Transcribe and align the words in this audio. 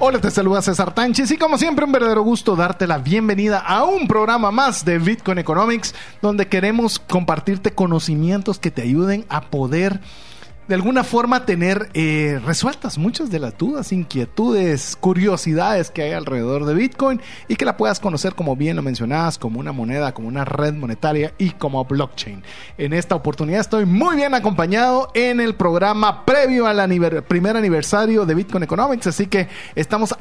Hola, 0.00 0.20
te 0.20 0.30
saluda 0.30 0.62
César 0.62 0.94
Tánchez 0.94 1.28
y 1.32 1.36
como 1.36 1.58
siempre 1.58 1.84
un 1.84 1.90
verdadero 1.90 2.22
gusto 2.22 2.54
darte 2.54 2.86
la 2.86 2.98
bienvenida 2.98 3.58
a 3.58 3.82
un 3.82 4.06
programa 4.06 4.52
más 4.52 4.84
de 4.84 5.00
Bitcoin 5.00 5.38
Economics 5.38 5.92
donde 6.22 6.46
queremos 6.46 7.00
compartirte 7.00 7.74
conocimientos 7.74 8.60
que 8.60 8.70
te 8.70 8.82
ayuden 8.82 9.26
a 9.28 9.40
poder 9.50 10.00
de 10.68 10.74
alguna 10.74 11.02
forma 11.02 11.46
tener 11.46 11.88
eh, 11.94 12.38
resueltas 12.44 12.98
muchas 12.98 13.30
de 13.30 13.38
las 13.38 13.56
dudas, 13.56 13.90
inquietudes, 13.90 14.96
curiosidades 14.96 15.90
que 15.90 16.02
hay 16.02 16.12
alrededor 16.12 16.66
de 16.66 16.74
Bitcoin 16.74 17.22
y 17.48 17.56
que 17.56 17.64
la 17.64 17.78
puedas 17.78 18.00
conocer 18.00 18.34
como 18.34 18.54
bien 18.54 18.76
lo 18.76 18.82
mencionabas, 18.82 19.38
como 19.38 19.60
una 19.60 19.72
moneda, 19.72 20.12
como 20.12 20.28
una 20.28 20.44
red 20.44 20.74
monetaria 20.74 21.32
y 21.38 21.52
como 21.52 21.82
blockchain. 21.86 22.42
En 22.76 22.92
esta 22.92 23.14
oportunidad 23.14 23.60
estoy 23.60 23.86
muy 23.86 24.16
bien 24.16 24.34
acompañado 24.34 25.10
en 25.14 25.40
el 25.40 25.54
programa 25.54 26.26
previo 26.26 26.66
al 26.66 26.78
primer 27.24 27.56
aniversario 27.56 28.26
de 28.26 28.34
Bitcoin 28.34 28.64
Economics, 28.64 29.06
así 29.06 29.26
que 29.26 29.48
estamos 29.74 30.14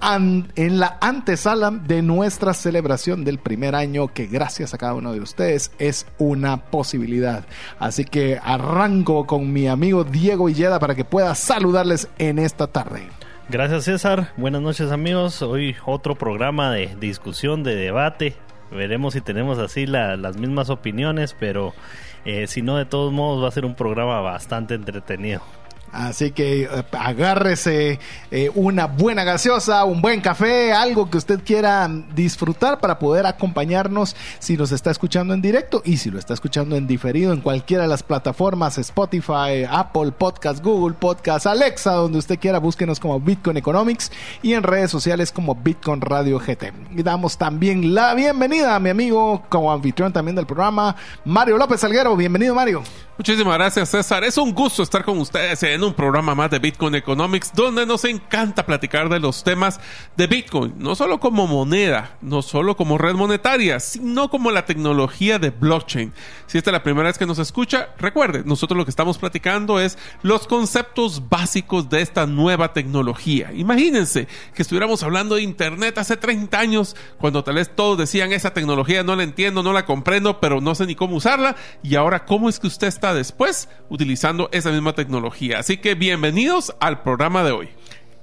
en 0.56 0.80
la 0.80 0.98
antesala 1.02 1.72
de 1.72 2.02
nuestra 2.02 2.54
celebración 2.54 3.26
del 3.26 3.40
primer 3.40 3.76
año 3.76 4.08
que 4.14 4.28
gracias 4.28 4.74
a 4.74 4.78
cada 4.78 4.94
uno 4.94 5.12
de 5.12 5.20
ustedes 5.20 5.72
es 5.78 6.06
una 6.18 6.58
posibilidad. 6.72 7.44
Así 7.80 8.06
que 8.06 8.40
arranco 8.42 9.28
con 9.28 9.52
mi 9.52 9.68
amigo 9.68 10.06
Diego 10.06 10.37
Diego 10.46 10.80
para 10.80 10.96
que 10.96 11.04
pueda 11.04 11.34
saludarles 11.36 12.08
en 12.18 12.40
esta 12.40 12.68
tarde. 12.68 13.08
Gracias 13.50 13.86
César, 13.86 14.34
buenas 14.38 14.62
noches 14.62 14.92
amigos. 14.92 15.42
Hoy 15.42 15.76
otro 15.86 16.16
programa 16.16 16.72
de 16.72 16.96
discusión, 17.00 17.64
de 17.64 17.76
debate. 17.76 18.36
Veremos 18.72 19.14
si 19.14 19.22
tenemos 19.22 19.58
así 19.60 19.86
las 19.86 20.36
mismas 20.36 20.70
opiniones, 20.70 21.36
pero 21.40 21.74
eh, 22.26 22.48
si 22.48 22.62
no, 22.62 22.76
de 22.76 22.86
todos 22.86 23.14
modos 23.14 23.42
va 23.44 23.48
a 23.48 23.52
ser 23.52 23.64
un 23.64 23.76
programa 23.76 24.20
bastante 24.20 24.76
entretenido. 24.76 25.42
Así 25.92 26.32
que 26.32 26.64
eh, 26.64 26.70
agárrese 26.92 28.00
eh, 28.32 28.52
una 28.56 28.88
buena 28.88 29.24
gaseosa, 29.24 29.84
un 29.86 30.02
buen 30.02 30.22
café, 30.22 30.74
algo 30.74 31.10
que 31.10 31.18
usted 31.18 31.40
quiera 31.44 31.90
disfrutar 32.14 32.80
para 32.80 33.00
poder 33.00 33.26
acompañarnos 33.26 34.16
si 34.40 34.58
nos 34.58 34.72
está 34.72 34.92
escuchando 34.92 35.34
en 35.34 35.42
directo 35.42 35.82
y 35.86 35.98
si 35.98 36.12
lo 36.12 36.20
está 36.20 36.34
escuchando 36.34 36.76
en 36.76 36.88
diferido 36.88 37.34
en 37.34 37.42
cualquiera 37.42 37.84
de 37.84 37.90
las 37.90 38.04
plataformas 38.04 38.78
Spotify, 38.78 39.66
Apple 39.70 40.12
Podcast, 40.12 40.64
Google 40.64 40.96
Podcast, 41.00 41.48
Alexa, 41.48 41.94
donde 41.94 42.20
usted 42.20 42.40
quiera, 42.40 42.60
búsquenos 42.60 43.00
como 43.00 43.20
Bitcoin 43.20 43.58
Economics 43.58 44.12
y 44.42 44.54
en 44.54 44.64
redes 44.64 44.92
sociales 44.92 45.32
como 45.32 45.56
Bitcoin 45.56 46.02
Radio 46.02 46.40
GT. 46.40 46.74
Y 46.96 47.04
damos 47.04 47.38
también 47.38 47.94
la 47.96 48.14
bienvenida 48.14 48.76
a 48.76 48.80
mi 48.80 48.90
amigo 48.90 49.44
como 49.50 49.72
anfitrión 49.72 50.12
también 50.12 50.36
del 50.36 50.46
programa, 50.46 50.96
Mario 51.26 51.58
López 51.58 51.80
Salguero. 51.80 52.16
Bienvenido, 52.16 52.54
Mario. 52.54 52.84
Muchísimas 53.18 53.56
gracias, 53.56 53.90
César. 53.90 54.24
Es 54.24 54.38
un 54.38 54.54
gusto 54.54 54.84
estar 54.84 55.04
con 55.04 55.18
ustedes 55.18 55.64
en 55.64 55.84
un 55.84 55.96
programa 55.96 56.36
más 56.36 56.52
de 56.52 56.60
Bitcoin 56.60 56.94
Economics, 56.94 57.52
donde 57.52 57.84
nos 57.84 58.06
encanta 58.06 58.64
platicar 58.64 59.10
de 59.10 59.20
los 59.20 59.44
temas 59.44 59.80
de 60.16 60.28
Bitcoin, 60.28 60.76
no 60.78 60.94
solo 60.94 61.20
como 61.20 61.48
moneda, 61.48 62.16
no 62.22 62.44
solo 62.44 62.78
como 62.78 63.00
red 63.00 63.16
monetaria, 63.16 63.80
sino 63.80 64.30
como 64.30 64.52
la 64.52 64.68
tecnología 64.68 65.40
de 65.40 65.50
blockchain. 65.50 66.14
Si 66.46 66.60
esta 66.60 66.70
es 66.70 66.74
la 66.74 66.84
primera 66.84 67.08
vez 67.08 67.18
que 67.18 67.26
nos 67.26 67.40
escucha, 67.40 67.90
recuerde, 67.98 68.44
nosotros 68.46 68.78
lo 68.78 68.86
que 68.86 68.92
estamos 68.92 69.18
platicando 69.18 69.80
es 69.80 69.98
los 70.22 70.46
conceptos 70.46 71.28
básicos 71.28 71.90
de 71.90 72.02
esta 72.02 72.28
nueva 72.28 72.72
tecnología. 72.72 73.52
Imagínense 73.52 74.28
que 74.54 74.62
estuviéramos 74.62 75.02
hablando 75.02 75.36
de 75.36 75.42
Internet 75.42 75.98
hace 75.98 76.18
30 76.18 76.60
años, 76.60 76.96
cuando 77.18 77.44
tal 77.44 77.56
vez 77.56 77.76
todos 77.76 77.98
decían 77.98 78.32
esa 78.32 78.54
tecnología 78.54 79.02
no 79.02 79.16
la 79.16 79.24
entiendo, 79.24 79.64
no 79.64 79.74
la 79.74 79.88
comprendo, 79.88 80.40
pero 80.40 80.62
no 80.62 80.76
sé 80.76 80.86
ni 80.86 80.94
cómo 80.94 81.16
usarla, 81.16 81.56
y 81.82 81.96
ahora 81.96 82.24
cómo 82.24 82.48
es 82.48 82.60
que 82.60 82.68
usted 82.68 82.86
está 82.86 83.07
después 83.14 83.70
utilizando 83.90 84.50
esa 84.52 84.72
misma 84.72 84.94
tecnología. 84.94 85.60
Así 85.60 85.78
que 85.78 85.96
bienvenidos 85.96 86.76
al 86.80 87.02
programa 87.02 87.44
de 87.44 87.52
hoy. 87.52 87.70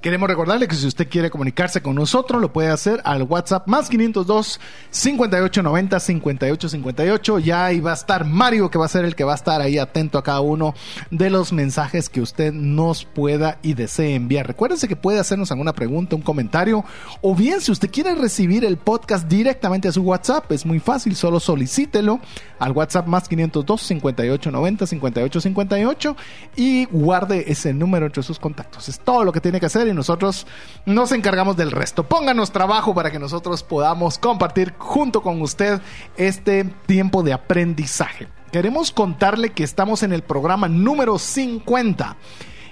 Queremos 0.05 0.29
recordarle 0.29 0.69
que 0.69 0.77
si 0.77 0.87
usted 0.87 1.09
quiere 1.09 1.31
comunicarse 1.31 1.81
con 1.81 1.95
nosotros, 1.95 2.39
lo 2.39 2.53
puede 2.53 2.69
hacer 2.69 3.01
al 3.05 3.23
WhatsApp 3.23 3.67
más 3.67 3.89
502 3.89 4.61
5890 4.91 5.99
5858. 5.99 7.39
Ya 7.39 7.65
ahí 7.65 7.81
va 7.81 7.93
a 7.93 7.95
estar 7.95 8.27
Mario, 8.27 8.71
que 8.71 8.77
va 8.77 8.85
a 8.85 8.89
ser 8.89 9.07
el 9.07 9.17
que 9.17 9.25
va 9.25 9.33
a 9.33 9.37
estar 9.37 9.63
ahí 9.63 9.79
atento 9.79 10.19
a 10.19 10.23
cada 10.23 10.43
uno 10.43 10.75
de 11.11 11.31
los 11.31 11.55
mensajes 11.55 12.11
que 12.11 12.21
usted 12.21 12.53
nos 12.53 13.07
pueda 13.07 13.57
y 13.63 13.73
desee 13.73 14.15
enviar. 14.15 14.47
Recuérdense 14.47 14.89
que 14.89 14.95
puede 14.95 15.19
hacernos 15.19 15.51
alguna 15.51 15.73
pregunta, 15.73 16.17
un 16.17 16.21
comentario, 16.21 16.85
o 17.23 17.35
bien 17.35 17.63
si 17.63 17.73
usted 17.73 17.91
quiere 17.91 18.15
recibir 18.15 18.67
el 18.67 18.77
podcast 18.77 19.27
directamente 19.27 19.89
a 19.89 19.93
su 19.93 20.03
WhatsApp, 20.03 20.53
es 20.53 20.67
muy 20.67 20.81
fácil, 20.81 21.17
solo 21.17 21.41
solicítelo 21.41 22.21
al 22.59 22.73
WhatsApp 22.73 23.07
más 23.07 23.27
502 23.27 23.81
5890 23.81 24.87
5858 24.87 26.17
y 26.57 26.85
guarde 26.85 27.45
ese 27.47 27.73
número 27.73 28.05
entre 28.05 28.23
sus 28.23 28.39
contactos. 28.39 28.91
Es 28.91 29.01
todo 29.01 29.25
lo 29.25 29.33
que 29.33 29.41
tiene 29.41 29.59
que 29.59 29.65
hacer 29.65 29.94
nosotros 29.95 30.47
nos 30.87 31.13
encargamos 31.13 31.57
del 31.57 31.71
resto. 31.71 32.05
Pónganos 32.05 32.53
trabajo 32.53 32.95
para 32.95 33.11
que 33.11 33.19
nosotros 33.19 33.63
podamos 33.63 34.19
compartir 34.19 34.75
junto 34.79 35.23
con 35.23 35.41
usted 35.41 35.81
este 36.17 36.65
tiempo 36.87 37.23
de 37.23 37.33
aprendizaje. 37.33 38.29
Queremos 38.53 38.93
contarle 38.93 39.51
que 39.51 39.65
estamos 39.65 40.03
en 40.03 40.13
el 40.13 40.23
programa 40.23 40.69
número 40.69 41.19
50 41.19 42.17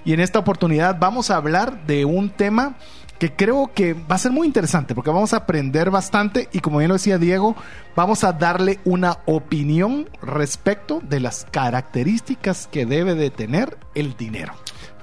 y 0.05 0.12
en 0.12 0.21
esta 0.21 0.38
oportunidad 0.38 0.99
vamos 0.99 1.31
a 1.31 1.37
hablar 1.37 1.87
de 1.87 2.05
un 2.05 2.31
tema 2.31 2.77
que 3.19 3.32
creo 3.32 3.71
que 3.72 3.94
va 3.94 4.16
a 4.16 4.19
ser 4.19 4.32
muy 4.32 4.49
interesante 4.49 4.97
porque 4.97 5.11
vamos 5.11 5.32
a 5.32 5.38
aprender 5.38 5.91
bastante 5.91 6.49
y 6.53 6.59
como 6.59 6.78
bien 6.78 6.88
lo 6.88 6.94
decía 6.94 7.19
Diego, 7.19 7.55
vamos 7.94 8.25
a 8.25 8.32
darle 8.32 8.81
una 8.84 9.19
opinión 9.27 10.11
respecto 10.22 11.00
de 11.00 11.21
las 11.21 11.47
características 11.50 12.66
que 12.66 12.84
debe 12.84 13.15
de 13.15 13.31
tener 13.31 13.78
el 13.94 14.16
dinero. 14.16 14.55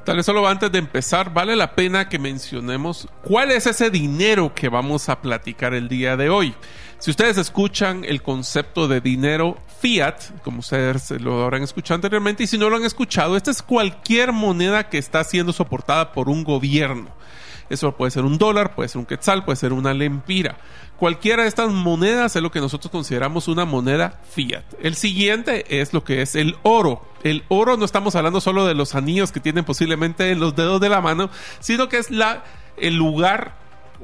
Solo 0.09 0.47
antes 0.47 0.71
de 0.71 0.79
empezar, 0.79 1.31
vale 1.31 1.55
la 1.55 1.75
pena 1.75 2.09
que 2.09 2.17
mencionemos 2.17 3.07
cuál 3.21 3.51
es 3.51 3.67
ese 3.67 3.91
dinero 3.91 4.55
que 4.55 4.67
vamos 4.67 5.07
a 5.07 5.21
platicar 5.21 5.75
el 5.75 5.87
día 5.87 6.17
de 6.17 6.31
hoy. 6.31 6.55
Si 6.97 7.11
ustedes 7.11 7.37
escuchan 7.37 8.03
el 8.03 8.23
concepto 8.23 8.87
de 8.87 9.01
dinero 9.01 9.59
fiat, 9.79 10.41
como 10.43 10.59
ustedes 10.59 11.11
lo 11.21 11.43
habrán 11.43 11.61
escuchado 11.61 11.95
anteriormente, 11.95 12.43
y 12.43 12.47
si 12.47 12.57
no 12.57 12.71
lo 12.71 12.77
han 12.77 12.85
escuchado, 12.85 13.37
esta 13.37 13.51
es 13.51 13.61
cualquier 13.61 14.33
moneda 14.33 14.89
que 14.89 14.97
está 14.97 15.23
siendo 15.23 15.53
soportada 15.53 16.11
por 16.11 16.27
un 16.27 16.43
gobierno. 16.43 17.11
Eso 17.69 17.95
puede 17.95 18.09
ser 18.09 18.25
un 18.25 18.39
dólar, 18.39 18.73
puede 18.73 18.89
ser 18.89 18.97
un 18.97 19.05
quetzal, 19.05 19.45
puede 19.45 19.57
ser 19.57 19.73
una 19.73 19.93
lempira. 19.93 20.57
Cualquiera 20.99 21.43
de 21.43 21.49
estas 21.49 21.71
monedas 21.71 22.35
es 22.35 22.41
lo 22.41 22.51
que 22.51 22.59
nosotros 22.59 22.91
consideramos 22.91 23.47
una 23.47 23.63
moneda 23.63 24.19
fiat. 24.29 24.63
El 24.81 24.95
siguiente 24.95 25.81
es 25.81 25.93
lo 25.93 26.03
que 26.03 26.21
es 26.21 26.35
el 26.35 26.57
oro. 26.63 27.05
El 27.23 27.43
oro 27.47 27.77
no 27.77 27.85
estamos 27.85 28.15
hablando 28.15 28.41
solo 28.41 28.65
de 28.65 28.75
los 28.75 28.95
anillos 28.95 29.31
que 29.31 29.39
tienen 29.39 29.63
posiblemente 29.63 30.31
en 30.31 30.39
los 30.39 30.55
dedos 30.55 30.81
de 30.81 30.89
la 30.89 30.99
mano, 30.99 31.29
sino 31.61 31.87
que 31.87 31.97
es 31.97 32.11
la, 32.11 32.43
el 32.75 32.95
lugar, 32.95 33.55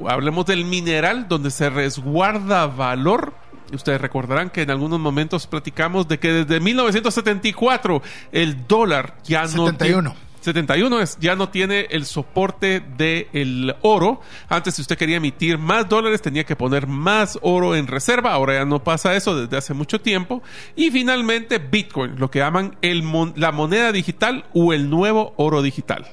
hablemos 0.08 0.46
del 0.46 0.64
mineral, 0.64 1.28
donde 1.28 1.52
se 1.52 1.70
resguarda 1.70 2.68
valor 2.68 3.34
Ustedes 3.74 4.00
recordarán 4.00 4.50
que 4.50 4.62
en 4.62 4.70
algunos 4.70 5.00
momentos 5.00 5.48
platicamos 5.48 6.08
de 6.08 6.20
que 6.20 6.32
desde 6.32 6.60
1974 6.60 8.02
el 8.32 8.68
dólar 8.68 9.16
ya 9.24 9.44
no 9.48 9.68
71 9.68 10.16
es, 10.52 11.18
ya 11.20 11.36
no 11.36 11.50
tiene 11.50 11.88
el 11.90 12.06
soporte 12.06 12.82
del 12.98 13.76
oro. 13.82 14.22
Antes, 14.50 14.76
si 14.76 14.82
usted 14.82 14.98
quería 14.98 15.18
emitir 15.18 15.58
más 15.58 15.88
dólares, 15.88 16.22
tenía 16.22 16.44
que 16.44 16.56
poner 16.56 16.88
más 16.88 17.40
oro 17.42 17.76
en 17.76 17.88
reserva. 17.88 18.34
Ahora 18.34 18.56
ya 18.56 18.66
no 18.66 18.84
pasa 18.84 19.16
eso 19.16 19.40
desde 19.40 19.58
hace 19.58 19.74
mucho 19.74 20.02
tiempo. 20.02 20.44
Y 20.76 20.92
finalmente, 20.92 21.58
Bitcoin, 21.60 22.20
lo 22.20 22.30
que 22.30 22.40
llaman 22.40 22.78
el 22.82 23.04
la 23.36 23.52
moneda 23.52 23.92
digital 23.92 24.46
o 24.54 24.74
el 24.74 24.90
nuevo 24.90 25.34
oro 25.38 25.62
digital. 25.62 26.06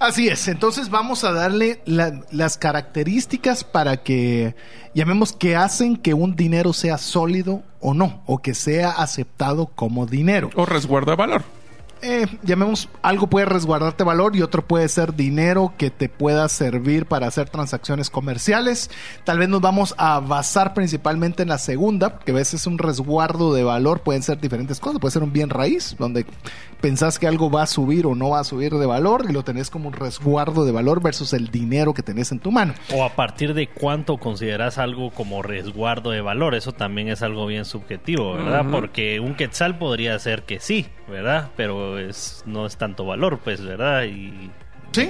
Así 0.00 0.28
es, 0.28 0.48
entonces 0.48 0.88
vamos 0.88 1.24
a 1.24 1.32
darle 1.32 1.82
las 1.84 2.56
características 2.56 3.64
para 3.64 3.98
que 3.98 4.56
llamemos 4.94 5.34
que 5.34 5.56
hacen 5.56 5.98
que 5.98 6.14
un 6.14 6.36
dinero 6.36 6.72
sea 6.72 6.96
sólido 6.96 7.62
o 7.80 7.92
no, 7.92 8.22
o 8.24 8.38
que 8.38 8.54
sea 8.54 8.92
aceptado 8.92 9.66
como 9.66 10.06
dinero. 10.06 10.48
O 10.54 10.64
resguarda 10.64 11.16
valor. 11.16 11.42
Eh, 12.02 12.26
llamemos, 12.42 12.88
algo 13.02 13.28
puede 13.28 13.46
resguardarte 13.46 14.04
valor 14.04 14.36
y 14.36 14.42
otro 14.42 14.66
puede 14.66 14.88
ser 14.88 15.14
dinero 15.14 15.74
que 15.76 15.90
te 15.90 16.08
pueda 16.08 16.48
servir 16.48 17.06
para 17.06 17.26
hacer 17.26 17.50
transacciones 17.50 18.10
comerciales. 18.10 18.90
Tal 19.24 19.38
vez 19.38 19.48
nos 19.48 19.60
vamos 19.60 19.94
a 19.98 20.20
basar 20.20 20.74
principalmente 20.74 21.42
en 21.42 21.48
la 21.48 21.58
segunda, 21.58 22.18
que 22.18 22.32
a 22.32 22.34
veces 22.34 22.62
es 22.62 22.66
un 22.66 22.78
resguardo 22.78 23.52
de 23.54 23.64
valor, 23.64 24.00
pueden 24.00 24.22
ser 24.22 24.40
diferentes 24.40 24.80
cosas, 24.80 25.00
puede 25.00 25.12
ser 25.12 25.22
un 25.22 25.32
bien 25.32 25.50
raíz, 25.50 25.96
donde 25.98 26.26
pensás 26.80 27.18
que 27.18 27.26
algo 27.26 27.50
va 27.50 27.62
a 27.62 27.66
subir 27.66 28.06
o 28.06 28.14
no 28.14 28.30
va 28.30 28.40
a 28.40 28.44
subir 28.44 28.72
de 28.74 28.86
valor 28.86 29.26
y 29.28 29.32
lo 29.32 29.44
tenés 29.44 29.70
como 29.70 29.88
un 29.88 29.94
resguardo 29.94 30.64
de 30.64 30.72
valor 30.72 31.02
versus 31.02 31.32
el 31.32 31.48
dinero 31.48 31.94
que 31.94 32.02
tenés 32.02 32.32
en 32.32 32.40
tu 32.40 32.50
mano. 32.50 32.74
O 32.94 33.04
a 33.04 33.10
partir 33.10 33.54
de 33.54 33.68
cuánto 33.68 34.18
consideras 34.18 34.78
algo 34.78 35.10
como 35.10 35.42
resguardo 35.42 36.10
de 36.10 36.20
valor, 36.20 36.54
eso 36.54 36.72
también 36.72 37.08
es 37.08 37.22
algo 37.22 37.46
bien 37.46 37.64
subjetivo, 37.64 38.34
¿verdad? 38.34 38.66
Porque 38.70 39.20
un 39.20 39.34
quetzal 39.34 39.78
podría 39.78 40.18
ser 40.18 40.42
que 40.42 40.60
sí, 40.60 40.86
¿verdad? 41.08 41.50
Pero 41.56 41.98
es, 41.98 42.42
no 42.46 42.66
es 42.66 42.76
tanto 42.76 43.04
valor, 43.04 43.40
pues, 43.42 43.64
¿verdad? 43.64 44.04
Y 44.04 44.50
¿Sí? 44.92 45.08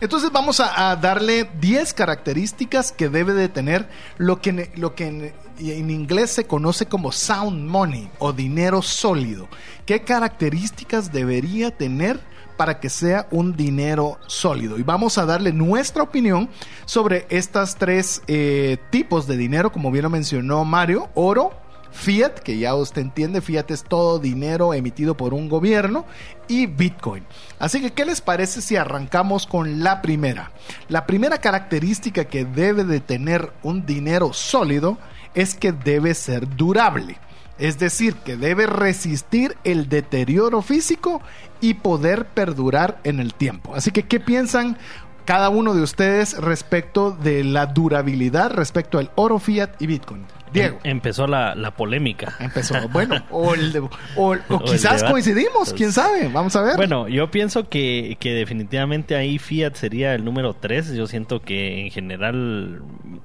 Entonces 0.00 0.30
vamos 0.32 0.60
a, 0.60 0.96
darle 0.96 1.48
10 1.60 1.94
características 1.94 2.92
que 2.92 3.08
debe 3.08 3.32
de 3.32 3.48
tener 3.48 3.88
lo 4.18 4.40
que, 4.40 4.72
lo 4.76 4.94
que 4.94 5.06
en, 5.06 5.32
en, 5.58 5.90
inglés 5.90 6.30
se 6.30 6.46
conoce 6.46 6.86
como 6.86 7.12
sound 7.12 7.68
money 7.68 8.10
o 8.18 8.32
dinero 8.32 8.82
sólido. 8.82 9.48
¿Qué 9.86 10.02
características 10.02 11.12
debería 11.12 11.76
tener 11.76 12.18
para 12.56 12.80
que 12.80 12.90
sea 12.90 13.26
un 13.30 13.56
dinero 13.56 14.18
sólido? 14.26 14.78
Y 14.78 14.82
vamos 14.82 15.16
a 15.18 15.26
darle 15.26 15.52
nuestra 15.52 16.02
opinión 16.02 16.48
sobre 16.84 17.26
estas 17.30 17.76
tres 17.76 18.22
eh, 18.26 18.78
tipos 18.90 19.26
de 19.26 19.36
dinero, 19.36 19.70
como 19.70 19.90
bien 19.90 20.02
lo 20.02 20.10
mencionó 20.10 20.64
Mario, 20.64 21.08
oro, 21.14 21.59
Fiat, 21.92 22.40
que 22.40 22.58
ya 22.58 22.74
usted 22.74 23.02
entiende, 23.02 23.40
Fiat 23.40 23.70
es 23.70 23.84
todo 23.84 24.18
dinero 24.18 24.72
emitido 24.74 25.16
por 25.16 25.34
un 25.34 25.48
gobierno, 25.48 26.04
y 26.48 26.66
Bitcoin. 26.66 27.24
Así 27.58 27.80
que, 27.80 27.92
¿qué 27.92 28.04
les 28.04 28.20
parece 28.20 28.60
si 28.60 28.76
arrancamos 28.76 29.46
con 29.46 29.82
la 29.82 30.02
primera? 30.02 30.52
La 30.88 31.06
primera 31.06 31.38
característica 31.38 32.24
que 32.24 32.44
debe 32.44 32.84
de 32.84 33.00
tener 33.00 33.52
un 33.62 33.86
dinero 33.86 34.32
sólido 34.32 34.98
es 35.34 35.54
que 35.54 35.72
debe 35.72 36.14
ser 36.14 36.56
durable. 36.56 37.18
Es 37.58 37.78
decir, 37.78 38.14
que 38.16 38.36
debe 38.36 38.66
resistir 38.66 39.56
el 39.64 39.88
deterioro 39.88 40.62
físico 40.62 41.20
y 41.60 41.74
poder 41.74 42.26
perdurar 42.26 43.00
en 43.04 43.20
el 43.20 43.34
tiempo. 43.34 43.74
Así 43.74 43.90
que, 43.90 44.04
¿qué 44.04 44.18
piensan 44.18 44.78
cada 45.26 45.50
uno 45.50 45.74
de 45.74 45.82
ustedes 45.82 46.38
respecto 46.38 47.10
de 47.10 47.44
la 47.44 47.66
durabilidad 47.66 48.50
respecto 48.52 48.98
al 48.98 49.10
oro 49.14 49.38
fiat 49.38 49.80
y 49.80 49.86
Bitcoin? 49.86 50.24
Diego. 50.52 50.78
Em, 50.82 50.92
empezó 50.92 51.26
la, 51.26 51.74
polémica. 51.76 52.34
Empezó, 52.38 52.88
bueno, 52.88 53.22
o, 53.30 54.34
quizás 54.64 55.04
coincidimos, 55.04 55.72
quién 55.72 55.92
sabe, 55.92 56.28
vamos 56.28 56.56
a 56.56 56.62
ver. 56.62 56.76
Bueno, 56.76 57.08
yo 57.08 57.30
pienso 57.30 57.68
que, 57.68 58.16
que 58.20 58.32
definitivamente 58.32 59.16
ahí 59.16 59.38
Fiat 59.38 59.74
sería 59.74 60.14
el 60.14 60.24
número 60.24 60.54
3. 60.54 60.94
Yo 60.94 61.06
siento 61.06 61.40
que 61.40 61.86
en 61.86 61.90
general, 61.90 62.82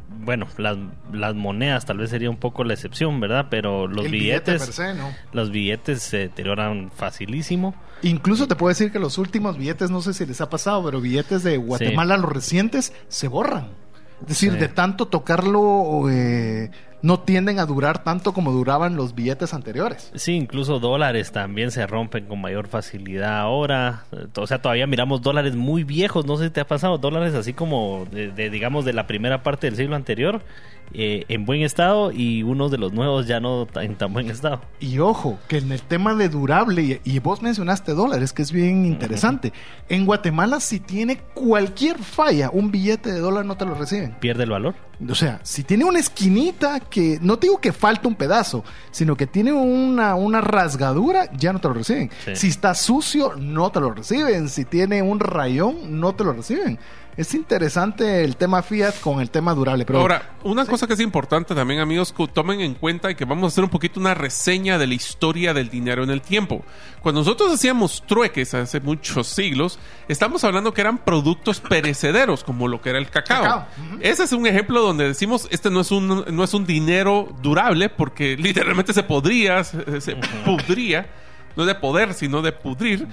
bueno, 0.10 0.48
las, 0.57 0.77
las 1.12 1.36
monedas 1.36 1.86
tal 1.86 1.98
vez 1.98 2.10
sería 2.10 2.30
un 2.30 2.38
poco 2.38 2.63
la 2.63 2.74
excepción, 2.74 3.19
¿verdad? 3.19 3.48
Pero 3.50 3.88
los 3.88 4.10
billetes, 4.10 4.81
los 5.33 5.51
billetes 5.51 6.01
se 6.04 6.18
deterioran 6.18 6.92
facilísimo. 6.92 7.75
Incluso 8.01 8.48
te 8.48 8.56
puedo 8.56 8.69
decir 8.69 8.92
que 8.92 9.00
los 9.00 9.18
últimos 9.18 9.57
billetes, 9.57 9.89
no 9.89 10.01
sé 10.01 10.13
si 10.13 10.25
les 10.25 10.39
ha 10.42 10.50
pasado, 10.50 10.83
pero 10.86 11.01
billetes 11.01 11.44
de 11.44 11.57
Guatemala, 11.57 12.18
los 12.18 12.31
recientes, 12.31 12.94
se 13.07 13.27
borran. 13.27 13.69
Es 14.22 14.27
decir, 14.27 14.54
de 14.54 14.69
tanto 14.69 15.07
tocarlo, 15.07 16.10
eh, 16.10 16.72
no 17.06 17.19
tienden 17.19 17.60
a 17.60 17.68
durar 17.68 18.04
tanto 18.04 18.34
como 18.34 18.52
duraban 18.52 18.96
los 18.96 19.13
billetes 19.13 19.54
anteriores. 19.54 20.12
Sí, 20.16 20.34
incluso 20.34 20.80
dólares 20.80 21.31
también 21.31 21.69
se 21.69 21.86
rompen 21.86 22.25
con 22.25 22.42
mayor 22.42 22.68
facilidad 22.68 23.38
ahora. 23.38 24.06
O 24.36 24.48
sea, 24.48 24.60
todavía 24.60 24.88
miramos 24.88 25.22
dólares 25.22 25.56
muy 25.56 25.84
viejos. 25.84 26.25
No 26.25 26.36
sé 26.38 26.46
si 26.46 26.50
te 26.50 26.62
ha 26.62 26.68
pasado 26.68 26.98
dólares 26.98 27.36
así 27.36 27.54
como 27.54 28.07
de 28.12 28.50
digamos, 28.50 28.86
de 28.86 28.94
la 28.94 29.06
primera 29.06 29.44
parte 29.44 29.68
del 29.68 29.75
siglo 29.75 29.96
anterior 29.96 30.42
eh, 30.94 31.26
en 31.28 31.46
buen 31.46 31.62
estado 31.62 32.12
y 32.12 32.44
unos 32.44 32.72
de 32.72 32.78
los 32.78 32.94
nuevos 32.94 33.28
ya 33.28 33.40
no 33.40 33.68
en 33.76 33.96
tan 33.96 34.14
buen 34.14 34.30
estado. 34.30 34.62
Y 34.80 35.00
ojo, 35.00 35.38
que 35.48 35.58
en 35.58 35.72
el 35.72 35.82
tema 35.82 36.16
de 36.16 36.30
durable, 36.30 37.02
y, 37.04 37.20
vos 37.20 37.42
mencionaste 37.42 37.94
dólares, 37.94 38.32
que 38.32 38.42
es 38.42 38.52
bien 38.52 38.86
interesante. 38.86 39.52
En 39.90 40.06
Guatemala, 40.06 40.60
si 40.60 40.80
tiene 40.80 41.18
cualquier 41.34 42.00
falla, 42.00 42.50
un 42.52 42.72
billete 42.72 43.12
de 43.12 43.20
dólar 43.20 43.46
no 43.46 43.58
te 43.58 43.66
lo 43.66 43.76
reciben. 43.76 44.16
¿Pierde 44.20 44.44
el 44.44 44.52
valor? 44.52 44.76
O 45.10 45.16
sea, 45.16 45.42
si 45.44 45.64
tiene 45.64 45.84
una 45.84 46.00
esquinita 46.00 46.80
que, 46.80 47.20
no 47.22 47.36
digo 47.36 47.60
que 47.60 47.74
falta 47.74 48.08
un 48.08 48.16
pedazo, 48.16 48.64
sino 48.92 49.18
que 49.18 49.28
tiene 49.28 49.52
una, 49.52 50.16
una 50.16 50.40
rasgadura, 50.40 51.30
ya 51.34 51.52
no 51.52 51.60
te 51.60 51.68
lo 51.68 51.74
reciben. 51.74 52.10
Si 52.34 52.48
está 52.48 52.74
sucio, 52.74 53.34
no 53.36 53.70
te 53.70 53.82
lo 53.82 53.92
reciben. 53.92 54.48
Si 54.48 54.64
tiene 54.64 55.02
un 55.02 55.20
rayón, 55.20 56.00
no 56.00 56.16
te 56.16 56.24
lo 56.24 56.32
reciben 56.32 56.80
es 57.17 57.33
interesante 57.33 58.23
el 58.23 58.35
tema 58.35 58.62
Fiat 58.62 59.00
con 59.00 59.21
el 59.21 59.29
tema 59.29 59.53
durable. 59.53 59.85
Pero, 59.85 60.00
Ahora, 60.00 60.35
una 60.44 60.65
cosa 60.65 60.85
que 60.85 60.94
es 60.94 61.00
importante 61.00 61.56
también, 61.56 61.79
amigos, 61.79 62.12
que 62.12 62.27
tomen 62.27 62.59
en 62.59 62.73
cuenta 62.73 63.09
y 63.09 63.15
que 63.15 63.23
vamos 63.23 63.44
a 63.45 63.47
hacer 63.47 63.63
un 63.63 63.69
poquito 63.69 64.00
una 64.00 64.13
reseña 64.13 64.77
de 64.77 64.88
la 64.88 64.94
historia 64.94 65.53
del 65.53 65.69
dinero 65.69 66.03
en 66.03 66.09
el 66.09 66.21
tiempo. 66.21 66.63
Cuando 67.01 67.21
nosotros 67.21 67.53
hacíamos 67.53 68.03
trueques 68.06 68.53
hace 68.53 68.81
muchos 68.81 69.27
siglos, 69.27 69.79
estamos 70.07 70.44
hablando 70.44 70.73
que 70.73 70.81
eran 70.81 70.97
productos 70.97 71.62
perecederos, 71.62 72.44
como 72.44 72.67
lo 72.67 72.81
que 72.81 72.89
era 72.89 73.00
el 73.00 73.09
cacao. 73.09 73.65
Ese 74.01 74.23
es 74.23 74.33
un 74.33 74.45
ejemplo 74.45 74.81
donde 74.81 75.07
decimos, 75.07 75.47
este 75.51 75.69
no 75.69 75.81
es 75.81 75.91
un, 75.91 76.25
no 76.29 76.44
es 76.44 76.53
un 76.53 76.65
dinero 76.65 77.33
durable, 77.41 77.89
porque 77.89 78.35
literalmente 78.35 78.91
se 78.91 79.03
podría, 79.03 79.63
se, 79.63 80.17
pudría, 80.44 81.07
no 81.56 81.65
de 81.65 81.75
poder, 81.75 82.13
sino 82.13 82.41
de 82.41 82.51
pudrir. 82.51 83.07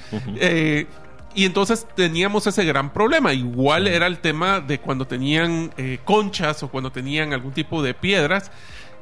Y 1.34 1.44
entonces 1.44 1.86
teníamos 1.94 2.46
ese 2.46 2.64
gran 2.64 2.92
problema. 2.92 3.32
Igual 3.32 3.86
era 3.88 4.06
el 4.06 4.18
tema 4.18 4.60
de 4.60 4.80
cuando 4.80 5.06
tenían 5.06 5.72
eh, 5.76 5.98
conchas 6.04 6.62
o 6.62 6.68
cuando 6.68 6.92
tenían 6.92 7.32
algún 7.32 7.52
tipo 7.52 7.82
de 7.82 7.94
piedras 7.94 8.50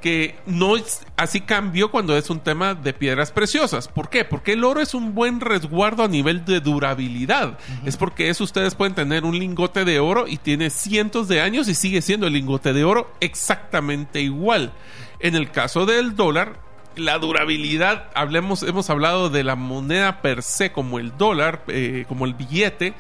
que 0.00 0.36
no 0.46 0.76
es, 0.76 1.06
así 1.16 1.40
cambió 1.40 1.90
cuando 1.90 2.16
es 2.16 2.30
un 2.30 2.40
tema 2.40 2.74
de 2.74 2.92
piedras 2.92 3.32
preciosas. 3.32 3.88
¿Por 3.88 4.08
qué? 4.08 4.24
Porque 4.24 4.52
el 4.52 4.64
oro 4.64 4.80
es 4.80 4.94
un 4.94 5.14
buen 5.14 5.40
resguardo 5.40 6.02
a 6.02 6.08
nivel 6.08 6.44
de 6.44 6.60
durabilidad. 6.60 7.58
Es 7.84 7.96
porque 7.96 8.30
eso 8.30 8.44
ustedes 8.44 8.74
pueden 8.74 8.94
tener 8.94 9.24
un 9.24 9.38
lingote 9.38 9.84
de 9.84 10.00
oro 10.00 10.26
y 10.26 10.38
tiene 10.38 10.70
cientos 10.70 11.28
de 11.28 11.40
años 11.40 11.68
y 11.68 11.74
sigue 11.74 12.02
siendo 12.02 12.26
el 12.26 12.32
lingote 12.32 12.72
de 12.72 12.84
oro 12.84 13.12
exactamente 13.20 14.20
igual. 14.20 14.72
En 15.20 15.34
el 15.34 15.50
caso 15.50 15.84
del 15.84 16.16
dólar, 16.16 16.58
la 16.96 17.18
durabilidad, 17.18 18.08
hablemos, 18.14 18.62
hemos 18.62 18.90
hablado 18.90 19.30
de 19.30 19.44
la 19.44 19.56
moneda 19.56 20.22
per 20.22 20.42
se 20.42 20.72
como 20.72 20.98
el 20.98 21.16
dólar, 21.16 21.62
eh, 21.68 22.04
como 22.08 22.26
el 22.26 22.34
billete. 22.34 22.94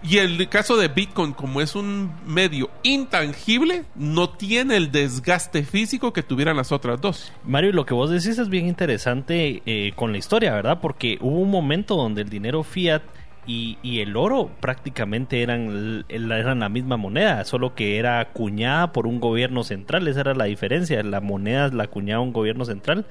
Y 0.00 0.18
el 0.18 0.48
caso 0.48 0.76
de 0.76 0.86
Bitcoin, 0.86 1.32
como 1.32 1.60
es 1.60 1.74
un 1.74 2.12
medio 2.24 2.70
intangible, 2.84 3.84
no 3.96 4.30
tiene 4.30 4.76
el 4.76 4.92
desgaste 4.92 5.64
físico 5.64 6.12
que 6.12 6.22
tuvieran 6.22 6.56
las 6.56 6.70
otras 6.70 7.00
dos. 7.00 7.32
Mario, 7.44 7.72
lo 7.72 7.84
que 7.84 7.94
vos 7.94 8.08
decís 8.08 8.38
es 8.38 8.48
bien 8.48 8.68
interesante 8.68 9.60
eh, 9.66 9.92
con 9.96 10.12
la 10.12 10.18
historia, 10.18 10.54
¿verdad? 10.54 10.78
Porque 10.80 11.18
hubo 11.20 11.40
un 11.40 11.50
momento 11.50 11.96
donde 11.96 12.22
el 12.22 12.28
dinero 12.28 12.62
fiat 12.62 13.02
y, 13.48 13.78
y, 13.82 14.00
el 14.00 14.16
oro 14.16 14.50
prácticamente 14.60 15.42
eran, 15.42 16.04
eran 16.08 16.60
la 16.60 16.68
misma 16.68 16.96
moneda, 16.96 17.44
solo 17.44 17.74
que 17.74 17.98
era 17.98 18.20
acuñada 18.20 18.92
por 18.92 19.06
un 19.06 19.18
gobierno 19.18 19.64
central, 19.64 20.06
esa 20.06 20.20
era 20.20 20.34
la 20.34 20.44
diferencia, 20.44 21.02
la 21.02 21.20
moneda 21.20 21.68
la 21.68 21.84
acuñaba 21.84 22.22
un 22.22 22.32
gobierno 22.32 22.64
central 22.66 23.06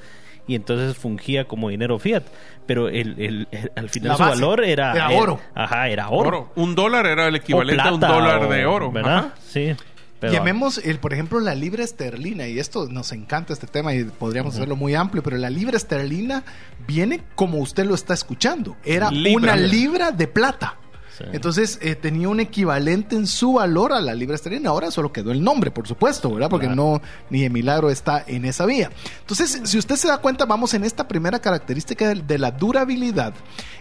y 0.47 0.55
entonces 0.55 0.95
fungía 0.97 1.45
como 1.45 1.69
dinero 1.69 1.99
fiat. 1.99 2.23
Pero 2.65 2.87
el, 2.87 3.15
el, 3.19 3.47
al 3.75 3.89
final 3.89 4.15
su 4.15 4.23
valor 4.23 4.63
era, 4.63 4.93
era 4.93 5.09
oro. 5.09 5.39
ajá, 5.53 5.89
era 5.89 6.09
oro. 6.09 6.51
Un 6.55 6.75
dólar 6.75 7.05
era 7.05 7.27
el 7.27 7.35
equivalente 7.35 7.81
a 7.81 7.93
un 7.93 7.99
dólar 7.99 8.47
de 8.47 8.65
oro. 8.65 8.91
¿Verdad? 8.91 9.33
Sí. 9.43 9.75
Llamemos, 10.21 10.79
el, 10.79 10.99
por 10.99 11.13
ejemplo, 11.13 11.39
la 11.39 11.53
libra 11.53 11.83
esterlina, 11.83 12.47
y 12.47 12.59
esto 12.59 12.87
nos 12.87 13.11
encanta 13.11 13.53
este 13.53 13.67
tema 13.67 13.93
y 13.93 14.03
podríamos 14.03 14.55
hacerlo 14.55 14.75
muy 14.75 14.95
amplio, 14.95 15.21
pero 15.21 15.37
la 15.37 15.49
libra 15.49 15.77
esterlina 15.77 16.43
viene 16.87 17.23
como 17.35 17.59
usted 17.59 17.85
lo 17.85 17.93
está 17.95 18.13
escuchando. 18.13 18.75
Era 18.83 19.09
una 19.09 19.55
libra 19.55 20.11
de 20.11 20.27
plata. 20.27 20.77
Entonces 21.31 21.79
eh, 21.81 21.95
tenía 21.95 22.29
un 22.29 22.39
equivalente 22.39 23.15
en 23.15 23.27
su 23.27 23.53
valor 23.53 23.93
a 23.93 24.01
la 24.01 24.13
libra 24.13 24.35
esterlina. 24.35 24.69
Ahora 24.69 24.91
solo 24.91 25.11
quedó 25.11 25.31
el 25.31 25.43
nombre, 25.43 25.71
por 25.71 25.87
supuesto, 25.87 26.31
¿verdad? 26.31 26.49
Porque 26.49 26.67
no, 26.67 27.01
ni 27.29 27.41
de 27.41 27.49
milagro 27.49 27.89
está 27.89 28.23
en 28.27 28.45
esa 28.45 28.65
vía. 28.65 28.91
Entonces, 29.21 29.61
si 29.63 29.77
usted 29.77 29.95
se 29.95 30.07
da 30.07 30.19
cuenta, 30.19 30.45
vamos 30.45 30.73
en 30.73 30.83
esta 30.83 31.07
primera 31.07 31.39
característica 31.39 32.13
de, 32.13 32.37
la 32.37 32.51
durabilidad. 32.51 33.33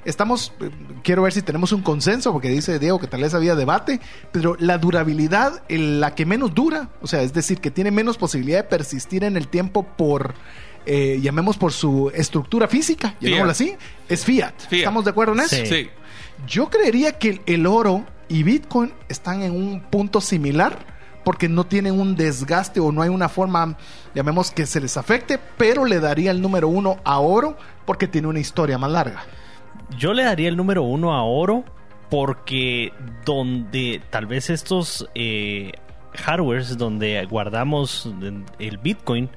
Estamos, 0.05 0.53
eh, 0.61 0.71
quiero 1.03 1.23
ver 1.23 1.33
si 1.33 1.43
tenemos 1.43 1.73
un 1.73 1.83
consenso, 1.83 2.33
porque 2.33 2.49
dice 2.49 2.79
Diego 2.79 2.99
que 2.99 3.07
tal 3.07 3.23
vez 3.23 3.35
había 3.35 3.55
debate, 3.55 4.01
pero 4.33 4.57
la 4.59 4.79
durabilidad, 4.79 5.63
la 5.69 6.15
que 6.15 6.25
menos 6.25 6.55
dura, 6.55 6.89
o 7.03 7.07
sea, 7.07 7.23
es 7.23 7.35
decir, 7.35 7.61
que 7.61 7.71
tiene 7.71 7.91
menos 7.91 8.17
posibilidad 8.17 8.59
de 8.59 8.65
persistir 8.65 9.25
en 9.25 9.37
el 9.37 9.49
tiempo 9.49 9.83
por... 9.83 10.35
Eh, 10.89 11.19
llamemos 11.21 11.57
por 11.59 11.73
su 11.73 12.13
estructura 12.15 12.69
física, 12.69 13.17
llamémoslo 13.21 13.51
así, 13.51 13.75
es 14.09 14.25
fiat. 14.25 14.55
¿Estamos 14.71 15.05
de 15.05 15.11
acuerdo 15.11 15.33
en 15.33 15.41
eso? 15.41 15.57
sí. 15.67 15.91
Yo 16.47 16.71
creería 16.71 17.13
que 17.13 17.41
el 17.47 17.67
oro 17.67 18.05
y 18.29 18.43
Bitcoin 18.43 18.93
están 19.09 19.43
en 19.43 19.53
un 19.53 19.81
punto 19.81 20.21
similar 20.21 20.97
porque 21.25 21.49
no 21.49 21.65
tienen 21.65 21.99
un 21.99 22.15
desgaste 22.15 22.79
o 22.79 22.93
no 22.93 23.03
hay 23.03 23.09
una 23.09 23.29
forma, 23.29 23.77
llamemos 24.15 24.53
que 24.53 24.65
se 24.65 24.81
les 24.81 24.97
afecte, 24.97 25.41
pero 25.57 25.85
le 25.85 25.99
daría 25.99 26.31
el 26.31 26.41
número 26.41 26.69
uno 26.69 26.99
a 27.05 27.19
oro 27.19 27.57
porque 27.85 28.07
tiene 28.07 28.29
una 28.29 28.39
historia 28.39 28.79
más 28.79 28.93
larga. 28.93 29.25
Yo 29.99 30.13
le 30.13 30.23
daría 30.23 30.49
el 30.49 30.57
número 30.57 30.83
uno 30.85 31.15
a 31.15 31.25
oro 31.25 31.65
porque 32.11 32.93
donde 33.25 34.01
tal 34.11 34.27
vez 34.27 34.51
estos 34.51 35.09
eh, 35.17 35.73
hardwares 36.15 36.79
donde 36.79 37.25
guardamos 37.27 38.09
el 38.61 38.79
Bitcoin 38.79 39.29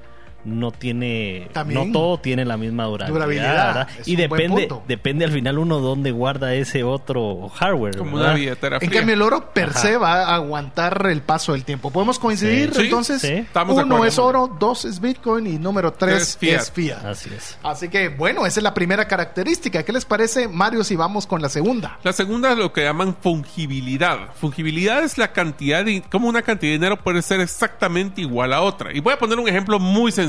no 0.46 0.72
tiene 0.72 1.50
También. 1.54 1.88
no 1.88 1.92
todo 1.92 2.20
tiene 2.20 2.46
la 2.46 2.58
misma 2.58 2.86
durabilidad, 2.86 3.14
Durabilidad, 3.14 3.68
¿verdad? 3.68 3.88
es 4.00 4.08
y 4.08 4.16
depende 4.16 4.70
depende 4.88 5.26
al 5.26 5.32
final 5.32 5.58
uno 5.60 5.80
dónde 5.80 6.12
guarda 6.12 6.54
ese 6.54 6.84
otro 6.84 7.50
hardware 7.50 7.98
Como 7.98 8.18
¿verdad? 8.18 8.32
una 8.32 8.40
billetera 8.40 8.78
En 8.78 8.88
fría. 8.88 9.00
cambio, 9.02 9.16
el 9.16 9.22
oro 9.22 9.54
per 9.54 9.70
Ajá. 9.70 9.80
se 9.80 9.98
va 9.98 10.24
a 10.24 10.36
aguantar 10.36 11.08
el 11.10 11.22
paso 11.22 11.54
del 11.54 11.64
tiempo. 11.66 11.92
¿Podemos 11.92 12.20
coincidir? 12.20 12.74
Sí. 12.74 12.82
Entonces, 12.84 13.22
sí. 13.22 13.46
Uno 13.54 13.82
acuerdo. 13.82 14.06
es 14.06 14.18
oro, 14.20 14.56
dos 14.60 14.86
es 14.86 15.00
Bitcoin 15.00 15.48
y 15.48 15.58
número 15.60 15.92
tres 15.94 16.38
Tres, 16.40 16.62
es 16.62 16.72
fiat. 16.72 16.74
fiat. 17.02 17.06
así 17.06 17.30
es 17.36 17.58
Así 17.64 17.90
que, 17.90 18.10
bueno, 18.10 18.46
esa 18.46 18.60
es 18.60 18.64
la 18.64 18.74
primera 18.74 19.08
característica. 19.08 19.84
¿Qué 19.84 19.92
les 19.94 20.06
parece, 20.06 20.48
Mario, 20.48 20.84
si 20.84 20.96
vamos 20.96 21.28
con 21.28 21.42
la 21.42 21.50
segunda? 21.50 22.00
La 22.04 22.14
segunda 22.14 22.52
es 22.54 22.58
lo 22.58 22.72
que 22.74 22.84
llaman 22.84 23.16
fungibilidad. 23.22 24.34
Fungibilidad 24.40 25.04
es 25.04 25.18
la 25.18 25.32
cantidad 25.34 25.84
de, 25.84 26.02
como 26.10 26.28
una 26.28 26.42
cantidad 26.42 26.70
de 26.72 26.78
dinero 26.78 26.98
puede 26.98 27.22
ser 27.22 27.40
exactamente 27.42 28.22
igual 28.22 28.54
a 28.54 28.62
otra. 28.62 28.94
Y 28.96 29.00
voy 29.00 29.14
a 29.14 29.18
poner 29.18 29.38
un 29.40 29.48
ejemplo 29.48 29.80
muy 29.80 30.12
sencillo. 30.12 30.29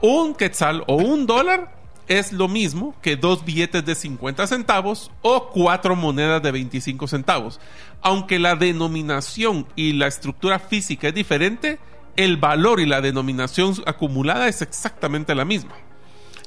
Un 0.00 0.34
quetzal 0.34 0.84
o 0.86 0.96
un 0.96 1.26
dólar 1.26 1.74
es 2.08 2.32
lo 2.32 2.48
mismo 2.48 2.94
que 3.00 3.16
dos 3.16 3.44
billetes 3.44 3.84
de 3.84 3.94
50 3.94 4.46
centavos 4.46 5.10
o 5.22 5.50
cuatro 5.50 5.96
monedas 5.96 6.42
de 6.42 6.52
25 6.52 7.06
centavos. 7.08 7.60
Aunque 8.02 8.38
la 8.38 8.56
denominación 8.56 9.66
y 9.76 9.94
la 9.94 10.06
estructura 10.06 10.58
física 10.58 11.08
es 11.08 11.14
diferente, 11.14 11.78
el 12.16 12.36
valor 12.36 12.80
y 12.80 12.86
la 12.86 13.00
denominación 13.00 13.74
acumulada 13.86 14.48
es 14.48 14.62
exactamente 14.62 15.34
la 15.34 15.44
misma. 15.44 15.74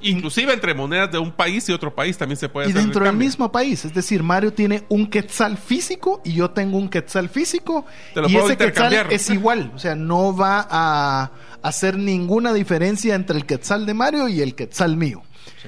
Inclusive 0.02 0.54
entre 0.54 0.74
monedas 0.74 1.12
de 1.12 1.18
un 1.18 1.32
país 1.32 1.68
y 1.70 1.74
otro 1.74 1.94
país 1.94 2.18
también 2.18 2.38
se 2.38 2.50
puede 2.50 2.68
Y 2.68 2.72
hacer 2.72 2.84
dentro 2.84 3.06
del 3.06 3.16
mismo 3.16 3.52
país, 3.52 3.84
es 3.86 3.94
decir, 3.94 4.24
Mario 4.24 4.54
tiene 4.54 4.84
un 4.90 5.08
quetzal 5.08 5.58
físico 5.58 6.22
y 6.24 6.34
yo 6.34 6.52
tengo 6.52 6.78
un 6.78 6.90
quetzal 6.90 7.30
físico 7.30 7.86
Te 8.14 8.22
lo 8.22 8.30
y 8.30 8.34
puedo 8.34 8.48
ese 8.48 8.58
quetzal 8.58 8.94
es 9.10 9.30
igual, 9.30 9.72
o 9.76 9.80
sea, 9.80 9.96
no 9.96 10.36
va 10.36 10.68
a 10.70 11.32
hacer 11.62 11.98
ninguna 11.98 12.54
diferencia 12.54 13.16
entre 13.16 13.38
el 13.38 13.46
quetzal 13.46 13.86
de 13.86 13.94
Mario 13.94 14.28
y 14.28 14.42
el 14.42 14.56
quetzal 14.56 14.98
mío. 14.98 15.24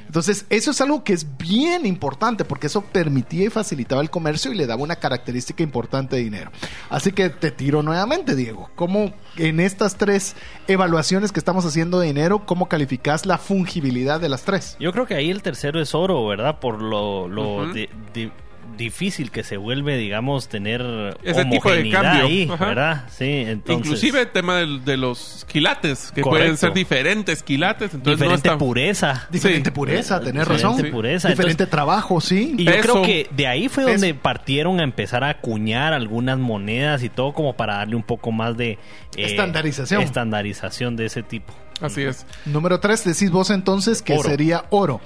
Entonces, 0.06 0.46
eso 0.50 0.72
es 0.72 0.82
algo 0.82 1.04
que 1.04 1.14
es 1.14 1.38
bien 1.38 1.86
importante 1.86 2.46
porque 2.46 2.68
eso 2.68 2.82
permitía 2.82 3.46
y 3.46 3.50
facilitaba 3.50 4.02
el 4.02 4.10
comercio 4.10 4.52
y 4.52 4.56
le 4.56 4.68
daba 4.68 4.82
una 4.84 4.96
característica 4.98 5.64
importante 5.64 6.16
de 6.16 6.24
dinero. 6.24 6.52
Así 6.90 7.12
que 7.12 7.30
te 7.30 7.52
tiro 7.52 7.84
nuevamente, 7.84 8.36
Diego. 8.36 8.70
¿Cómo 8.76 9.14
en 9.38 9.60
estas 9.60 9.96
tres 9.98 10.36
evaluaciones 10.68 11.32
que 11.32 11.40
estamos 11.40 11.66
haciendo 11.66 12.00
de 12.00 12.08
dinero, 12.08 12.46
cómo 12.46 12.68
calificas 12.70 13.26
la 13.26 13.38
fungibilidad 13.38 14.20
de 14.20 14.30
las 14.30 14.44
tres? 14.44 14.78
Yo 14.80 14.92
creo 14.92 15.06
que 15.06 15.16
ahí 15.16 15.30
el 15.30 15.42
tercero 15.42 15.82
es 15.82 15.94
oro, 15.96 16.26
¿verdad? 16.28 16.60
Por 16.60 16.82
lo, 16.82 17.28
di- 18.14 18.32
difícil 18.80 19.30
que 19.30 19.44
se 19.44 19.58
vuelve, 19.58 19.96
digamos, 19.98 20.50
tener 20.50 20.82
Ese 21.22 21.46
tipo 21.46 21.72
de 21.72 21.88
cambio, 21.92 22.26
ahí. 22.26 22.46
¿verdad? 22.60 23.04
Sí, 23.16 23.26
entonces... 23.46 23.86
Inclusive 23.86 24.22
el 24.22 24.32
tema 24.32 24.56
del- 24.58 24.84
de 24.84 24.98
los 24.98 25.46
quilates, 25.48 26.12
que 26.12 26.22
Correcto. 26.22 26.30
pueden 26.30 26.58
ser 26.58 26.74
diferentes 26.74 27.44
quilates. 27.44 27.94
Entonces 27.94 28.20
diferente 28.20 28.50
no 28.50 28.58
pureza. 28.58 29.28
Diferente 29.30 29.70
Sí. 29.70 29.74
pureza, 29.76 30.20
tenés 30.20 30.48
Diferente 30.48 30.64
razón. 30.68 30.92
pureza. 30.92 31.28
Diferente 31.30 31.64
Entonces- 31.64 31.70
trabajo, 31.70 32.20
sí. 32.22 32.56
Y 32.58 32.64
yo 32.66 32.72
Peso. 32.72 32.82
creo 32.82 33.02
que 33.04 33.28
de 33.36 33.46
ahí 33.48 33.70
fue 33.70 33.84
Peso. 33.86 33.94
donde 33.94 34.14
partieron 34.16 34.80
a 34.80 34.84
empezar 34.84 35.24
a 35.24 35.30
acuñar 35.30 35.94
algunas 35.94 36.40
monedas 36.40 37.04
y 37.04 37.10
todo 37.10 37.34
como 37.34 37.54
para 37.56 37.76
darle 37.76 37.96
un 37.96 38.04
poco 38.04 38.32
más 38.32 38.58
de... 38.58 38.72
eh, 38.72 38.78
Estandarización. 39.18 40.02
Estandarización 40.02 40.96
de 40.96 41.06
ese 41.06 41.22
tipo. 41.22 41.54
Así 41.82 42.02
es. 42.02 42.26
Número 42.46 42.80
3, 42.80 43.04
decís 43.06 43.32
vos 43.32 43.50
entonces 43.52 44.02
que 44.02 44.14
Oro. 44.14 44.30
sería 44.30 44.66
oro. 44.70 45.00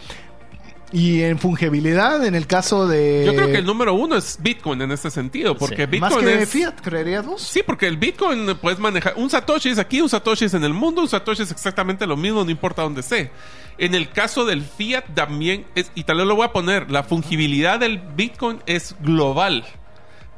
Y 0.94 1.24
en 1.24 1.40
fungibilidad, 1.40 2.24
en 2.24 2.36
el 2.36 2.46
caso 2.46 2.88
de... 2.88 3.24
Yo 3.26 3.34
creo 3.34 3.48
que 3.48 3.58
el 3.58 3.66
número 3.66 3.96
uno 3.96 4.16
es 4.16 4.38
Bitcoin 4.40 4.80
en 4.84 4.92
este 4.92 5.10
sentido, 5.10 5.58
porque 5.58 5.86
Sí. 5.86 5.86
Bitcoin 5.88 6.14
Más 6.14 6.24
que 6.24 6.44
es... 6.44 6.50
fiat, 6.50 6.76
creerías 6.82 7.26
vos. 7.26 7.42
Sí, 7.42 7.62
porque 7.66 7.88
el 7.88 7.98
Bitcoin 7.98 8.56
puedes 8.62 8.78
manejar. 8.78 9.14
Un 9.18 9.28
Satoshi 9.30 9.70
es 9.70 9.80
aquí, 9.80 10.02
un 10.02 10.10
Satoshi 10.10 10.46
es 10.46 10.54
en 10.54 10.64
el 10.64 10.74
mundo, 10.76 11.02
un 11.02 11.08
Satoshi 11.10 11.42
es 11.44 11.52
exactamente 11.52 12.06
lo 12.06 12.16
mismo, 12.16 12.44
no 12.46 12.52
importa 12.52 12.84
dónde 12.84 13.02
esté. 13.02 13.32
En 13.80 13.96
el 13.96 14.12
caso 14.12 14.46
del 14.46 14.62
Fiat 14.62 15.04
también 15.16 15.66
es, 15.74 15.92
y 15.96 16.04
tal 16.04 16.18
vez 16.18 16.28
lo 16.28 16.36
voy 16.36 16.46
a 16.46 16.54
poner, 16.54 16.92
la 16.92 17.02
fungibilidad 17.02 17.80
del 17.80 17.98
Bitcoin 18.16 18.60
es 18.68 18.96
global 19.02 19.66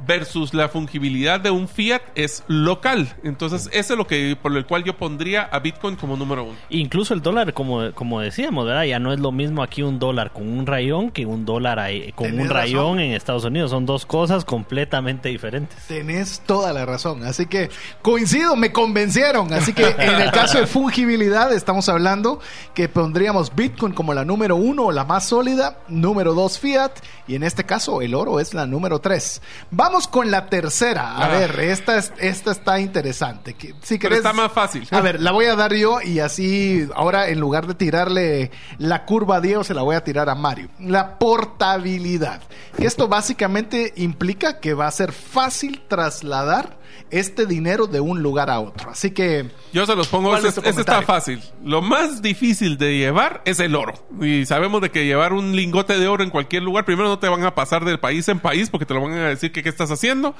versus 0.05 0.53
la 0.53 0.67
fungibilidad 0.69 1.39
de 1.39 1.51
un 1.51 1.67
Fiat 1.67 2.01
es 2.15 2.43
local. 2.47 3.15
Entonces, 3.23 3.69
eso 3.71 3.93
es 3.93 3.97
lo 3.97 4.05
que 4.07 4.37
por 4.41 4.55
el 4.55 4.65
cual 4.65 4.83
yo 4.83 4.97
pondría 4.97 5.43
a 5.43 5.59
Bitcoin 5.59 5.95
como 5.95 6.17
número 6.17 6.43
uno. 6.43 6.55
Incluso 6.69 7.13
el 7.13 7.21
dólar, 7.21 7.53
como, 7.53 7.91
como 7.93 8.19
decíamos, 8.19 8.65
¿verdad? 8.65 8.83
Ya 8.83 8.99
no 8.99 9.13
es 9.13 9.19
lo 9.19 9.31
mismo 9.31 9.63
aquí 9.63 9.81
un 9.83 9.97
dólar 9.99 10.31
con 10.33 10.47
un 10.47 10.65
rayón 10.65 11.11
que 11.11 11.25
un 11.25 11.45
dólar 11.45 11.79
ahí- 11.79 12.11
con 12.13 12.27
Tenés 12.27 12.41
un 12.45 12.49
rayón 12.49 12.83
razón. 12.95 12.99
en 12.99 13.11
Estados 13.13 13.45
Unidos. 13.45 13.71
Son 13.71 13.85
dos 13.85 14.05
cosas 14.05 14.43
completamente 14.43 15.29
diferentes. 15.29 15.77
Tenés 15.87 16.41
toda 16.45 16.73
la 16.73 16.85
razón. 16.85 17.23
Así 17.23 17.45
que 17.45 17.69
coincido, 18.01 18.55
me 18.55 18.71
convencieron. 18.71 19.51
Así 19.53 19.73
que 19.73 19.87
en 19.97 20.21
el 20.21 20.31
caso 20.31 20.59
de 20.59 20.67
fungibilidad 20.67 21.53
estamos 21.53 21.87
hablando 21.89 22.39
que 22.73 22.89
pondríamos 22.89 23.55
Bitcoin 23.55 23.93
como 23.93 24.13
la 24.13 24.25
número 24.25 24.55
uno, 24.57 24.91
la 24.91 25.05
más 25.05 25.27
sólida, 25.29 25.77
número 25.87 26.33
dos 26.33 26.59
fiat 26.59 26.91
y 27.27 27.35
en 27.35 27.43
este 27.43 27.63
caso 27.63 28.01
el 28.01 28.13
oro 28.13 28.39
es 28.39 28.53
la 28.53 28.65
número 28.65 28.99
tres. 28.99 29.41
Vamos 29.71 29.94
con 30.07 30.29
la 30.31 30.47
tercera. 30.47 31.11
A 31.17 31.25
Ah. 31.25 31.27
ver, 31.29 31.59
esta, 31.59 31.97
es- 31.97 32.11
esta 32.19 32.51
está 32.51 32.79
interesante. 32.79 33.53
Que- 33.55 33.73
Si 33.81 33.97
Pero 33.97 34.15
querés- 34.15 34.17
está 34.17 34.33
más 34.33 34.51
fácil. 34.51 34.87
A 34.91 35.01
ver, 35.01 35.21
la 35.21 35.31
voy 35.31 35.45
a 35.45 35.55
dar 35.55 35.73
yo 35.73 36.01
y 36.01 36.19
así 36.19 36.87
ahora 36.95 37.29
en 37.29 37.39
lugar 37.39 37.65
de 37.67 37.73
tirarle 37.75 38.51
la 38.77 39.05
curva 39.05 39.37
a 39.37 39.41
Diego 39.41 39.63
se 39.63 39.73
la 39.73 39.81
voy 39.81 39.95
a 39.95 40.03
tirar 40.03 40.29
a 40.29 40.35
Mario. 40.35 40.69
La 40.79 41.17
portabilidad. 41.17 42.41
Esto 42.77 43.07
básicamente 43.07 43.93
implica 43.95 44.59
que 44.59 44.73
va 44.73 44.87
a 44.87 44.91
ser 44.91 45.11
fácil 45.11 45.81
trasladar 45.87 46.77
este 47.11 47.45
dinero 47.45 47.87
de 47.87 47.99
un 47.99 48.21
lugar 48.21 48.49
a 48.49 48.59
otro. 48.59 48.89
Así 48.89 49.11
que 49.11 49.49
Yo 49.73 49.85
se 49.85 49.95
los 49.95 50.07
pongo, 50.07 50.29
¿Cuál 50.29 50.45
este, 50.45 50.67
este 50.67 50.81
está 50.81 51.01
fácil. 51.01 51.41
Lo 51.63 51.81
más 51.81 52.21
difícil 52.21 52.77
de 52.77 52.97
llevar 52.97 53.41
es 53.45 53.59
el 53.59 53.75
oro. 53.75 53.93
Y 54.21 54.45
sabemos 54.45 54.81
de 54.81 54.91
que 54.91 55.05
llevar 55.05 55.33
un 55.33 55.55
lingote 55.55 55.97
de 55.97 56.07
oro 56.07 56.23
en 56.23 56.29
cualquier 56.29 56.63
lugar, 56.63 56.85
primero 56.85 57.07
no 57.07 57.19
te 57.19 57.29
van 57.29 57.43
a 57.43 57.55
pasar 57.55 57.85
del 57.85 57.99
país 57.99 58.27
en 58.27 58.39
país 58.39 58.69
porque 58.69 58.85
te 58.85 58.93
lo 58.93 59.01
van 59.01 59.13
a 59.13 59.29
decir 59.29 59.51
que 59.51 59.63
qué 59.63 59.69
estás 59.69 59.91
haciendo. 59.91 60.35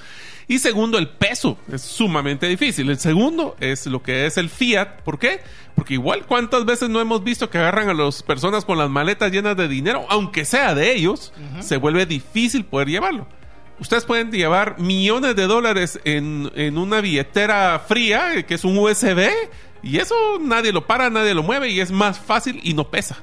Y 0.48 0.60
segundo, 0.60 0.98
el 0.98 1.10
peso 1.10 1.58
es 1.72 1.82
sumamente 1.82 2.48
difícil. 2.48 2.90
El 2.90 3.00
segundo 3.00 3.56
es 3.60 3.86
lo 3.88 4.04
que 4.04 4.26
es 4.26 4.38
el 4.38 4.50
fiat. 4.50 5.02
¿Por 5.02 5.18
qué? 5.18 5.42
Porque 5.76 5.96
igual 5.96 6.26
cuántas 6.26 6.66
veces 6.66 6.90
no 6.90 7.02
hemos 7.02 7.24
visto 7.24 7.50
que 7.50 7.58
agarran 7.58 7.90
a 7.90 7.94
las 7.94 8.24
personas 8.24 8.66
con 8.66 8.78
las 8.78 8.90
maletas 8.90 9.32
llenas 9.32 9.58
de 9.58 9.68
dinero, 9.68 10.06
aunque 10.10 10.46
sea 10.46 10.76
de 10.76 10.94
ellos, 10.94 11.34
se 11.60 11.78
vuelve 11.78 12.06
difícil 12.06 12.66
poder 12.66 12.90
llevarlo. 12.90 13.28
Ustedes 13.80 14.06
pueden 14.06 14.32
llevar 14.32 14.80
millones 14.80 15.36
de 15.36 15.48
dólares 15.48 16.00
en, 16.06 16.52
en 16.56 16.78
una 16.78 17.02
billetera 17.02 17.78
fría, 17.80 18.36
eh, 18.36 18.46
que 18.46 18.54
es 18.54 18.64
un 18.64 18.78
USB, 18.78 19.30
y 19.84 19.98
eso 19.98 20.16
nadie 20.42 20.72
lo 20.72 20.88
para, 20.88 21.10
nadie 21.10 21.34
lo 21.34 21.44
mueve, 21.44 21.70
y 21.70 21.80
es 21.80 21.92
más 21.92 22.18
fácil 22.18 22.60
y 22.64 22.74
no 22.74 22.90
pesa. 22.90 23.18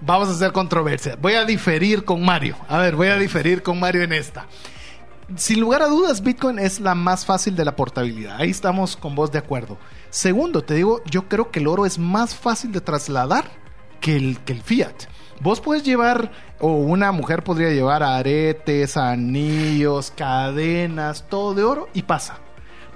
vamos 0.00 0.28
a 0.28 0.32
hacer 0.32 0.52
controversia. 0.52 1.16
Voy 1.20 1.34
a 1.34 1.44
diferir 1.44 2.04
con 2.04 2.24
Mario. 2.24 2.56
A 2.68 2.78
ver, 2.78 2.96
voy 2.96 3.08
a 3.08 3.16
diferir 3.16 3.62
con 3.62 3.78
Mario 3.78 4.02
en 4.02 4.12
esta. 4.12 4.46
Sin 5.36 5.60
lugar 5.60 5.82
a 5.82 5.88
dudas, 5.88 6.22
Bitcoin 6.22 6.58
es 6.58 6.80
la 6.80 6.94
más 6.94 7.26
fácil 7.26 7.54
de 7.54 7.64
la 7.64 7.76
portabilidad. 7.76 8.36
Ahí 8.40 8.48
estamos 8.48 8.96
con 8.96 9.14
vos 9.14 9.30
de 9.30 9.38
acuerdo. 9.38 9.76
Segundo, 10.08 10.62
te 10.62 10.72
digo, 10.72 11.02
yo 11.04 11.28
creo 11.28 11.50
que 11.50 11.58
el 11.58 11.66
oro 11.66 11.84
es 11.84 11.98
más 11.98 12.34
fácil 12.34 12.72
de 12.72 12.80
trasladar 12.80 13.44
que 14.00 14.16
el, 14.16 14.38
que 14.40 14.54
el 14.54 14.62
fiat. 14.62 15.04
Vos 15.40 15.60
puedes 15.60 15.84
llevar, 15.84 16.30
o 16.58 16.72
una 16.72 17.12
mujer 17.12 17.44
podría 17.44 17.70
llevar 17.70 18.02
aretes, 18.02 18.96
anillos, 18.96 20.12
cadenas, 20.16 21.24
todo 21.28 21.54
de 21.54 21.62
oro 21.62 21.88
y 21.94 22.02
pasa. 22.02 22.38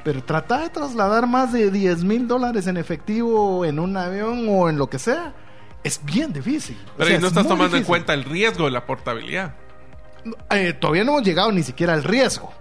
Pero 0.04 0.24
tratar 0.24 0.62
de 0.62 0.70
trasladar 0.70 1.28
más 1.28 1.52
de 1.52 1.70
10 1.70 2.02
mil 2.04 2.26
dólares 2.26 2.66
en 2.66 2.76
efectivo 2.76 3.64
en 3.64 3.78
un 3.78 3.96
avión 3.96 4.46
o 4.48 4.68
en 4.68 4.76
lo 4.76 4.90
que 4.90 4.98
sea, 4.98 5.32
es 5.84 6.00
bien 6.04 6.32
difícil. 6.32 6.76
O 6.94 6.96
Pero 6.98 7.10
sea, 7.10 7.20
no 7.20 7.26
es 7.26 7.32
estás 7.32 7.46
tomando 7.46 7.76
en 7.76 7.84
cuenta 7.84 8.12
el 8.14 8.24
riesgo 8.24 8.64
de 8.64 8.72
la 8.72 8.84
portabilidad. 8.84 9.54
Eh, 10.50 10.72
todavía 10.72 11.04
no 11.04 11.12
hemos 11.12 11.24
llegado 11.24 11.52
ni 11.52 11.62
siquiera 11.62 11.92
al 11.94 12.02
riesgo. 12.04 12.52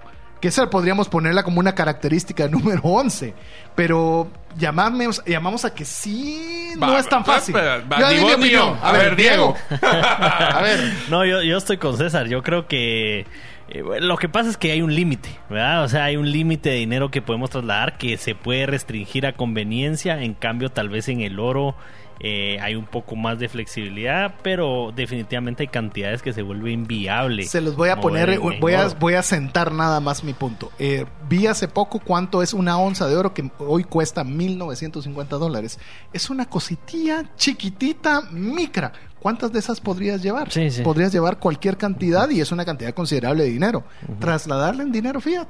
Que 0.41 0.47
esa 0.47 0.69
podríamos 0.69 1.07
ponerla 1.07 1.43
como 1.43 1.59
una 1.59 1.75
característica 1.75 2.47
número 2.49 2.81
11. 2.83 3.33
Pero 3.75 4.29
llamamos, 4.57 5.23
llamamos 5.25 5.63
a 5.63 5.73
que 5.73 5.85
sí 5.85 6.71
no 6.77 6.91
Va, 6.91 6.99
es 6.99 7.07
tan 7.07 7.23
fácil. 7.23 7.55
va, 7.55 7.77
va, 7.79 7.99
Yo 7.99 8.09
ni 8.09 8.19
vos 8.19 8.49
yo. 8.49 8.77
A 8.81 8.91
ver, 8.91 9.15
Diego. 9.15 9.55
a 9.81 10.61
ver. 10.61 10.79
No, 11.09 11.23
yo, 11.23 11.41
yo 11.41 11.57
estoy 11.57 11.77
con 11.77 11.97
César. 11.97 12.27
Yo 12.27 12.43
creo 12.43 12.67
que 12.67 13.25
eh, 13.69 13.83
lo 14.01 14.17
que 14.17 14.27
pasa 14.27 14.49
es 14.49 14.57
que 14.57 14.71
hay 14.71 14.81
un 14.81 14.93
límite, 14.93 15.29
¿verdad? 15.49 15.83
O 15.83 15.87
sea, 15.87 16.03
hay 16.05 16.17
un 16.17 16.29
límite 16.29 16.69
de 16.69 16.75
dinero 16.75 17.09
que 17.09 17.21
podemos 17.21 17.49
trasladar 17.49 17.97
que 17.97 18.17
se 18.17 18.35
puede 18.35 18.65
restringir 18.65 19.25
a 19.25 19.33
conveniencia. 19.33 20.21
En 20.21 20.33
cambio, 20.33 20.69
tal 20.69 20.89
vez 20.89 21.07
en 21.07 21.21
el 21.21 21.39
oro 21.39 21.75
eh, 22.23 22.59
hay 22.61 22.75
un 22.75 22.85
poco 22.85 23.15
más 23.15 23.39
de 23.39 23.49
flexibilidad, 23.49 24.35
pero 24.43 24.93
definitivamente 24.95 25.63
hay 25.63 25.69
cantidades 25.69 26.21
que 26.21 26.33
se 26.33 26.43
vuelve 26.43 26.71
inviable. 26.71 27.45
Se 27.45 27.61
los 27.61 27.75
voy 27.75 27.89
a 27.89 27.99
poner, 27.99 28.29
en 28.29 28.59
voy 28.59 28.73
a, 28.75 28.85
oro. 28.85 28.95
voy 28.99 29.13
a 29.15 29.23
sentar 29.23 29.71
nada 29.71 29.99
más 30.01 30.23
mi 30.23 30.33
punto. 30.33 30.71
Eh, 30.77 31.05
vi 31.27 31.47
hace 31.47 31.67
poco 31.67 31.97
cuánto 31.97 32.43
es 32.43 32.53
una 32.53 32.77
onza 32.77 33.07
de 33.07 33.15
oro 33.15 33.33
que 33.33 33.49
hoy 33.57 33.85
cuesta 33.85 34.23
1.950 34.23 35.25
dólares. 35.39 35.79
Es 36.13 36.29
una 36.29 36.45
cositilla 36.45 37.25
chiquitita, 37.37 38.21
micra. 38.29 38.93
¿Cuántas 39.19 39.51
de 39.51 39.57
esas 39.57 39.81
podrías 39.81 40.21
llevar? 40.21 40.51
Sí, 40.51 40.69
sí. 40.69 40.83
Podrías 40.83 41.11
llevar 41.11 41.39
cualquier 41.39 41.75
cantidad 41.77 42.29
y 42.29 42.39
es 42.39 42.51
una 42.51 42.65
cantidad 42.65 42.93
considerable 42.93 43.43
de 43.45 43.49
dinero. 43.49 43.83
Trasladarla 44.19 44.83
en 44.83 44.91
dinero 44.91 45.21
fiat. 45.21 45.47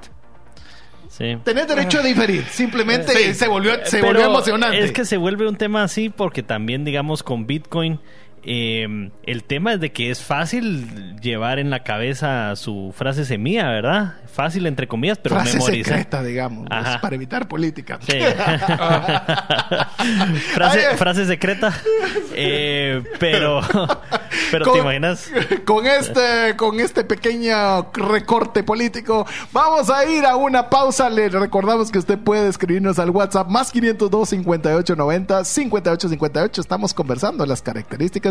Sí. 1.21 1.37
Tenés 1.43 1.67
derecho 1.67 1.99
a 1.99 2.03
diferir. 2.03 2.43
Simplemente 2.45 3.11
Sí. 3.13 3.33
se 3.35 3.47
volvió, 3.47 3.73
se 3.85 3.97
Pero 3.99 4.07
volvió 4.07 4.25
emocionante. 4.25 4.79
Es 4.79 4.91
que 4.91 5.05
se 5.05 5.17
vuelve 5.17 5.47
un 5.47 5.55
tema 5.55 5.83
así 5.83 6.09
porque 6.09 6.41
también, 6.41 6.83
digamos, 6.83 7.21
con 7.21 7.45
Bitcoin, 7.45 7.99
eh, 8.43 9.11
el 9.23 9.43
tema 9.43 9.73
es 9.73 9.79
de 9.79 9.91
que 9.91 10.09
es 10.09 10.23
fácil 10.23 11.15
llevar 11.21 11.59
en 11.59 11.69
la 11.69 11.83
cabeza 11.83 12.55
su 12.55 12.93
frase 12.97 13.25
semilla, 13.25 13.69
¿verdad? 13.69 14.15
Fácil 14.31 14.65
entre 14.65 14.87
comillas, 14.87 15.19
pero 15.19 15.35
Frase 15.35 15.57
memorizar. 15.57 15.97
secreta, 15.97 16.23
digamos, 16.23 16.67
para 17.01 17.15
evitar 17.15 17.47
política. 17.47 17.99
Sí. 18.01 18.17
frase, 20.97 21.25
secreta. 21.25 21.73
Eh, 22.33 23.03
pero, 23.19 23.61
pero 24.51 24.65
Con- 24.65 24.73
te 24.73 24.79
imaginas. 24.79 25.29
Con 25.65 25.85
este, 25.85 26.55
con 26.55 26.79
este 26.79 27.03
pequeño 27.03 27.91
recorte 27.93 28.63
político, 28.63 29.25
vamos 29.51 29.89
a 29.89 30.05
ir 30.05 30.25
a 30.25 30.35
una 30.35 30.69
pausa. 30.69 31.09
Le 31.09 31.29
recordamos 31.29 31.91
que 31.91 31.99
usted 31.99 32.17
puede 32.17 32.49
escribirnos 32.49 32.99
al 32.99 33.09
WhatsApp 33.09 33.47
más 33.49 33.71
502 33.71 34.29
58 34.29 34.95
90 34.95 35.43
58 35.43 36.09
58. 36.09 36.61
Estamos 36.61 36.93
conversando 36.93 37.45
las 37.45 37.61
características 37.61 38.30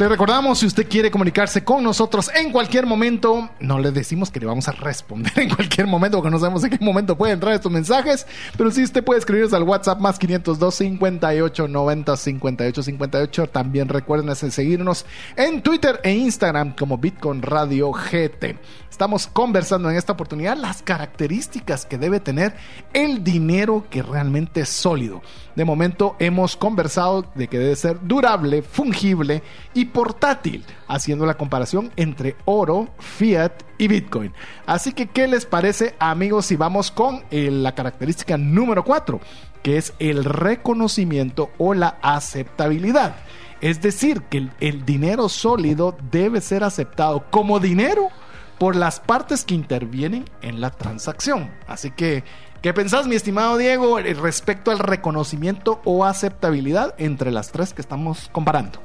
Le 0.00 0.08
recordamos, 0.08 0.58
si 0.58 0.64
usted 0.64 0.88
quiere 0.88 1.10
comunicarse 1.10 1.62
con 1.62 1.84
nosotros 1.84 2.30
en 2.34 2.52
cualquier 2.52 2.86
momento, 2.86 3.50
no 3.60 3.78
le 3.78 3.90
decimos 3.90 4.30
que 4.30 4.40
le 4.40 4.46
vamos 4.46 4.66
a 4.66 4.72
responder 4.72 5.30
en 5.38 5.50
cualquier 5.54 5.86
momento, 5.86 6.16
porque 6.16 6.30
no 6.30 6.38
sabemos 6.38 6.64
en 6.64 6.70
qué 6.70 6.82
momento 6.82 7.18
pueden 7.18 7.34
entrar 7.34 7.52
estos 7.52 7.70
mensajes, 7.70 8.26
pero 8.56 8.70
sí 8.70 8.82
usted 8.82 9.04
puede 9.04 9.18
escribirnos 9.20 9.52
al 9.52 9.64
WhatsApp 9.64 10.00
más 10.00 10.18
502 10.18 10.74
58 10.74 11.68
90 11.68 12.16
58 12.16 12.82
58. 12.82 13.46
También 13.48 13.90
recuerden 13.90 14.34
seguirnos 14.34 15.04
en 15.36 15.60
Twitter 15.60 16.00
e 16.02 16.12
Instagram 16.14 16.74
como 16.74 16.96
Bitcoin 16.96 17.42
Radio 17.42 17.92
GT. 17.92 18.56
Estamos 18.90 19.26
conversando 19.26 19.90
en 19.90 19.96
esta 19.96 20.14
oportunidad 20.14 20.56
las 20.56 20.82
características 20.82 21.84
que 21.84 21.98
debe 21.98 22.20
tener 22.20 22.54
el 22.94 23.22
dinero 23.22 23.84
que 23.90 24.02
realmente 24.02 24.62
es 24.62 24.70
sólido. 24.70 25.20
De 25.60 25.66
momento 25.66 26.16
hemos 26.18 26.56
conversado 26.56 27.26
de 27.34 27.46
que 27.46 27.58
debe 27.58 27.76
ser 27.76 27.98
durable, 28.00 28.62
fungible 28.62 29.42
y 29.74 29.84
portátil, 29.84 30.64
haciendo 30.88 31.26
la 31.26 31.36
comparación 31.36 31.92
entre 31.96 32.34
oro, 32.46 32.88
fiat 32.98 33.52
y 33.76 33.86
bitcoin. 33.86 34.32
Así 34.64 34.94
que, 34.94 35.08
¿qué 35.08 35.28
les 35.28 35.44
parece 35.44 35.96
amigos 35.98 36.46
si 36.46 36.56
vamos 36.56 36.90
con 36.90 37.24
eh, 37.30 37.50
la 37.50 37.74
característica 37.74 38.38
número 38.38 38.84
4, 38.84 39.20
que 39.62 39.76
es 39.76 39.92
el 39.98 40.24
reconocimiento 40.24 41.50
o 41.58 41.74
la 41.74 41.98
aceptabilidad? 42.00 43.16
Es 43.60 43.82
decir, 43.82 44.22
que 44.30 44.38
el, 44.38 44.52
el 44.60 44.86
dinero 44.86 45.28
sólido 45.28 45.94
debe 46.10 46.40
ser 46.40 46.64
aceptado 46.64 47.26
como 47.30 47.60
dinero 47.60 48.08
por 48.60 48.76
las 48.76 49.00
partes 49.00 49.44
que 49.44 49.54
intervienen 49.54 50.24
en 50.40 50.62
la 50.62 50.70
transacción. 50.70 51.50
Así 51.66 51.90
que, 51.90 52.24
¿qué 52.62 52.74
pensás, 52.74 53.06
mi 53.06 53.14
estimado 53.14 53.56
Diego, 53.56 53.98
eh, 53.98 54.14
respecto 54.14 54.70
al 54.70 54.78
reconocimiento 54.78 55.80
o 55.84 56.04
aceptabilidad 56.04 56.94
entre 56.98 57.30
las 57.30 57.52
tres 57.52 57.72
que 57.72 57.80
estamos 57.80 58.28
comparando? 58.32 58.80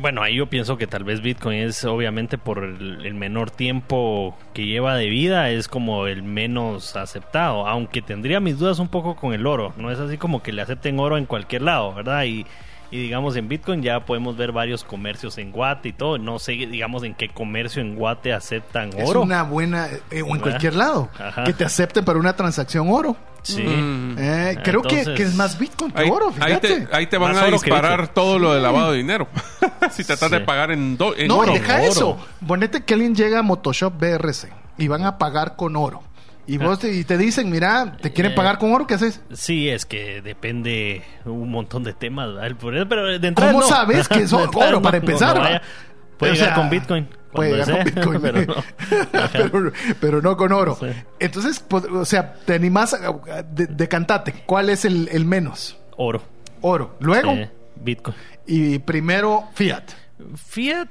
Bueno, 0.00 0.22
ahí 0.22 0.36
yo 0.36 0.48
pienso 0.48 0.76
que 0.76 0.88
tal 0.88 1.04
vez 1.04 1.20
Bitcoin 1.20 1.60
es 1.60 1.84
obviamente 1.84 2.38
por 2.38 2.64
el, 2.64 3.06
el 3.06 3.14
menor 3.14 3.52
tiempo 3.52 4.36
que 4.52 4.66
lleva 4.66 4.96
de 4.96 5.06
vida, 5.06 5.50
es 5.50 5.68
como 5.68 6.08
el 6.08 6.24
menos 6.24 6.96
aceptado, 6.96 7.68
aunque 7.68 8.02
tendría 8.02 8.40
mis 8.40 8.58
dudas 8.58 8.80
un 8.80 8.88
poco 8.88 9.14
con 9.14 9.32
el 9.32 9.46
oro, 9.46 9.74
no 9.76 9.92
es 9.92 10.00
así 10.00 10.18
como 10.18 10.42
que 10.42 10.52
le 10.52 10.62
acepten 10.62 10.98
oro 10.98 11.18
en 11.18 11.26
cualquier 11.26 11.62
lado, 11.62 11.94
¿verdad? 11.94 12.24
Y, 12.24 12.46
y 12.90 12.98
digamos 13.02 13.36
en 13.36 13.48
Bitcoin 13.48 13.82
ya 13.82 14.00
podemos 14.06 14.36
ver 14.36 14.52
varios 14.52 14.84
comercios 14.84 15.38
en 15.38 15.50
Guate 15.52 15.88
y 15.88 15.92
todo, 15.92 16.18
no 16.18 16.38
sé 16.38 16.52
digamos 16.52 17.02
en 17.02 17.14
qué 17.14 17.28
comercio 17.28 17.82
en 17.82 17.96
Guate 17.96 18.32
aceptan 18.32 18.90
Es 18.96 19.08
oro. 19.08 19.22
una 19.22 19.42
buena, 19.42 19.88
eh, 20.10 20.22
o 20.22 20.26
en 20.26 20.32
¿Verdad? 20.32 20.40
cualquier 20.42 20.74
lado, 20.74 21.08
Ajá. 21.18 21.44
que 21.44 21.52
te 21.52 21.64
acepten 21.64 22.04
para 22.04 22.18
una 22.18 22.34
transacción 22.36 22.88
oro. 22.90 23.16
Sí. 23.42 23.62
Mm. 23.62 24.16
Eh, 24.18 24.58
creo 24.64 24.82
que, 24.82 24.98
Entonces- 24.98 25.16
que 25.16 25.22
es 25.22 25.34
más 25.36 25.56
Bitcoin 25.58 25.92
que 25.92 26.02
Ahí, 26.02 26.10
oro, 26.10 26.28
ahí 26.40 26.54
fíjate. 26.56 26.80
te, 26.86 26.96
ahí 26.96 27.06
te 27.06 27.16
van 27.16 27.32
Más 27.34 27.42
a 27.44 27.46
disparar 27.46 28.08
todo 28.08 28.40
lo 28.40 28.52
de 28.52 28.60
lavado 28.60 28.90
de 28.90 28.98
dinero. 28.98 29.28
si 29.92 30.02
tratas 30.02 30.30
de 30.32 30.38
Sí. 30.38 30.44
pagar 30.44 30.72
en, 30.72 30.96
do- 30.96 31.14
en 31.16 31.28
no, 31.28 31.38
oro. 31.38 31.52
y 31.54 31.58
deja 31.60 31.74
oro. 31.76 31.82
eso. 31.84 32.18
Ponete 32.44 32.82
que 32.84 32.94
alguien 32.94 33.14
llega 33.14 33.38
a 33.38 33.42
Motoshop 33.42 33.92
BRC 34.00 34.48
y 34.78 34.88
van 34.88 35.04
a 35.04 35.16
pagar 35.18 35.54
con 35.54 35.76
oro. 35.76 36.02
Y 36.48 36.58
vos 36.58 36.78
te, 36.78 36.92
y 36.94 37.02
te 37.04 37.18
dicen, 37.18 37.50
mira, 37.50 37.96
¿te 38.00 38.12
quieren 38.12 38.32
Eh, 38.32 38.34
pagar 38.36 38.58
con 38.58 38.72
oro? 38.72 38.86
¿Qué 38.86 38.94
haces? 38.94 39.20
Sí, 39.32 39.68
es 39.68 39.84
que 39.84 40.22
depende 40.22 41.02
un 41.24 41.50
montón 41.50 41.82
de 41.82 41.92
temas, 41.92 42.32
¿verdad? 42.34 42.56
Pero 42.88 43.18
de 43.18 43.28
entrada 43.28 43.50
¿Cómo 43.52 43.62
no. 43.62 43.68
sabes 43.68 44.08
que 44.08 44.20
es 44.22 44.32
oro, 44.32 44.80
para 44.80 44.98
empezar, 44.98 45.38
vaya. 45.38 45.62
puede 46.18 46.32
O 46.32 46.34
llegar 46.34 46.48
sea, 46.50 46.56
con 46.56 46.70
Bitcoin. 46.70 47.08
Puede 47.32 47.50
llegar 47.56 47.68
con 47.76 47.84
Bitcoin, 47.94 48.20
pero 48.22 48.42
no. 48.46 48.54
Pero, 49.32 49.72
pero 50.00 50.22
no 50.22 50.36
con 50.36 50.52
oro. 50.52 50.76
Sí. 50.80 50.86
Entonces, 51.18 51.60
pues, 51.60 51.84
o 51.84 52.04
sea, 52.04 52.34
te 52.34 52.54
animás, 52.54 52.94
a- 52.94 53.42
de, 53.42 53.66
decantate. 53.66 54.32
¿Cuál 54.46 54.70
es 54.70 54.84
el, 54.84 55.08
el 55.12 55.24
menos? 55.24 55.76
Oro. 55.96 56.22
Oro. 56.62 56.96
Luego, 57.00 57.34
Sí, 57.34 57.44
Bitcoin. 57.76 58.16
y 58.46 58.78
primero, 58.78 59.44
fiat. 59.54 59.82
Fiat, 60.34 60.88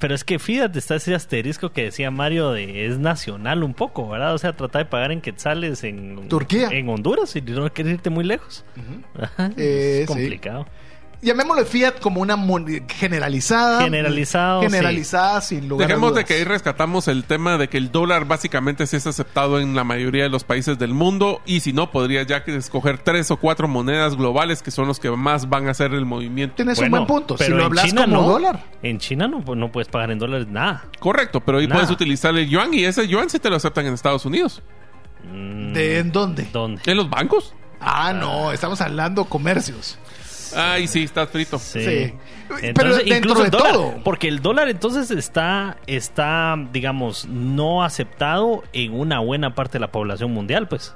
pero 0.00 0.14
es 0.14 0.24
que 0.24 0.38
Fiat 0.38 0.74
está 0.76 0.96
ese 0.96 1.14
asterisco 1.14 1.70
que 1.70 1.84
decía 1.84 2.10
Mario 2.10 2.50
de 2.50 2.86
es 2.86 2.98
nacional 2.98 3.62
un 3.62 3.72
poco, 3.72 4.08
¿verdad? 4.08 4.34
O 4.34 4.38
sea, 4.38 4.52
trata 4.54 4.80
de 4.80 4.84
pagar 4.86 5.12
en 5.12 5.20
quetzales 5.20 5.84
en 5.84 6.28
Turquía. 6.28 6.68
en 6.70 6.88
Honduras 6.88 7.36
y 7.36 7.40
no 7.40 7.72
quieres 7.72 7.94
irte 7.94 8.10
muy 8.10 8.24
lejos. 8.24 8.64
Eh, 9.56 10.06
es 10.08 10.10
sí. 10.10 10.40
Llamémosle 11.24 11.64
fiat 11.64 11.98
como 12.00 12.20
una 12.20 12.36
generalizada. 12.88 13.82
Generalizado, 13.82 14.60
Generalizada, 14.60 15.40
sin 15.40 15.68
lugar 15.68 15.86
a 15.86 15.88
Dejemos 15.88 16.14
de 16.14 16.24
que 16.24 16.34
ahí 16.34 16.44
rescatamos 16.44 17.08
el 17.08 17.24
tema 17.24 17.56
de 17.56 17.68
que 17.68 17.78
el 17.78 17.90
dólar 17.90 18.26
básicamente 18.26 18.86
sí 18.86 18.96
es 18.96 19.06
aceptado 19.06 19.58
en 19.58 19.74
la 19.74 19.84
mayoría 19.84 20.24
de 20.24 20.28
los 20.28 20.44
países 20.44 20.78
del 20.78 20.92
mundo 20.92 21.40
y 21.46 21.60
si 21.60 21.72
no, 21.72 21.90
podría 21.90 22.22
ya 22.24 22.38
escoger 22.46 22.98
tres 22.98 23.30
o 23.30 23.38
cuatro 23.38 23.68
monedas 23.68 24.16
globales 24.16 24.62
que 24.62 24.70
son 24.70 24.86
los 24.86 25.00
que 25.00 25.10
más 25.10 25.48
van 25.48 25.66
a 25.66 25.70
hacer 25.70 25.94
el 25.94 26.04
movimiento. 26.04 26.56
Tienes 26.56 26.78
un 26.78 26.90
buen 26.90 27.06
punto. 27.06 27.38
Si 27.38 27.44
pero 27.44 27.56
lo 27.56 27.62
en 27.62 27.66
hablas 27.66 27.86
China 27.86 28.02
como 28.02 28.20
no. 28.20 28.28
dólar. 28.28 28.64
En 28.82 28.98
China 28.98 29.26
no, 29.26 29.42
no 29.54 29.72
puedes 29.72 29.88
pagar 29.88 30.10
en 30.10 30.18
dólares 30.18 30.46
nada. 30.48 30.84
Correcto, 30.98 31.40
pero 31.40 31.58
ahí 31.58 31.66
Nada. 31.66 31.80
puedes 31.80 31.90
utilizar 31.90 32.36
el 32.36 32.48
yuan 32.48 32.74
y 32.74 32.84
ese 32.84 33.08
yuan 33.08 33.30
sí 33.30 33.38
te 33.38 33.48
lo 33.48 33.56
aceptan 33.56 33.86
en 33.86 33.94
Estados 33.94 34.26
Unidos. 34.26 34.62
¿De 35.22 35.98
en 36.00 36.12
dónde? 36.12 36.46
¿Dónde? 36.52 36.82
¿En 36.84 36.96
los 36.98 37.08
bancos? 37.08 37.54
Ah, 37.80 38.12
no, 38.12 38.52
estamos 38.52 38.80
hablando 38.80 39.24
comercios. 39.24 39.98
Ay, 40.56 40.86
sí, 40.86 41.04
estás 41.04 41.28
frito. 41.30 41.58
Sí. 41.58 42.12
Entonces, 42.60 42.72
Pero 42.74 42.96
dentro 42.96 43.16
incluso 43.16 43.40
de 43.40 43.44
el 43.46 43.50
dólar, 43.50 43.72
todo. 43.72 43.94
Porque 44.04 44.28
el 44.28 44.40
dólar 44.40 44.68
entonces 44.68 45.10
está, 45.10 45.76
está, 45.86 46.56
digamos, 46.72 47.26
no 47.26 47.82
aceptado 47.84 48.64
en 48.72 48.92
una 48.92 49.20
buena 49.20 49.54
parte 49.54 49.74
de 49.74 49.80
la 49.80 49.90
población 49.92 50.32
mundial, 50.32 50.68
pues. 50.68 50.94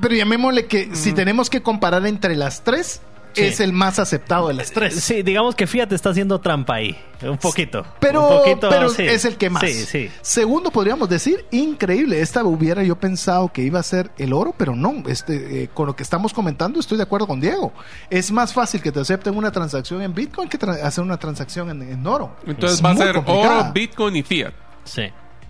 Pero 0.00 0.14
llamémosle 0.14 0.66
que 0.66 0.94
si 0.94 1.12
tenemos 1.12 1.50
que 1.50 1.62
comparar 1.62 2.06
entre 2.06 2.36
las 2.36 2.64
tres, 2.64 3.02
Sí. 3.34 3.42
es 3.42 3.60
el 3.60 3.72
más 3.72 3.98
aceptado 3.98 4.48
de 4.48 4.54
las 4.54 4.70
tres. 4.72 4.94
Sí, 5.02 5.22
digamos 5.22 5.54
que 5.54 5.66
Fiat 5.66 5.92
está 5.92 6.10
haciendo 6.10 6.40
trampa 6.40 6.74
ahí. 6.76 6.96
Un 7.22 7.38
poquito. 7.38 7.84
Pero, 8.00 8.22
Un 8.28 8.38
poquito, 8.38 8.68
pero 8.68 8.88
sí. 8.88 9.02
es 9.04 9.24
el 9.24 9.36
que 9.36 9.48
más. 9.48 9.62
Sí, 9.62 9.72
sí. 9.72 10.10
Segundo, 10.22 10.70
podríamos 10.70 11.08
decir, 11.08 11.44
increíble. 11.52 12.20
Esta 12.20 12.42
hubiera 12.44 12.82
yo 12.82 12.96
pensado 12.96 13.48
que 13.52 13.62
iba 13.62 13.78
a 13.78 13.82
ser 13.82 14.10
el 14.18 14.32
oro, 14.32 14.54
pero 14.56 14.74
no. 14.74 15.02
Este, 15.06 15.62
eh, 15.64 15.68
con 15.72 15.86
lo 15.86 15.94
que 15.94 16.02
estamos 16.02 16.32
comentando, 16.32 16.80
estoy 16.80 16.96
de 16.96 17.04
acuerdo 17.04 17.26
con 17.26 17.40
Diego. 17.40 17.72
Es 18.10 18.32
más 18.32 18.52
fácil 18.52 18.80
que 18.82 18.90
te 18.90 19.00
acepten 19.00 19.36
una 19.36 19.52
transacción 19.52 20.02
en 20.02 20.12
Bitcoin 20.14 20.48
que 20.48 20.58
tra- 20.58 20.82
hacer 20.82 21.04
una 21.04 21.16
transacción 21.18 21.70
en, 21.70 21.82
en 21.82 22.06
oro. 22.06 22.36
Entonces 22.46 22.78
Es 22.78 22.84
va 22.84 22.90
a 22.90 22.96
ser 22.96 23.14
complicada. 23.14 23.60
oro, 23.60 23.72
Bitcoin 23.72 24.16
y 24.16 24.22
Fiat. 24.22 24.52
Sí. 24.84 25.02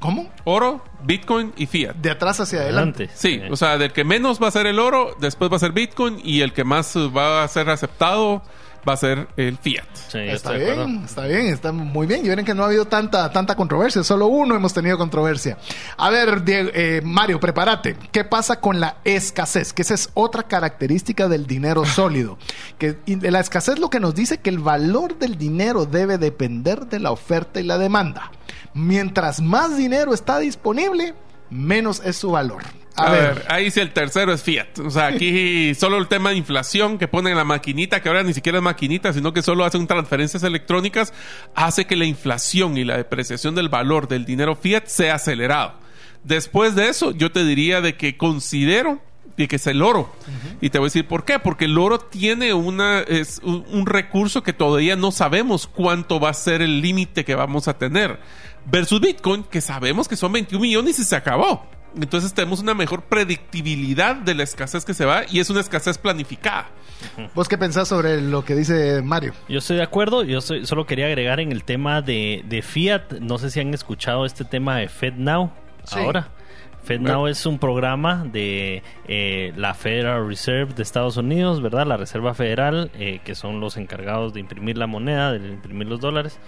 ¿Cómo? 0.03 0.29
Oro, 0.43 0.83
Bitcoin 1.05 1.53
y 1.57 1.67
Fiat. 1.67 1.95
De 1.95 2.11
atrás 2.11 2.41
hacia 2.41 2.59
adelante. 2.59 3.05
Adelante. 3.05 3.17
Sí, 3.17 3.41
o 3.49 3.55
sea, 3.55 3.79
del 3.79 3.93
que 3.93 4.03
menos 4.03 4.43
va 4.43 4.49
a 4.49 4.51
ser 4.51 4.67
el 4.67 4.81
oro, 4.81 5.15
después 5.21 5.49
va 5.49 5.57
a 5.57 5.61
ser 5.61 5.71
Bitcoin 5.71 6.21
y 6.25 6.41
el 6.41 6.53
que 6.53 6.65
más 6.65 6.97
va 6.97 7.45
a 7.45 7.49
ser 7.49 7.71
aceptado 7.71 8.43
va 8.88 8.95
a 8.95 8.97
ser 8.97 9.29
el 9.37 9.59
Fiat. 9.59 9.85
Sí, 10.09 10.18
Está 10.18 10.51
acuerdo. 10.51 10.87
bien, 10.87 11.05
está 11.05 11.27
bien, 11.27 11.47
está 11.47 11.73
muy 11.73 12.07
bien. 12.07 12.25
Y 12.25 12.29
miren 12.29 12.45
que 12.45 12.55
no 12.55 12.62
ha 12.62 12.66
habido 12.66 12.85
tanta, 12.87 13.31
tanta 13.31 13.55
controversia, 13.55 14.03
solo 14.03 14.27
uno 14.27 14.55
hemos 14.55 14.75
tenido 14.75 14.99
controversia. 14.99 15.57
A 15.97 16.11
ver, 16.11 16.42
Diego- 16.45 16.71
eh, 16.75 17.01
Mario, 17.05 17.38
prepárate. 17.40 17.97
¿Qué 18.11 18.25
pasa 18.25 18.61
con 18.61 18.81
la 18.81 18.97
escasez? 19.05 19.73
Que 19.73 19.83
esa 19.83 19.95
es 19.95 20.11
otra 20.14 20.42
característica 20.45 21.29
del 21.29 21.47
dinero 21.47 21.85
sólido. 21.87 22.38
Que 22.79 22.97
la 23.23 23.40
escasez 23.40 23.79
lo 23.79 23.88
que 23.90 24.01
nos 24.01 24.14
dice 24.14 24.38
que 24.38 24.51
el 24.51 24.59
valor 24.59 25.18
del 25.18 25.38
dinero 25.38 25.87
debe 25.87 26.18
depender 26.18 26.87
de 26.87 26.99
la 27.01 27.11
oferta 27.12 27.61
y 27.61 27.64
la 27.64 27.79
demanda. 27.79 28.31
Mientras 28.75 29.40
más 29.40 29.77
dinero 29.77 30.14
está 30.14 30.38
disponible, 30.38 31.14
menos 31.51 32.03
es 32.05 32.16
su 32.16 32.31
valor. 32.31 32.62
A, 32.97 33.11
ver. 33.11 33.45
ahí 33.49 33.71
sí 33.71 33.81
el 33.81 33.93
tercero 33.93 34.33
es 34.33 34.43
Fiat. 34.43 34.79
O 34.81 34.91
sea, 34.91 35.07
aquí 35.07 35.75
solo 35.79 35.99
el 35.99 36.09
tema 36.09 36.31
de 36.31 36.37
inflación 36.37 36.99
que 36.99 37.09
pone 37.09 37.31
en 37.31 37.37
la 37.37 37.45
maquinita, 37.45 38.03
que 38.03 38.09
ahora 38.09 38.23
ni 38.23 38.35
siquiera 38.35 38.59
es 38.59 38.65
maquinita, 38.65 39.13
sino 39.13 39.33
que 39.33 39.43
solo 39.43 39.65
hacen 39.65 39.87
transferencias 39.87 40.43
electrónicas, 40.43 41.13
hace 41.55 41.87
que 41.87 41.97
la 41.97 42.05
inflación 42.05 42.77
y 42.77 42.85
la 42.85 42.97
depreciación 42.97 43.55
del 43.55 43.69
valor 43.69 44.09
del 44.09 44.25
dinero 44.25 44.57
Fiat 44.57 44.87
sea 44.87 45.15
acelerado. 45.15 45.75
Después 46.25 46.75
de 46.75 46.89
eso, 46.89 47.13
yo 47.13 47.33
te 47.33 47.45
diría 47.45 47.81
de 47.81 47.97
que 47.97 48.17
considero 48.17 49.01
de 49.37 49.49
que 49.49 49.57
es 49.57 49.67
el 49.67 49.83
oro. 49.83 50.15
Y 50.61 50.71
te 50.71 50.79
voy 50.79 50.87
a 50.87 50.89
decir 50.89 51.09
por 51.09 51.25
qué. 51.25 51.39
Porque 51.39 51.65
el 51.65 51.79
oro 51.79 51.99
tiene 51.99 52.53
una, 52.53 53.01
es 53.01 53.41
un, 53.43 53.65
un 53.71 53.87
recurso 53.87 54.43
que 54.43 54.53
todavía 54.53 54.95
no 54.95 55.11
sabemos 55.11 55.67
cuánto 55.67 56.21
va 56.21 56.31
a 56.31 56.35
ser 56.35 56.63
el 56.63 56.81
límite 56.81 57.25
que 57.25 57.35
vamos 57.35 57.67
a 57.67 57.79
tener. 57.79 58.21
Versus 58.67 59.01
Bitcoin, 59.01 59.45
que 59.45 59.61
sabemos 59.61 60.07
que 60.07 60.17
son 60.17 60.33
21 60.33 60.61
millones 60.63 60.99
y 60.99 61.05
se 61.05 61.17
acabó. 61.17 61.67
Entonces 62.01 62.33
tenemos 62.33 62.61
una 62.61 62.75
mejor 62.75 63.03
predictibilidad 63.03 64.17
de 64.17 64.35
la 64.35 64.43
escasez 64.45 64.85
que 64.85 64.95
se 64.95 65.05
va 65.05 65.23
y 65.31 65.41
es 65.41 65.51
una 65.51 65.61
escasez 65.61 65.99
planificada. 65.99 66.69
¿Vos 67.35 67.49
qué 67.49 67.59
pensás 67.59 67.89
sobre 67.89 68.21
lo 68.23 68.45
que 68.45 68.55
dice 68.55 69.03
Mario? 69.03 69.33
Yo 69.49 69.59
estoy 69.59 69.77
de 69.77 69.83
acuerdo, 69.83 70.23
yo 70.23 70.41
soy- 70.41 70.65
solo 70.67 70.87
quería 70.87 71.07
agregar 71.07 71.41
en 71.41 71.51
el 71.53 71.65
tema 71.65 72.01
de, 72.01 72.45
de 72.49 72.63
Fiat, 72.63 73.13
no 73.21 73.39
sé 73.39 73.51
si 73.51 73.61
han 73.61 73.75
escuchado 73.75 74.25
este 74.25 74.45
tema 74.45 74.77
de 74.77 74.89
FedNow 74.89 75.51
Sí. 75.85 75.99
ahora. 75.99 76.29
FedNow 76.85 77.27
es 77.29 77.45
un 77.47 77.59
programa 77.59 78.25
de 78.25 78.83
eh, 79.07 79.53
la 79.57 79.75
Federal 79.75 80.27
Reserve 80.27 80.75
de 80.75 80.83
Estados 80.83 81.17
Unidos, 81.17 81.61
¿verdad? 81.63 81.87
La 81.87 81.97
Reserva 81.97 82.35
Federal, 82.35 82.91
eh, 82.95 83.21
que 83.25 83.35
son 83.37 83.61
los 83.61 83.77
encargados 83.77 84.33
de 84.33 84.41
imprimir 84.41 84.79
la 84.79 84.87
moneda, 84.89 85.33
de 85.33 85.49
imprimir 85.49 85.87
los 85.89 86.01
dólares, 86.01 86.39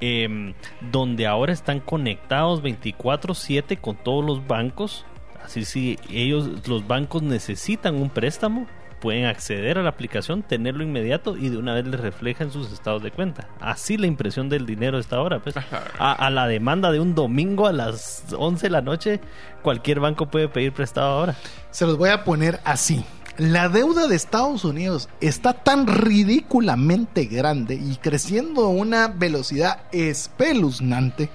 em, 0.00 0.54
donde 0.92 1.26
ahora 1.26 1.52
están 1.52 1.80
conectados 1.80 2.62
24/7 2.62 3.76
con 3.76 3.96
todos 3.96 4.24
los 4.24 4.46
bancos. 4.46 5.04
Así 5.44 5.64
si 5.64 5.98
ellos, 6.10 6.68
los 6.68 6.86
bancos 6.86 7.22
necesitan 7.22 7.94
un 7.94 8.10
préstamo, 8.10 8.66
pueden 9.00 9.26
acceder 9.26 9.78
a 9.78 9.82
la 9.82 9.90
aplicación, 9.90 10.42
tenerlo 10.42 10.82
inmediato 10.82 11.36
y 11.36 11.48
de 11.48 11.56
una 11.56 11.74
vez 11.74 11.86
les 11.86 12.00
refleja 12.00 12.44
en 12.44 12.50
sus 12.50 12.72
estados 12.72 13.02
de 13.02 13.10
cuenta. 13.10 13.48
Así 13.60 13.96
la 13.96 14.06
impresión 14.06 14.48
del 14.48 14.66
dinero 14.66 14.98
está 14.98 15.16
ahora. 15.16 15.40
Pues. 15.40 15.54
A, 15.98 16.12
a 16.12 16.30
la 16.30 16.46
demanda 16.46 16.92
de 16.92 17.00
un 17.00 17.14
domingo 17.14 17.66
a 17.66 17.72
las 17.72 18.24
11 18.36 18.66
de 18.66 18.70
la 18.70 18.82
noche, 18.82 19.20
cualquier 19.62 20.00
banco 20.00 20.26
puede 20.26 20.48
pedir 20.48 20.72
prestado 20.72 21.10
ahora. 21.10 21.36
Se 21.70 21.86
los 21.86 21.96
voy 21.96 22.10
a 22.10 22.24
poner 22.24 22.60
así. 22.64 23.04
La 23.38 23.68
deuda 23.68 24.08
de 24.08 24.16
Estados 24.16 24.64
Unidos 24.64 25.08
está 25.20 25.52
tan 25.52 25.86
ridículamente 25.86 27.26
grande 27.26 27.76
y 27.76 27.94
creciendo 27.94 28.64
a 28.64 28.68
una 28.68 29.06
velocidad 29.06 29.82
espeluznante 29.92 31.30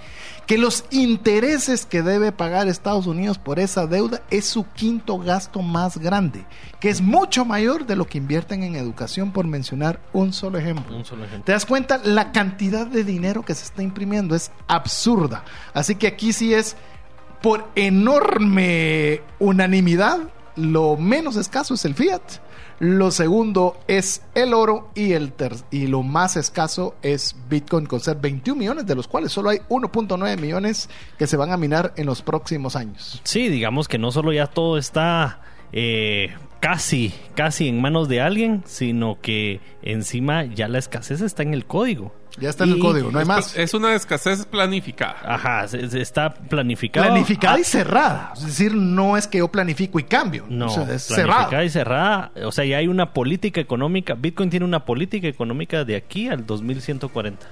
que 0.45 0.57
los 0.57 0.83
intereses 0.91 1.85
que 1.85 2.01
debe 2.01 2.33
pagar 2.33 2.67
Estados 2.67 3.07
Unidos 3.07 3.37
por 3.37 3.57
esa 3.57 3.87
deuda 3.87 4.21
es 4.31 4.43
su 4.43 4.65
quinto 4.73 5.17
gasto 5.17 5.61
más 5.61 5.97
grande, 5.97 6.45
que 6.81 6.89
es 6.89 6.99
mucho 6.99 7.45
mayor 7.45 7.85
de 7.85 7.95
lo 7.95 8.05
que 8.05 8.17
invierten 8.17 8.63
en 8.63 8.75
educación, 8.75 9.31
por 9.31 9.47
mencionar 9.47 10.01
un 10.11 10.33
solo 10.33 10.57
ejemplo. 10.57 10.97
Un 10.97 11.05
solo 11.05 11.23
ejemplo. 11.23 11.45
¿Te 11.45 11.53
das 11.53 11.65
cuenta? 11.65 12.01
La 12.03 12.33
cantidad 12.33 12.85
de 12.85 13.05
dinero 13.05 13.45
que 13.45 13.55
se 13.55 13.63
está 13.63 13.81
imprimiendo 13.81 14.35
es 14.35 14.51
absurda. 14.67 15.45
Así 15.73 15.95
que 15.95 16.07
aquí 16.07 16.33
sí 16.33 16.53
es 16.53 16.75
por 17.41 17.69
enorme 17.75 19.21
unanimidad, 19.39 20.19
lo 20.55 20.97
menos 20.97 21.35
escaso 21.35 21.73
es 21.73 21.85
el 21.85 21.95
fiat. 21.95 22.21
Lo 22.79 23.11
segundo 23.11 23.77
es 23.87 24.23
el 24.35 24.53
oro 24.53 24.89
y 24.95 25.13
el 25.13 25.31
ter- 25.31 25.55
y 25.71 25.87
lo 25.87 26.01
más 26.03 26.35
escaso 26.35 26.95
es 27.01 27.35
Bitcoin 27.49 27.85
con 27.85 27.99
ser 27.99 28.17
21 28.17 28.57
millones, 28.59 28.85
de 28.85 28.95
los 28.95 29.07
cuales 29.07 29.31
solo 29.31 29.51
hay 29.51 29.59
1.9 29.69 30.37
millones 30.39 30.89
que 31.17 31.27
se 31.27 31.37
van 31.37 31.51
a 31.51 31.57
minar 31.57 31.93
en 31.97 32.07
los 32.07 32.21
próximos 32.21 32.75
años. 32.75 33.21
Sí, 33.23 33.47
digamos 33.47 33.87
que 33.87 33.99
no 33.99 34.11
solo 34.11 34.33
ya 34.33 34.47
todo 34.47 34.77
está 34.77 35.39
eh, 35.71 36.33
casi, 36.59 37.13
casi 37.35 37.67
en 37.69 37.79
manos 37.79 38.09
de 38.09 38.21
alguien, 38.21 38.63
sino 38.65 39.19
que 39.21 39.61
encima 39.81 40.43
ya 40.45 40.67
la 40.67 40.79
escasez 40.79 41.21
está 41.21 41.43
en 41.43 41.53
el 41.53 41.65
código. 41.65 42.13
Ya 42.39 42.49
está 42.49 42.63
en 42.63 42.71
el 42.71 42.79
código, 42.79 43.11
no 43.11 43.19
hay 43.19 43.25
más. 43.25 43.55
Es 43.55 43.73
una 43.75 43.93
escasez 43.93 44.45
planificada. 44.47 45.17
Ajá, 45.23 45.65
está 45.65 46.33
planificado. 46.33 47.05
Planificada 47.07 47.55
Ah, 47.55 47.59
y 47.59 47.63
cerrada. 47.63 48.33
Es 48.35 48.45
decir, 48.45 48.73
no 48.73 49.17
es 49.17 49.27
que 49.27 49.37
yo 49.37 49.49
planifico 49.49 49.99
y 49.99 50.03
cambio. 50.03 50.45
No, 50.49 50.65
O 50.65 50.69
sea, 50.69 50.83
es 50.93 51.07
planificada 51.07 51.47
cerrado. 51.47 51.63
y 51.63 51.69
cerrada. 51.69 52.31
O 52.45 52.51
sea, 52.51 52.65
ya 52.65 52.77
hay 52.77 52.87
una 52.87 53.13
política 53.13 53.61
económica. 53.61 54.15
Bitcoin 54.15 54.49
tiene 54.49 54.65
una 54.65 54.83
política 54.83 55.27
económica 55.27 55.85
de 55.85 55.95
aquí 55.95 56.27
al 56.27 56.45
2140. 56.45 57.45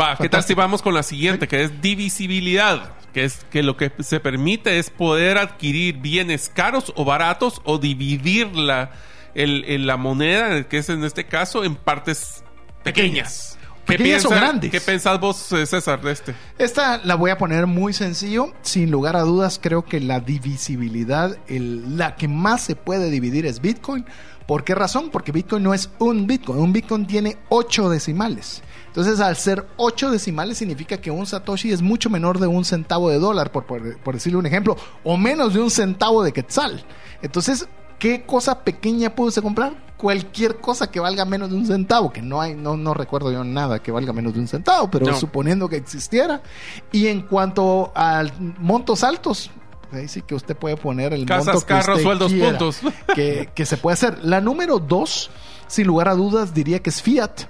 Va, 0.00 0.16
¿qué 0.16 0.28
tal 0.28 0.42
si 0.44 0.54
vamos 0.54 0.80
con 0.82 0.94
la 0.94 1.02
siguiente, 1.02 1.48
que 1.48 1.64
es 1.64 1.82
divisibilidad? 1.82 2.92
Que 3.12 3.24
es 3.24 3.44
que 3.50 3.62
lo 3.62 3.76
que 3.76 3.92
se 4.00 4.20
permite 4.20 4.78
es 4.78 4.88
poder 4.88 5.36
adquirir 5.36 5.98
bienes 5.98 6.48
caros 6.48 6.92
o 6.96 7.04
baratos 7.04 7.60
o 7.64 7.76
dividir 7.78 8.54
la, 8.56 8.92
el- 9.34 9.64
el- 9.66 9.86
la 9.86 9.96
moneda, 9.96 10.62
que 10.68 10.78
es 10.78 10.88
en 10.88 11.04
este 11.04 11.24
caso, 11.26 11.64
en 11.64 11.74
partes 11.74 12.42
pequeñas. 12.84 13.58
¿Qué 13.60 13.61
Pequeñas 13.86 14.24
o 14.24 14.30
grandes. 14.30 14.70
¿Qué 14.70 14.80
pensás 14.80 15.18
vos, 15.20 15.52
eh, 15.52 15.66
César, 15.66 16.00
de 16.00 16.12
este? 16.12 16.34
Esta 16.58 16.98
la 17.04 17.14
voy 17.14 17.30
a 17.30 17.38
poner 17.38 17.66
muy 17.66 17.92
sencillo. 17.92 18.52
Sin 18.62 18.90
lugar 18.90 19.16
a 19.16 19.22
dudas, 19.22 19.58
creo 19.62 19.84
que 19.84 20.00
la 20.00 20.20
divisibilidad, 20.20 21.36
el- 21.48 21.96
la 21.98 22.16
que 22.16 22.28
más 22.28 22.62
se 22.62 22.76
puede 22.76 23.10
dividir 23.10 23.46
es 23.46 23.60
Bitcoin. 23.60 24.04
¿Por 24.46 24.64
qué 24.64 24.74
razón? 24.74 25.10
Porque 25.10 25.32
Bitcoin 25.32 25.62
no 25.62 25.72
es 25.74 25.90
un 25.98 26.26
Bitcoin. 26.26 26.58
Un 26.60 26.72
Bitcoin 26.72 27.06
tiene 27.06 27.38
ocho 27.48 27.88
decimales. 27.88 28.62
Entonces, 28.88 29.20
al 29.20 29.36
ser 29.36 29.66
ocho 29.76 30.10
decimales, 30.10 30.58
significa 30.58 30.98
que 30.98 31.10
un 31.10 31.26
Satoshi 31.26 31.70
es 31.72 31.80
mucho 31.80 32.10
menor 32.10 32.38
de 32.38 32.46
un 32.48 32.64
centavo 32.64 33.08
de 33.08 33.18
dólar, 33.18 33.50
por, 33.52 33.64
por, 33.66 33.98
por 33.98 34.14
decirle 34.14 34.38
un 34.38 34.46
ejemplo, 34.46 34.76
o 35.04 35.16
menos 35.16 35.54
de 35.54 35.60
un 35.60 35.70
centavo 35.70 36.22
de 36.22 36.32
quetzal. 36.32 36.84
Entonces, 37.22 37.66
¿qué 38.02 38.24
cosa 38.26 38.64
pequeña 38.64 39.14
pudo 39.14 39.28
usted 39.28 39.42
comprar? 39.42 39.74
Cualquier 39.96 40.56
cosa 40.56 40.90
que 40.90 40.98
valga 40.98 41.24
menos 41.24 41.50
de 41.50 41.54
un 41.54 41.64
centavo, 41.64 42.12
que 42.12 42.20
no 42.20 42.40
hay, 42.40 42.56
no, 42.56 42.76
no 42.76 42.94
recuerdo 42.94 43.30
yo 43.30 43.44
nada 43.44 43.78
que 43.80 43.92
valga 43.92 44.12
menos 44.12 44.34
de 44.34 44.40
un 44.40 44.48
centavo, 44.48 44.90
pero 44.90 45.06
No. 45.06 45.14
suponiendo 45.16 45.68
que 45.68 45.76
existiera. 45.76 46.42
Y 46.90 47.06
en 47.06 47.22
cuanto 47.22 47.92
a 47.94 48.24
montos 48.58 49.04
altos, 49.04 49.52
ahí 49.92 50.08
sí 50.08 50.20
que 50.22 50.34
usted 50.34 50.56
puede 50.56 50.76
poner 50.76 51.12
el 51.12 51.24
Casas, 51.26 51.54
monto 51.54 51.60
que 51.60 51.66
carros, 51.74 51.88
usted 51.90 52.02
sueldos, 52.02 52.32
quiera 52.32 52.58
puntos. 52.58 52.80
que, 53.14 53.50
que 53.54 53.64
se 53.64 53.76
puede 53.76 53.94
hacer. 53.94 54.18
La 54.24 54.40
número 54.40 54.80
dos, 54.80 55.30
sin 55.68 55.86
lugar 55.86 56.08
a 56.08 56.16
dudas, 56.16 56.52
diría 56.52 56.80
que 56.80 56.90
es 56.90 57.00
fiat, 57.00 57.42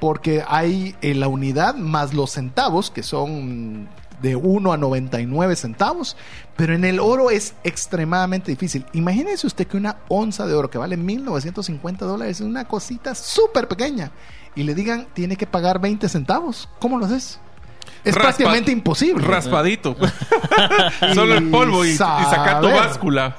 porque 0.00 0.42
hay 0.48 0.96
eh, 1.02 1.12
la 1.14 1.28
unidad 1.28 1.74
más 1.74 2.14
los 2.14 2.30
centavos, 2.30 2.90
que 2.90 3.02
son 3.02 3.90
de 4.22 4.36
1 4.36 4.72
a 4.72 4.76
99 4.76 5.56
centavos, 5.56 6.16
pero 6.56 6.74
en 6.74 6.84
el 6.84 7.00
oro 7.00 7.30
es 7.30 7.54
extremadamente 7.64 8.50
difícil. 8.50 8.84
Imagínese 8.92 9.46
usted 9.46 9.66
que 9.66 9.76
una 9.76 9.98
onza 10.08 10.46
de 10.46 10.54
oro 10.54 10.70
que 10.70 10.78
vale 10.78 10.96
1950 10.96 12.04
dólares 12.04 12.40
es 12.40 12.46
una 12.46 12.66
cosita 12.66 13.14
súper 13.14 13.68
pequeña 13.68 14.12
y 14.54 14.64
le 14.64 14.74
digan 14.74 15.06
tiene 15.14 15.36
que 15.36 15.46
pagar 15.46 15.80
20 15.80 16.08
centavos. 16.08 16.68
¿Cómo 16.78 16.98
lo 16.98 17.06
haces? 17.06 17.40
Es 18.04 18.14
Raspa- 18.14 18.20
prácticamente 18.22 18.70
imposible. 18.72 19.24
Raspadito. 19.26 19.96
Solo 21.14 21.34
el 21.34 21.50
polvo 21.50 21.84
y, 21.84 21.90
y 21.90 21.94
sacar 21.96 22.60
tu 22.60 22.66
saber. 22.68 22.80
báscula. 22.80 23.36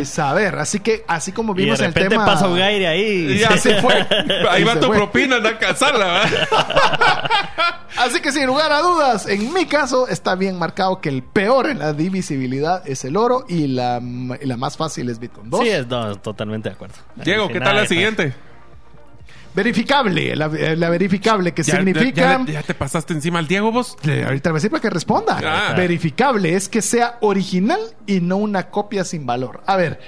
y 0.00 0.04
saber. 0.04 0.58
Así 0.58 0.80
que, 0.80 1.04
así 1.06 1.32
como 1.32 1.52
Y 1.52 1.56
de 1.56 1.62
vimos 1.64 1.80
el 1.80 1.86
repente 1.86 2.10
tema. 2.10 2.24
pasa 2.26 2.46
un 2.48 2.60
aire 2.60 2.86
ahí. 2.86 3.32
Y 3.32 3.38
ya 3.38 3.56
se 3.56 3.80
fue. 3.80 4.06
Ahí 4.50 4.64
va 4.64 4.78
tu 4.78 4.86
fue. 4.86 4.96
propina, 4.96 5.36
anda 5.36 5.50
a 5.50 5.58
casarla, 5.58 6.06
¿verdad? 6.06 6.48
Así 7.98 8.20
que 8.20 8.32
sin 8.32 8.46
lugar 8.46 8.72
a 8.72 8.80
dudas, 8.80 9.26
en 9.26 9.52
mi 9.52 9.66
caso 9.66 10.08
está 10.08 10.34
bien 10.34 10.58
marcado 10.58 11.00
que 11.00 11.08
el 11.10 11.22
peor 11.22 11.66
en 11.68 11.78
la 11.78 11.92
divisibilidad 11.92 12.82
es 12.88 13.04
el 13.04 13.16
oro 13.16 13.44
y 13.48 13.66
la, 13.66 14.00
y 14.40 14.46
la 14.46 14.56
más 14.56 14.76
fácil 14.78 15.10
es 15.10 15.18
Bitcoin. 15.18 15.50
¿Vos? 15.50 15.60
Sí, 15.62 15.68
es, 15.68 15.86
no, 15.86 16.16
totalmente 16.16 16.70
de 16.70 16.74
acuerdo. 16.74 16.94
Diego, 17.16 17.48
¿qué 17.48 17.60
tal 17.60 17.76
la 17.76 17.86
siguiente? 17.86 18.32
Verificable, 19.54 20.34
la, 20.36 20.46
eh, 20.46 20.76
la 20.76 20.88
verificable, 20.88 21.52
que 21.52 21.62
Ya- 21.62 21.76
significa... 21.76 22.38
Ya, 22.38 22.44
ya- 22.46 22.52
ya 22.52 22.62
te 22.62 22.74
pasaste 22.74 23.12
encima 23.12 23.38
al 23.38 23.46
Diego 23.46 23.70
vos. 23.72 23.96
Eh, 24.04 24.22
Ahorita 24.24 24.48
le 24.48 24.52
voy 24.52 24.56
a 24.56 24.60
decir 24.60 24.70
para 24.70 24.80
que 24.80 24.90
responda. 24.90 25.38
Ah. 25.44 25.74
Verificable 25.76 26.54
es 26.54 26.68
que 26.68 26.80
sea 26.82 27.18
original 27.20 27.80
y 28.06 28.20
no 28.20 28.36
una 28.38 28.70
copia 28.70 29.04
sin 29.04 29.26
valor. 29.26 29.62
A 29.66 29.76
ver, 29.76 30.00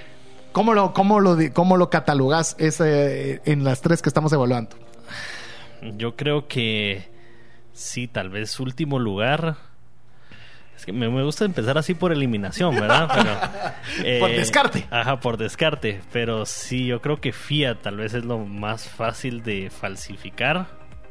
¿cómo 0.52 0.72
lo, 0.74 0.92
cómo 0.92 1.20
lo, 1.20 1.36
cómo 1.52 1.76
lo 1.76 1.90
catalogas 1.90 2.56
ese, 2.58 3.32
eh, 3.34 3.40
en 3.44 3.64
las 3.64 3.80
tres 3.82 4.00
que 4.02 4.08
estamos 4.08 4.32
evaluando? 4.32 4.76
Yo 5.96 6.16
creo 6.16 6.48
que 6.48 7.08
sí, 7.72 8.08
tal 8.08 8.30
vez 8.30 8.58
último 8.60 8.98
lugar. 8.98 9.56
Es 10.76 10.84
que 10.86 10.92
me, 10.92 11.08
me 11.08 11.22
gusta 11.22 11.44
empezar 11.44 11.78
así 11.78 11.94
por 11.94 12.12
eliminación, 12.12 12.74
¿verdad? 12.74 13.08
Pero, 13.96 14.08
eh, 14.08 14.18
Por 14.20 14.30
descarte. 14.30 14.84
Ajá, 14.90 15.20
por 15.20 15.36
descarte. 15.36 16.00
Pero 16.12 16.44
sí, 16.46 16.86
yo 16.86 17.00
creo 17.00 17.20
que 17.20 17.32
Fiat 17.32 17.76
tal 17.82 17.96
vez 17.96 18.14
es 18.14 18.24
lo 18.24 18.38
más 18.38 18.88
fácil 18.88 19.42
de 19.42 19.70
falsificar. 19.70 20.66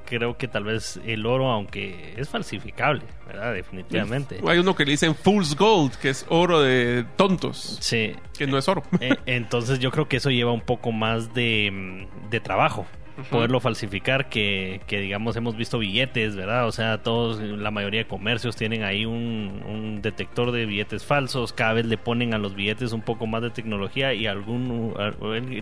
Creo 0.06 0.38
que 0.38 0.49
tal 0.49 0.65
vez 0.65 0.99
el 1.06 1.26
oro, 1.26 1.49
aunque 1.49 2.13
es 2.17 2.28
falsificable, 2.28 3.04
¿verdad? 3.26 3.54
Definitivamente. 3.54 4.41
Hay 4.45 4.60
uno 4.60 4.76
que 4.76 4.84
le 4.84 4.91
dicen 4.91 5.15
Fool's 5.15 5.56
Gold, 5.56 5.95
que 5.95 6.10
es 6.10 6.26
oro 6.30 6.62
de 6.62 7.06
tontos, 7.15 7.78
Sí. 7.80 8.12
que 8.38 8.45
no 8.45 8.58
es 8.58 8.67
oro. 8.67 8.84
Eh, 8.99 9.15
entonces 9.26 9.80
yo 9.80 9.91
creo 9.91 10.10
que 10.10 10.17
eso 10.17 10.30
lleva 10.30 10.52
un 10.52 10.62
poco 10.62 10.91
más 10.91 11.34
de, 11.34 11.71
mm, 11.71 12.30
de 12.30 12.39
trabajo. 12.41 12.86
Poderlo 13.30 13.60
falsificar, 13.60 14.28
que, 14.28 14.82
que 14.88 14.99
digamos 14.99 15.36
hemos 15.36 15.56
visto 15.56 15.78
billetes, 15.78 16.36
¿verdad? 16.36 16.67
O 16.67 16.71
sea, 16.71 17.04
todos, 17.04 17.39
la 17.39 17.69
mayoría 17.69 18.02
de 18.02 18.08
comercios 18.08 18.56
tienen 18.56 18.84
ahí 18.84 19.06
un, 19.06 19.62
un 19.67 20.02
detector 20.02 20.52
de 20.52 20.65
billetes 20.65 21.06
falsos, 21.06 21.54
cada 21.54 21.73
vez 21.73 21.86
le 21.86 21.97
ponen 21.97 22.34
a 22.34 22.39
los 22.39 22.56
billetes 22.56 22.91
un 22.91 23.02
poco 23.02 23.28
más 23.28 23.43
de 23.43 23.52
tecnología 23.52 24.13
y 24.13 24.26
algún 24.26 24.93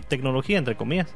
tecnología 0.08 0.58
entre 0.58 0.76
comillas. 0.76 1.14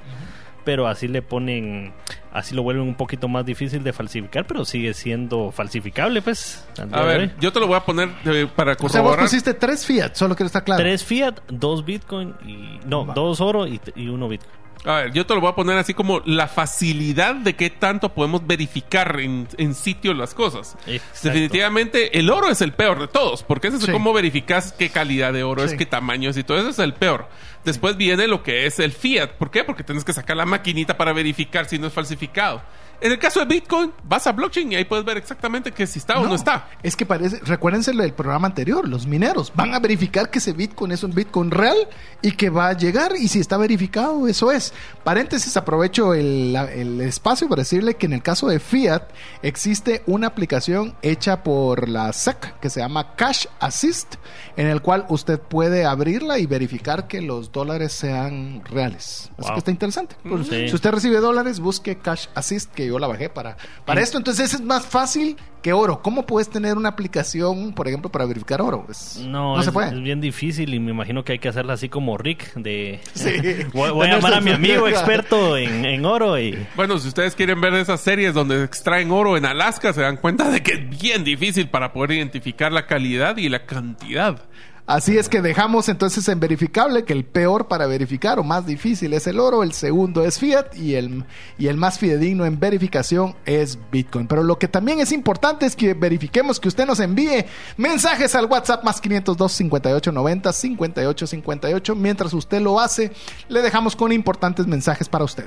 Pero 0.65 0.89
así 0.89 1.07
le 1.07 1.23
ponen, 1.23 1.93
así 2.33 2.53
lo 2.53 2.65
vuelven 2.65 2.83
un 2.83 2.97
poquito 2.97 3.29
más 3.29 3.47
difícil 3.47 3.85
de 3.85 3.93
falsificar, 3.93 4.49
pero 4.49 4.65
sigue 4.65 4.95
siendo 4.95 5.53
falsificable, 5.53 6.23
pues. 6.23 6.69
A 6.91 7.03
ver, 7.03 7.21
hoy. 7.21 7.31
yo 7.41 7.53
te 7.53 7.61
lo 7.61 7.69
voy 7.69 7.77
a 7.77 7.85
poner 7.85 8.09
eh, 8.25 8.49
para 8.53 8.73
O 8.73 8.77
sea, 8.77 8.85
vos 8.85 8.93
corroborar. 8.93 9.21
pusiste 9.27 9.55
tres 9.55 9.87
Fiat, 9.87 10.15
solo 10.15 10.35
quiero 10.35 10.47
estar 10.49 10.65
claro. 10.65 10.83
Tres 10.83 11.05
Fiat, 11.05 11.35
dos 11.49 11.85
Bitcoin 11.85 12.35
y. 12.45 12.81
No, 12.85 13.07
Va. 13.07 13.15
dos 13.15 13.41
oro 13.41 13.69
y, 13.69 13.81
y 13.95 14.09
uno 14.09 14.29
Bitcoin. 14.29 14.66
A 14.85 14.97
ver, 14.97 15.13
yo 15.13 15.27
te 15.27 15.35
lo 15.35 15.41
voy 15.41 15.51
a 15.51 15.55
poner 15.57 15.77
así 15.79 15.95
como 15.95 16.21
la 16.27 16.47
facilidad 16.47 17.35
de 17.35 17.55
qué 17.57 17.71
tanto 17.71 18.15
podemos 18.15 18.47
verificar 18.47 19.19
en, 19.19 19.49
en 19.59 19.75
sitio 19.75 20.15
las 20.15 20.33
cosas. 20.35 20.77
Exacto. 20.87 21.29
Definitivamente 21.29 22.19
el 22.19 22.31
oro 22.31 22.49
es 22.51 22.61
el 22.61 22.73
peor 22.73 23.01
de 23.01 23.09
todos, 23.09 23.43
porque 23.43 23.69
ese 23.69 23.79
es 23.79 23.85
Sí. 23.85 23.91
cómo 23.93 24.13
verificas 24.13 24.73
qué 24.73 24.91
calidad 24.91 25.33
de 25.33 25.43
oro 25.43 25.63
Sí. 25.67 25.73
es, 25.73 25.79
qué 25.79 25.87
tamaño 25.87 26.31
es 26.31 26.37
y 26.37 26.45
todo 26.45 26.59
eso 26.59 26.69
es 26.69 26.79
el 26.79 26.95
peor. 26.95 27.29
Después 27.65 27.97
viene 27.97 28.29
lo 28.29 28.45
que 28.45 28.67
es 28.67 28.79
el 28.79 28.93
fiat. 28.93 29.31
¿Por 29.33 29.51
qué? 29.51 29.65
Porque 29.65 29.83
tienes 29.83 30.05
que 30.05 30.13
sacar 30.13 30.37
la 30.37 30.47
maquinita 30.47 30.97
para 30.97 31.13
verificar 31.13 31.67
si 31.67 31.79
no 31.81 31.89
es 31.89 31.93
falsificado. 31.93 32.63
En 33.01 33.13
el 33.13 33.19
caso 33.19 33.41
de 33.41 33.47
Bitcoin, 33.47 33.93
vas 34.05 34.27
a 34.27 34.33
blockchain 34.33 34.73
y 34.73 34.77
ahí 34.77 34.85
puedes 34.85 35.05
ver 35.05 35.17
exactamente 35.17 35.73
que 35.73 35.87
si 35.87 35.99
está 35.99 36.19
o 36.19 36.27
no 36.27 36.35
está. 36.35 36.69
Es 36.83 36.97
que 36.97 37.05
parece, 37.07 37.41
recuérdense 37.41 37.93
lo 37.93 38.03
del 38.03 38.13
programa 38.13 38.49
anterior, 38.49 38.89
los 38.89 39.07
mineros 39.07 39.53
van 39.55 39.75
a 39.75 39.79
verificar 39.79 40.31
que 40.31 40.39
ese 40.39 40.53
Bitcoin 40.53 40.93
es 40.93 41.03
un 41.03 41.13
Bitcoin 41.15 41.51
real 41.51 41.77
y 42.23 42.33
que 42.33 42.51
va 42.51 42.69
a 42.69 42.73
llegar 42.73 43.13
y 43.17 43.29
si 43.29 43.41
está 43.41 43.57
verificado, 43.57 44.27
eso 44.29 44.51
es. 44.51 44.73
Paréntesis, 45.05 45.57
aprovecho 45.57 46.15
el, 46.15 46.57
espacio 47.01 47.49
para 47.49 47.63
decirle 47.63 47.95
que 47.95 48.07
en 48.07 48.15
el 48.15 48.23
caso 48.23 48.49
de 48.49 48.59
Fiat 48.61 49.03
existe 49.43 50.03
una 50.07 50.29
aplicación 50.29 50.95
hecha 51.03 51.43
por 51.43 51.89
la 51.89 52.13
SEC 52.13 52.59
que 52.61 52.71
se 52.71 52.81
llama 52.81 53.15
Cash 53.17 53.47
Assist, 53.61 54.15
en 54.57 54.67
el 54.67 54.81
cual 54.83 55.07
usted 55.09 55.39
puede 55.39 55.85
abrirla 55.85 56.39
y 56.39 56.47
verificar 56.47 57.07
que 57.09 57.21
los 57.21 57.53
dólares 57.53 57.93
sean 57.93 58.63
reales. 58.65 59.31
Así 59.39 59.47
Wow. 59.47 59.53
que 59.53 59.59
está 59.59 59.71
interesante. 59.71 60.17
Pues, 60.23 60.47
Sí. 60.47 60.69
Si 60.69 60.75
usted 60.75 60.91
recibe 60.93 61.19
dólares, 61.19 61.61
busque 61.61 61.97
Cash 61.99 62.27
Assist, 62.35 62.73
que 62.87 62.93
yo 62.93 62.99
la 62.99 63.07
bajé 63.07 63.29
para, 63.29 63.57
para 63.85 64.01
esto. 64.01 64.19
Entonces 64.19 64.55
es 64.55 64.61
más 64.61 64.87
fácil 64.87 65.37
que 65.63 65.73
oro. 65.73 66.01
¿Cómo 66.03 66.25
puedes 66.27 66.49
tener 66.49 66.77
una 66.77 66.91
aplicación, 66.91 67.73
por 67.73 67.89
ejemplo, 67.89 68.11
para 68.11 68.25
verificar 68.25 68.61
oro? 68.63 68.87
Es- 68.89 69.19
No, 69.27 69.57
no 69.57 69.63
se 69.63 69.71
es, 69.71 69.75
puede. 69.75 69.89
es 69.89 70.01
bien 70.03 70.21
difícil 70.21 70.73
y 70.75 70.79
me 70.81 70.93
imagino 70.93 71.25
que 71.25 71.33
hay 71.33 71.39
que 71.39 71.49
hacerla 71.49 71.73
así 71.75 71.89
como 71.89 72.17
Rick 72.17 72.55
de... 72.55 73.01
Sí. 73.15 73.31
voy, 73.73 73.91
voy 73.91 74.07
a 74.09 74.17
llamar 74.17 74.35
a 74.35 74.41
mi 74.41 74.53
amigo 74.53 74.87
experto 74.89 75.57
en, 75.57 75.85
en 75.85 76.05
oro 76.05 76.39
y... 76.39 76.57
Bueno, 76.77 76.99
si 76.99 77.09
ustedes 77.09 77.35
quieren 77.35 77.61
ver 77.61 77.75
esas 77.75 78.01
series 78.01 78.33
donde 78.35 78.63
extraen 78.65 79.11
oro 79.11 79.37
en 79.37 79.45
Alaska, 79.47 79.93
se 79.93 80.03
dan 80.03 80.17
cuenta 80.19 80.51
de 80.51 80.63
que 80.63 80.73
es 80.75 80.89
bien 81.01 81.25
difícil 81.25 81.69
para 81.69 81.93
poder 81.93 82.13
identificar 82.13 82.71
la 82.73 82.87
calidad 82.87 83.37
y 83.37 83.49
la 83.49 83.67
cantidad. 83.67 84.41
Así 84.87 85.19
es 85.19 85.29
que 85.29 85.43
dejamos 85.43 85.89
entonces 85.89 86.29
en 86.29 86.39
verificable 86.39 87.05
que 87.05 87.13
el 87.13 87.25
peor 87.25 87.67
para 87.67 87.87
verificar 87.87 88.39
o 88.39 88.45
más 88.45 88.67
difícil 88.67 89.15
es 89.15 89.27
el 89.27 89.41
oro, 89.41 89.65
el 89.65 89.73
segundo 89.73 90.25
es 90.25 90.39
fiat 90.39 90.77
y 90.77 90.95
el, 90.95 91.25
y 91.59 91.67
el 91.67 91.77
más 91.77 91.99
fidedigno 91.99 92.45
en 92.45 92.61
verificación 92.61 93.35
es 93.47 93.81
Bitcoin. 93.91 94.29
Pero 94.29 94.45
lo 94.45 94.61
que 94.61 94.69
también 94.69 95.01
es 95.01 95.11
importante 95.11 95.67
es 95.67 95.75
que 95.75 95.95
verifiquemos 95.95 96.61
que 96.61 96.69
usted 96.69 96.87
nos 96.87 97.01
envíe 97.01 97.47
mensajes 97.77 98.37
al 98.37 98.47
WhatsApp 98.47 98.85
más 98.85 99.01
502 99.01 99.51
58 99.51 100.13
90 100.13 100.53
58 100.53 101.27
58. 101.27 101.95
Mientras 101.97 102.33
usted 102.33 102.61
lo 102.61 102.79
hace, 102.79 103.11
le 103.49 103.63
dejamos 103.63 103.97
con 103.97 104.13
importantes 104.13 104.69
mensajes 104.69 105.09
para 105.09 105.25
usted. 105.25 105.47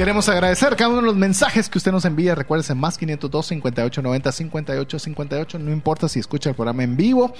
Queremos 0.00 0.30
agradecer 0.30 0.76
cada 0.76 0.88
uno 0.88 1.02
de 1.02 1.06
los 1.08 1.16
mensajes 1.16 1.68
que 1.68 1.76
usted 1.76 1.92
nos 1.92 2.06
envía. 2.06 2.34
Recuérdese 2.34 2.74
más 2.74 2.96
502 2.96 3.44
58 3.44 4.00
90 4.00 4.32
58 4.32 4.98
58. 4.98 5.58
No 5.58 5.72
importa 5.72 6.08
si 6.08 6.18
escucha 6.18 6.48
el 6.48 6.56
programa 6.56 6.84
en 6.84 6.96
vivo, 6.96 7.34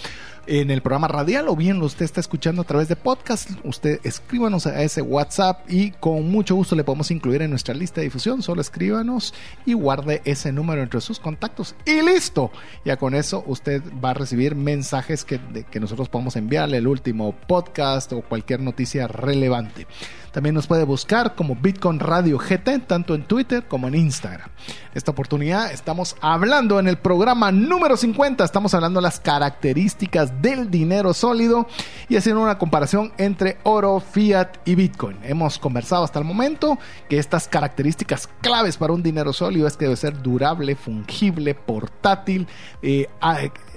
en 0.47 0.71
el 0.71 0.83
programa 0.83 1.09
radial 1.09 1.49
o 1.49 1.57
bien 1.57 1.79
lo 1.79 1.87
usted 1.87 2.05
está 2.05 2.21
escuchando 2.21 2.61
a 2.61 2.67
través 2.67 2.87
de 2.89 2.97
podcast. 2.97 3.49
Usted 3.65 4.01
escríbanos 4.05 4.67
a 4.67 4.83
ese 4.83 5.01
WhatsApp 5.01 5.71
y 5.71 5.93
con 5.93 6.31
mucho 6.31 6.55
gusto 6.55 6.77
le 6.77 6.85
podemos 6.85 7.11
incluir 7.11 7.41
en 7.41 7.49
nuestra 7.49 7.73
lista 7.73 8.03
de 8.03 8.09
difusión. 8.09 8.43
Solo 8.43 8.61
escríbanos 8.61 9.33
y 9.65 9.73
guarde 9.73 10.21
ese 10.27 10.53
número 10.53 10.83
entre 10.83 11.01
sus 11.01 11.19
contactos 11.19 11.75
y 11.87 12.03
listo. 12.03 12.51
Ya 12.85 12.99
con 12.99 13.15
eso 13.15 13.43
usted 13.47 13.83
va 14.05 14.11
a 14.11 14.15
recibir 14.15 14.55
mensajes 14.55 15.25
que, 15.25 15.41
nosotros 15.81 16.11
podemos 16.11 16.37
enviarle, 16.37 16.77
el 16.77 16.89
último 16.89 17.35
podcast 17.35 18.13
o 18.13 18.21
cualquier 18.21 18.61
noticia 18.61 19.09
relevante. 19.09 19.87
También 20.33 20.55
nos 20.55 20.67
puede 20.67 20.85
buscar 20.85 21.35
como 21.35 21.57
Bitcoin 21.57 21.99
Radio 21.99 22.39
GT, 22.39 22.87
tanto 22.87 23.15
en 23.15 23.25
Twitter 23.25 23.65
como 23.67 23.89
en 23.89 23.95
Instagram. 23.95 24.49
Esta 24.95 25.11
oportunidad 25.11 25.73
estamos 25.73 26.17
hablando 26.21 26.79
en 26.79 26.89
el 26.89 26.99
programa 26.99 27.53
número 27.53 27.97
50, 27.97 28.45
estamos 28.45 28.75
hablando 28.75 29.01
de 29.01 29.03
las 29.03 29.21
características 29.21 30.43
del 30.43 30.71
dinero 30.71 31.15
sólido 31.15 31.67
y 32.09 32.17
haciendo 32.17 32.43
una 32.43 32.59
comparación 32.59 33.13
entre 33.19 33.59
oro, 33.63 34.01
fiat 34.01 34.49
y 34.65 34.75
Bitcoin. 34.75 35.17
Hemos 35.23 35.59
conversado 35.59 36.05
hasta 36.05 36.19
el 36.19 36.25
momento 36.25 36.79
que 37.09 37.19
estas 37.19 37.49
características 37.49 38.29
claves 38.41 38.77
para 38.77 38.93
un 38.93 39.03
dinero 39.03 39.33
sólido 39.33 39.67
es 39.67 39.77
que 39.77 39.85
debe 39.87 39.97
ser 39.97 40.23
durable, 40.23 40.75
fungible, 40.77 41.55
portátil, 41.55 42.49
eh, 42.83 43.09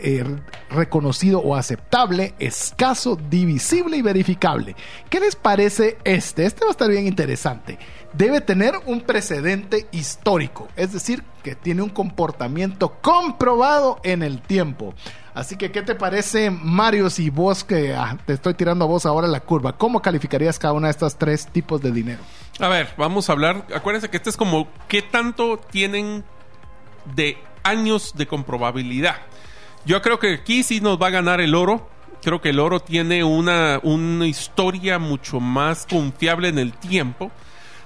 eh, 0.03 0.23
reconocido 0.69 1.39
o 1.39 1.55
aceptable, 1.55 2.33
escaso, 2.37 3.15
divisible 3.15 3.97
y 3.97 4.01
verificable. 4.01 4.75
¿Qué 5.09 5.19
les 5.19 5.35
parece 5.35 5.97
este? 6.03 6.45
Este 6.45 6.65
va 6.65 6.69
a 6.69 6.71
estar 6.71 6.89
bien 6.89 7.07
interesante. 7.07 7.79
Debe 8.13 8.41
tener 8.41 8.75
un 8.85 9.01
precedente 9.01 9.87
histórico, 9.91 10.67
es 10.75 10.93
decir, 10.93 11.23
que 11.41 11.55
tiene 11.55 11.81
un 11.81 11.89
comportamiento 11.89 12.99
comprobado 13.01 13.99
en 14.03 14.23
el 14.23 14.41
tiempo. 14.41 14.93
Así 15.33 15.55
que, 15.55 15.71
¿qué 15.71 15.81
te 15.81 15.95
parece, 15.95 16.51
Mario, 16.51 17.09
si 17.09 17.29
vos 17.29 17.63
que 17.63 17.95
ah, 17.95 18.17
te 18.25 18.33
estoy 18.33 18.53
tirando 18.53 18.85
a 18.85 18.87
vos 18.87 19.05
ahora 19.05 19.27
la 19.27 19.39
curva? 19.39 19.77
¿Cómo 19.77 20.01
calificarías 20.01 20.59
cada 20.59 20.73
una 20.73 20.87
de 20.87 20.91
estos 20.91 21.17
tres 21.17 21.47
tipos 21.47 21.81
de 21.81 21.91
dinero? 21.91 22.21
A 22.59 22.67
ver, 22.67 22.89
vamos 22.97 23.29
a 23.29 23.33
hablar. 23.33 23.65
Acuérdense 23.73 24.09
que 24.09 24.17
este 24.17 24.29
es 24.29 24.37
como 24.37 24.67
qué 24.87 25.01
tanto 25.01 25.57
tienen 25.57 26.23
de 27.15 27.37
años 27.63 28.13
de 28.15 28.27
comprobabilidad. 28.27 29.15
Yo 29.85 30.01
creo 30.01 30.17
que 30.17 30.33
aquí 30.33 30.63
sí 30.63 30.79
nos 30.79 31.01
va 31.01 31.07
a 31.07 31.11
ganar 31.11 31.41
el 31.41 31.55
oro. 31.55 31.89
Creo 32.21 32.39
que 32.39 32.49
el 32.49 32.59
oro 32.59 32.79
tiene 32.79 33.23
una, 33.23 33.79
una 33.83 34.25
historia 34.27 34.97
mucho 34.97 35.41
más 35.41 35.85
confiable 35.85 36.47
en 36.47 36.57
el 36.57 36.71
tiempo. 36.71 37.31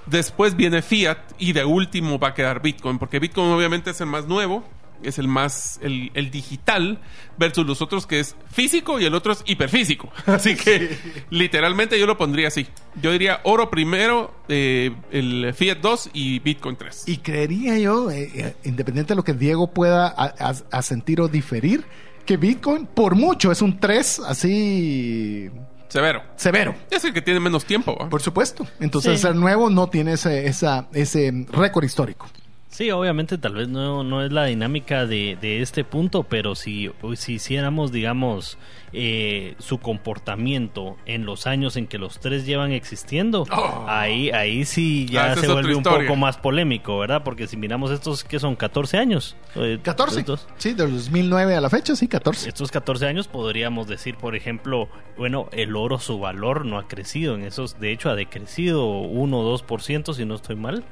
Después 0.05 0.55
viene 0.55 0.81
Fiat 0.81 1.17
y 1.39 1.53
de 1.53 1.65
último 1.65 2.19
va 2.19 2.29
a 2.29 2.33
quedar 2.33 2.61
Bitcoin, 2.61 2.97
porque 2.99 3.19
Bitcoin 3.19 3.51
obviamente 3.51 3.89
es 3.89 3.99
el 3.99 4.07
más 4.07 4.25
nuevo, 4.25 4.63
es 5.03 5.19
el 5.19 5.27
más, 5.27 5.79
el, 5.81 6.11
el 6.13 6.31
digital, 6.31 6.99
versus 7.37 7.65
los 7.65 7.81
otros 7.81 8.07
que 8.07 8.19
es 8.19 8.35
físico 8.51 8.99
y 8.99 9.05
el 9.05 9.13
otro 9.13 9.33
es 9.33 9.43
hiperfísico. 9.45 10.11
Así 10.25 10.55
que 10.55 10.97
literalmente 11.29 11.99
yo 11.99 12.05
lo 12.07 12.17
pondría 12.17 12.47
así. 12.47 12.67
Yo 13.01 13.11
diría 13.11 13.41
oro 13.43 13.69
primero, 13.69 14.33
eh, 14.49 14.91
el 15.11 15.53
Fiat 15.53 15.77
2 15.79 16.09
y 16.13 16.39
Bitcoin 16.39 16.75
3. 16.75 17.03
Y 17.07 17.17
creería 17.17 17.77
yo, 17.77 18.09
eh, 18.11 18.31
eh, 18.33 18.55
independiente 18.63 19.13
de 19.13 19.15
lo 19.17 19.23
que 19.23 19.33
Diego 19.33 19.67
pueda 19.71 20.07
asentir 20.07 21.21
o 21.21 21.27
diferir, 21.27 21.85
que 22.25 22.37
Bitcoin 22.37 22.85
por 22.87 23.15
mucho 23.15 23.51
es 23.51 23.61
un 23.61 23.79
3 23.79 24.21
así 24.27 25.49
Severo. 25.89 26.21
severo. 26.35 26.75
Es 26.91 27.03
el 27.05 27.13
que 27.13 27.21
tiene 27.21 27.39
menos 27.39 27.63
tiempo. 27.63 27.97
Por 28.09 28.21
supuesto. 28.21 28.67
Entonces 28.79 29.21
Sí. 29.21 29.27
el 29.27 29.39
nuevo 29.39 29.69
no 29.69 29.87
tiene 29.87 30.13
ese, 30.13 30.45
esa, 30.47 30.87
ese 30.93 31.45
récord 31.51 31.85
histórico. 31.85 32.27
Sí, 32.77 32.91
obviamente 32.91 33.39
tal 33.39 33.55
vez 33.55 33.67
no, 33.69 34.03
no 34.03 34.23
es 34.23 34.31
la 34.31 34.45
dinámica 34.45 35.07
de, 35.07 35.35
de 35.41 35.63
este 35.63 35.83
punto, 35.83 36.21
pero 36.21 36.53
si, 36.53 36.91
si 37.15 37.33
hiciéramos, 37.33 37.91
digamos, 37.91 38.59
eh, 38.93 39.55
su 39.57 39.79
comportamiento 39.79 40.95
en 41.07 41.25
los 41.25 41.47
años 41.47 41.75
en 41.75 41.87
que 41.87 41.97
los 41.97 42.19
tres 42.19 42.45
llevan 42.45 42.71
existiendo, 42.73 43.45
Oh. 43.51 43.85
ahí, 43.87 44.29
ahí 44.29 44.63
sí 44.63 45.07
Ah, 45.09 45.33
ya 45.33 45.35
se 45.37 45.47
vuelve 45.47 45.73
un 45.73 45.81
poco 45.81 46.15
más 46.15 46.37
polémico, 46.37 46.99
¿verdad? 46.99 47.23
Porque 47.23 47.47
si 47.47 47.57
miramos 47.57 47.89
estos 47.89 48.23
que 48.23 48.39
son 48.39 48.55
14 48.55 48.97
años. 48.99 49.35
eh, 49.55 49.79
14. 49.81 50.19
estos- 50.19 50.47
Sí, 50.57 50.73
del 50.73 50.91
2009 50.91 51.55
a 51.55 51.61
la 51.61 51.71
fecha, 51.71 51.95
sí, 51.95 52.07
14. 52.07 52.47
estos 52.47 52.69
14 52.69 53.07
años 53.07 53.27
podríamos 53.27 53.87
decir, 53.87 54.17
por 54.17 54.35
ejemplo, 54.35 54.87
bueno, 55.17 55.49
el 55.51 55.75
oro, 55.75 55.97
su 55.97 56.19
valor 56.19 56.63
no 56.63 56.77
ha 56.77 56.87
crecido 56.87 57.33
en 57.33 57.41
esos, 57.43 57.79
de 57.79 57.91
hecho 57.91 58.11
ha 58.11 58.15
decrecido 58.15 58.85
1 58.85 59.39
o 59.39 59.57
2% 59.57 60.13
si 60.13 60.25
no 60.25 60.35
estoy 60.35 60.55
mal. 60.57 60.83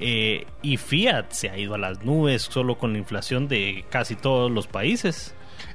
Eh, 0.00 0.46
y 0.62 0.78
Fiat 0.78 1.30
se 1.30 1.50
ha 1.50 1.58
ido 1.58 1.74
a 1.74 1.78
las 1.78 2.02
nubes 2.02 2.42
solo 2.42 2.78
con 2.78 2.94
la 2.94 2.98
inflación 2.98 3.48
de 3.48 3.84
casi 3.90 4.16
todos 4.16 4.50
los 4.50 4.66
países. 4.66 5.34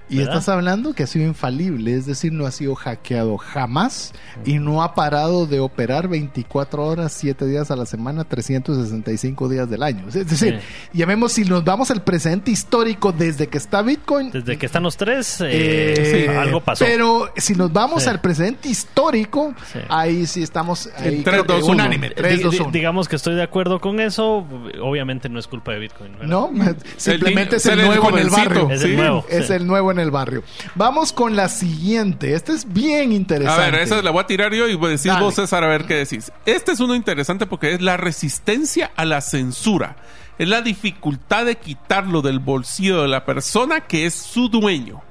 Y 0.09 0.17
¿verdad? 0.17 0.33
estás 0.35 0.49
hablando 0.49 0.93
que 0.93 1.03
ha 1.03 1.07
sido 1.07 1.25
infalible, 1.25 1.93
es 1.95 2.05
decir, 2.05 2.31
no 2.31 2.45
ha 2.45 2.51
sido 2.51 2.75
hackeado 2.75 3.37
jamás 3.37 4.13
y 4.45 4.59
no 4.59 4.83
ha 4.83 4.93
parado 4.93 5.45
de 5.47 5.59
operar 5.59 6.07
24 6.07 6.85
horas, 6.85 7.11
7 7.13 7.45
días 7.47 7.71
a 7.71 7.75
la 7.75 7.85
semana, 7.85 8.23
365 8.23 9.49
días 9.49 9.69
del 9.69 9.83
año. 9.83 10.05
Es 10.07 10.13
decir, 10.29 10.59
llamemos 10.93 11.31
si 11.33 11.43
nos 11.45 11.63
vamos 11.63 11.91
al 11.91 12.03
presente 12.03 12.51
histórico 12.51 13.11
desde 13.11 13.47
que 13.47 13.57
está 13.57 13.81
Bitcoin. 13.81 14.31
Desde 14.31 14.57
que 14.57 14.65
están 14.65 14.83
los 14.83 14.97
tres, 14.97 15.41
eh, 15.41 16.25
eh, 16.25 16.37
algo 16.37 16.61
pasó. 16.61 16.85
Pero 16.85 17.31
si 17.37 17.55
nos 17.55 17.71
vamos 17.73 18.03
Sí. 18.03 18.09
al 18.09 18.21
presente 18.21 18.69
histórico, 18.69 19.53
Sí. 19.71 19.79
ahí 19.89 20.25
sí 20.27 20.43
estamos 20.43 20.89
ahí, 20.97 21.15
En 21.15 21.23
creo 21.23 21.43
3, 21.43 21.47
que 21.47 21.53
2, 21.53 21.63
1. 21.63 21.73
unánime. 21.73 22.09
Di- 22.09 22.15
3, 22.15 22.41
2, 22.41 22.51
di- 22.53 22.59
1. 22.61 22.71
digamos 22.71 23.07
que 23.07 23.15
estoy 23.15 23.35
de 23.35 23.43
acuerdo 23.43 23.79
con 23.79 23.99
eso. 23.99 24.45
Obviamente 24.81 25.29
no 25.29 25.39
es 25.39 25.47
culpa 25.47 25.71
de 25.71 25.79
Bitcoin. 25.79 26.11
¿verdad? 26.13 26.27
No, 26.27 26.51
simplemente 26.97 27.55
El 27.55 27.57
es 27.57 27.65
el 27.65 27.85
nuevo 27.85 28.09
en 28.09 28.17
el 28.19 28.29
barrio. 28.29 28.69
Es 28.69 28.81
el 28.83 28.91
Sí. 28.91 28.95
nuevo. 28.95 29.25
Es 29.29 29.47
sí. 29.47 29.53
el 29.53 29.65
nuevo 29.67 29.91
en 29.95 30.01
el 30.01 30.11
barrio. 30.11 30.43
Vamos 30.75 31.11
con 31.11 31.35
la 31.35 31.49
siguiente. 31.49 32.33
Esta 32.33 32.53
es 32.53 32.71
bien 32.71 33.11
A 33.11 33.13
interesante. 33.15 33.71
ver, 33.71 33.75
esa 33.81 34.01
la 34.01 34.11
voy 34.11 34.21
a 34.23 34.27
tirar 34.27 34.53
yo 34.53 34.67
y 34.67 34.77
decís 34.77 35.05
Dale. 35.05 35.23
vos, 35.23 35.35
César, 35.35 35.63
a 35.63 35.67
ver 35.67 35.85
qué 35.85 35.95
decís. 35.95 36.31
Este 36.45 36.71
es 36.73 36.79
uno 36.79 36.95
interesante 36.95 37.45
porque 37.45 37.73
es 37.73 37.81
la 37.81 37.97
resistencia 37.97 38.91
a 38.95 39.05
la 39.05 39.21
censura. 39.21 39.95
Es 40.37 40.47
la 40.47 40.61
dificultad 40.61 41.45
de 41.45 41.55
quitarlo 41.55 42.21
del 42.21 42.39
bolsillo 42.39 43.01
de 43.01 43.07
la 43.07 43.25
persona 43.25 43.81
que 43.81 44.05
es 44.05 44.13
su 44.13 44.49
dueño. 44.49 45.01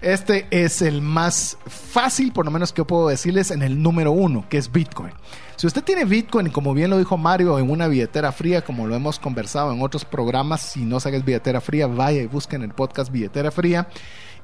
Este 0.00 0.46
es 0.50 0.80
el 0.80 1.02
más 1.02 1.58
fácil, 1.66 2.32
por 2.32 2.44
lo 2.44 2.50
menos 2.50 2.72
que 2.72 2.78
yo 2.78 2.86
puedo 2.86 3.08
decirles, 3.08 3.50
en 3.50 3.62
el 3.62 3.82
número 3.82 4.12
uno, 4.12 4.46
que 4.48 4.58
es 4.58 4.70
Bitcoin. 4.70 5.12
Si 5.56 5.66
usted 5.66 5.82
tiene 5.82 6.04
Bitcoin, 6.04 6.50
como 6.50 6.72
bien 6.72 6.88
lo 6.88 6.98
dijo 6.98 7.16
Mario, 7.16 7.58
en 7.58 7.68
una 7.68 7.88
billetera 7.88 8.30
fría, 8.30 8.62
como 8.62 8.86
lo 8.86 8.94
hemos 8.94 9.18
conversado 9.18 9.72
en 9.72 9.82
otros 9.82 10.04
programas, 10.04 10.60
si 10.60 10.84
no 10.84 11.00
sabes 11.00 11.24
billetera 11.24 11.60
fría, 11.60 11.88
vaya 11.88 12.22
y 12.22 12.26
busquen 12.26 12.62
el 12.62 12.70
podcast 12.70 13.10
Billetera 13.10 13.50
Fría. 13.50 13.88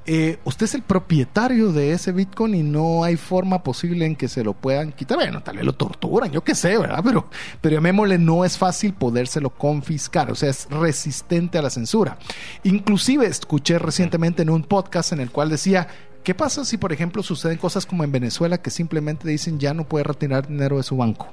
Eh, 0.06 0.38
usted 0.44 0.64
es 0.64 0.74
el 0.74 0.82
propietario 0.82 1.72
de 1.72 1.92
ese 1.92 2.12
Bitcoin 2.12 2.54
y 2.54 2.62
no 2.62 3.04
hay 3.04 3.16
forma 3.16 3.62
posible 3.62 4.04
en 4.04 4.16
que 4.16 4.28
se 4.28 4.44
lo 4.44 4.52
puedan 4.52 4.92
quitar. 4.92 5.16
Bueno, 5.16 5.42
tal 5.42 5.56
vez 5.56 5.64
lo 5.64 5.74
torturan, 5.74 6.30
yo 6.30 6.44
qué 6.44 6.54
sé, 6.54 6.76
¿verdad? 6.76 7.00
Pero, 7.02 7.28
pero 7.60 7.76
llamémosle, 7.76 8.18
no 8.18 8.44
es 8.44 8.58
fácil 8.58 8.92
podérselo 8.92 9.50
confiscar, 9.50 10.30
o 10.30 10.34
sea, 10.34 10.50
es 10.50 10.68
resistente 10.70 11.56
a 11.56 11.62
la 11.62 11.70
censura. 11.70 12.18
Inclusive 12.64 13.26
escuché 13.26 13.78
recientemente 13.78 14.42
en 14.42 14.50
un 14.50 14.64
podcast 14.64 15.12
en 15.12 15.20
el 15.20 15.30
cual 15.30 15.48
decía, 15.48 15.88
¿qué 16.22 16.34
pasa 16.34 16.66
si, 16.66 16.76
por 16.76 16.92
ejemplo, 16.92 17.22
suceden 17.22 17.56
cosas 17.56 17.86
como 17.86 18.04
en 18.04 18.12
Venezuela 18.12 18.58
que 18.58 18.70
simplemente 18.70 19.26
dicen 19.26 19.58
ya 19.58 19.72
no 19.72 19.88
puede 19.88 20.04
retirar 20.04 20.46
dinero 20.46 20.76
de 20.76 20.82
su 20.82 20.98
banco? 20.98 21.32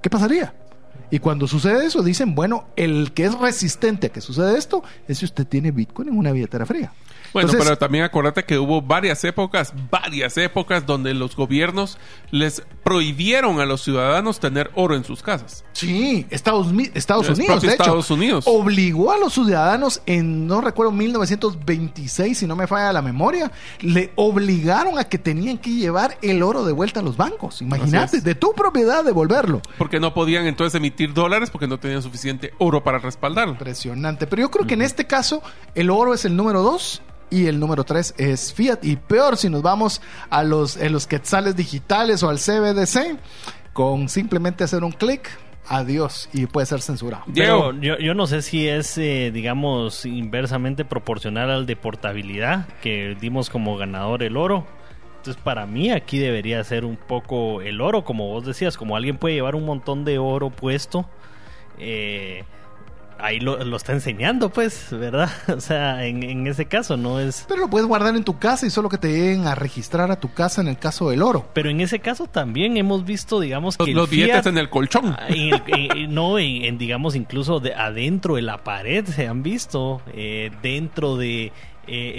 ¿Qué 0.00 0.08
pasaría? 0.08 0.54
Y 1.10 1.18
cuando 1.18 1.46
sucede 1.46 1.86
eso, 1.86 2.02
dicen, 2.02 2.34
bueno, 2.34 2.66
el 2.76 3.12
que 3.12 3.24
es 3.24 3.38
resistente 3.38 4.08
a 4.08 4.10
que 4.10 4.20
suceda 4.20 4.56
esto 4.56 4.82
es 5.06 5.18
si 5.18 5.24
usted 5.24 5.46
tiene 5.46 5.70
Bitcoin 5.70 6.08
en 6.08 6.18
una 6.18 6.32
billetera 6.32 6.64
fría. 6.66 6.92
Bueno, 7.32 7.48
Entonces, 7.48 7.66
pero 7.66 7.78
también 7.78 8.04
acuérdate 8.04 8.44
que 8.44 8.58
hubo 8.58 8.82
varias 8.82 9.22
épocas, 9.24 9.72
varias 9.90 10.36
épocas 10.36 10.86
donde 10.86 11.14
los 11.14 11.36
gobiernos 11.36 11.98
les 12.30 12.62
prohibieron 12.82 13.60
a 13.60 13.66
los 13.66 13.82
ciudadanos 13.82 14.40
tener 14.40 14.70
oro 14.74 14.94
en 14.94 15.04
sus 15.04 15.22
casas. 15.22 15.64
Sí, 15.72 16.26
Estados, 16.30 16.68
Unidos, 16.68 16.92
de 16.92 17.42
hecho, 17.42 17.66
Estados 17.68 18.10
Unidos. 18.10 18.44
obligó 18.48 19.12
a 19.12 19.18
los 19.18 19.34
ciudadanos 19.34 20.02
en, 20.06 20.46
no 20.46 20.60
recuerdo, 20.60 20.92
1926, 20.92 22.38
si 22.38 22.46
no 22.46 22.56
me 22.56 22.66
falla 22.66 22.92
la 22.92 23.02
memoria, 23.02 23.52
le 23.80 24.12
obligaron 24.16 24.98
a 24.98 25.04
que 25.04 25.18
tenían 25.18 25.58
que 25.58 25.70
llevar 25.70 26.18
el 26.22 26.42
oro 26.42 26.64
de 26.64 26.72
vuelta 26.72 27.00
a 27.00 27.02
los 27.02 27.16
bancos. 27.16 27.62
Imagínate, 27.62 28.20
de 28.20 28.34
tu 28.34 28.52
propiedad 28.54 29.04
devolverlo. 29.04 29.62
Porque 29.76 30.00
no 30.00 30.14
podían 30.14 30.46
entonces 30.46 30.74
emitir 30.74 31.12
dólares 31.14 31.50
porque 31.50 31.66
no 31.66 31.78
tenían 31.78 32.02
suficiente 32.02 32.52
oro 32.58 32.82
para 32.82 32.98
respaldarlo. 32.98 33.52
Impresionante. 33.52 34.26
Pero 34.26 34.42
yo 34.42 34.50
creo 34.50 34.66
que 34.66 34.74
en 34.74 34.82
este 34.82 35.06
caso 35.06 35.42
el 35.74 35.90
oro 35.90 36.14
es 36.14 36.24
el 36.24 36.36
número 36.36 36.62
2 36.62 37.02
y 37.30 37.46
el 37.46 37.58
número 37.60 37.84
3 37.84 38.14
es 38.18 38.52
Fiat. 38.52 38.78
Y 38.82 38.96
peor 38.96 39.36
si 39.36 39.48
nos 39.50 39.62
vamos 39.62 40.00
a 40.30 40.42
los, 40.42 40.76
en 40.76 40.92
los 40.92 41.06
quetzales 41.06 41.56
digitales 41.56 42.22
o 42.22 42.28
al 42.28 42.38
CBDC, 42.38 43.18
con 43.72 44.08
simplemente 44.08 44.64
hacer 44.64 44.84
un 44.84 44.92
clic, 44.92 45.28
adiós 45.68 46.28
y 46.32 46.46
puede 46.46 46.66
ser 46.66 46.80
censurado. 46.80 47.24
Diego. 47.26 47.70
Pero 47.70 47.80
yo, 47.80 47.98
yo 47.98 48.14
no 48.14 48.26
sé 48.26 48.42
si 48.42 48.66
es, 48.68 48.96
eh, 48.98 49.30
digamos, 49.32 50.06
inversamente 50.06 50.84
proporcional 50.84 51.50
al 51.50 51.66
de 51.66 51.76
portabilidad, 51.76 52.66
que 52.82 53.16
dimos 53.20 53.50
como 53.50 53.76
ganador 53.76 54.22
el 54.22 54.36
oro. 54.36 54.66
Entonces, 55.18 55.42
para 55.42 55.66
mí 55.66 55.90
aquí 55.90 56.18
debería 56.18 56.62
ser 56.64 56.84
un 56.84 56.96
poco 56.96 57.60
el 57.60 57.80
oro, 57.80 58.04
como 58.04 58.28
vos 58.28 58.46
decías, 58.46 58.76
como 58.76 58.96
alguien 58.96 59.18
puede 59.18 59.34
llevar 59.34 59.54
un 59.56 59.66
montón 59.66 60.04
de 60.04 60.18
oro 60.18 60.50
puesto. 60.50 61.06
eh, 61.78 62.44
ahí 63.28 63.40
lo, 63.40 63.62
lo 63.64 63.76
está 63.76 63.92
enseñando, 63.92 64.50
pues, 64.50 64.88
¿verdad? 64.90 65.30
O 65.56 65.60
sea, 65.60 66.04
en, 66.06 66.22
en 66.22 66.46
ese 66.46 66.66
caso 66.66 66.96
no 66.96 67.20
es... 67.20 67.44
Pero 67.48 67.60
lo 67.60 67.70
puedes 67.70 67.86
guardar 67.86 68.14
en 68.16 68.24
tu 68.24 68.38
casa 68.38 68.66
y 68.66 68.70
solo 68.70 68.88
que 68.88 68.98
te 68.98 69.08
lleguen 69.08 69.46
a 69.46 69.54
registrar 69.54 70.10
a 70.10 70.18
tu 70.20 70.32
casa 70.32 70.60
en 70.60 70.68
el 70.68 70.78
caso 70.78 71.10
del 71.10 71.22
oro. 71.22 71.48
Pero 71.54 71.70
en 71.70 71.80
ese 71.80 72.00
caso 72.00 72.26
también 72.26 72.76
hemos 72.76 73.04
visto, 73.04 73.40
digamos, 73.40 73.76
que 73.76 73.82
Los, 73.84 73.88
el 73.90 73.94
los 73.96 74.10
billetes 74.10 74.46
en 74.46 74.58
el 74.58 74.68
colchón. 74.70 75.14
Ah, 75.18 75.26
en 75.28 75.54
el- 75.54 75.62
en- 75.66 75.96
en- 75.98 76.14
no, 76.14 76.38
en, 76.38 76.64
en, 76.64 76.78
digamos, 76.78 77.14
incluso 77.16 77.60
de 77.60 77.74
adentro 77.74 78.36
de 78.36 78.42
la 78.42 78.64
pared 78.64 79.04
se 79.06 79.26
han 79.28 79.42
visto, 79.42 80.02
eh, 80.12 80.50
dentro 80.62 81.16
de 81.16 81.52
eh, 81.90 82.14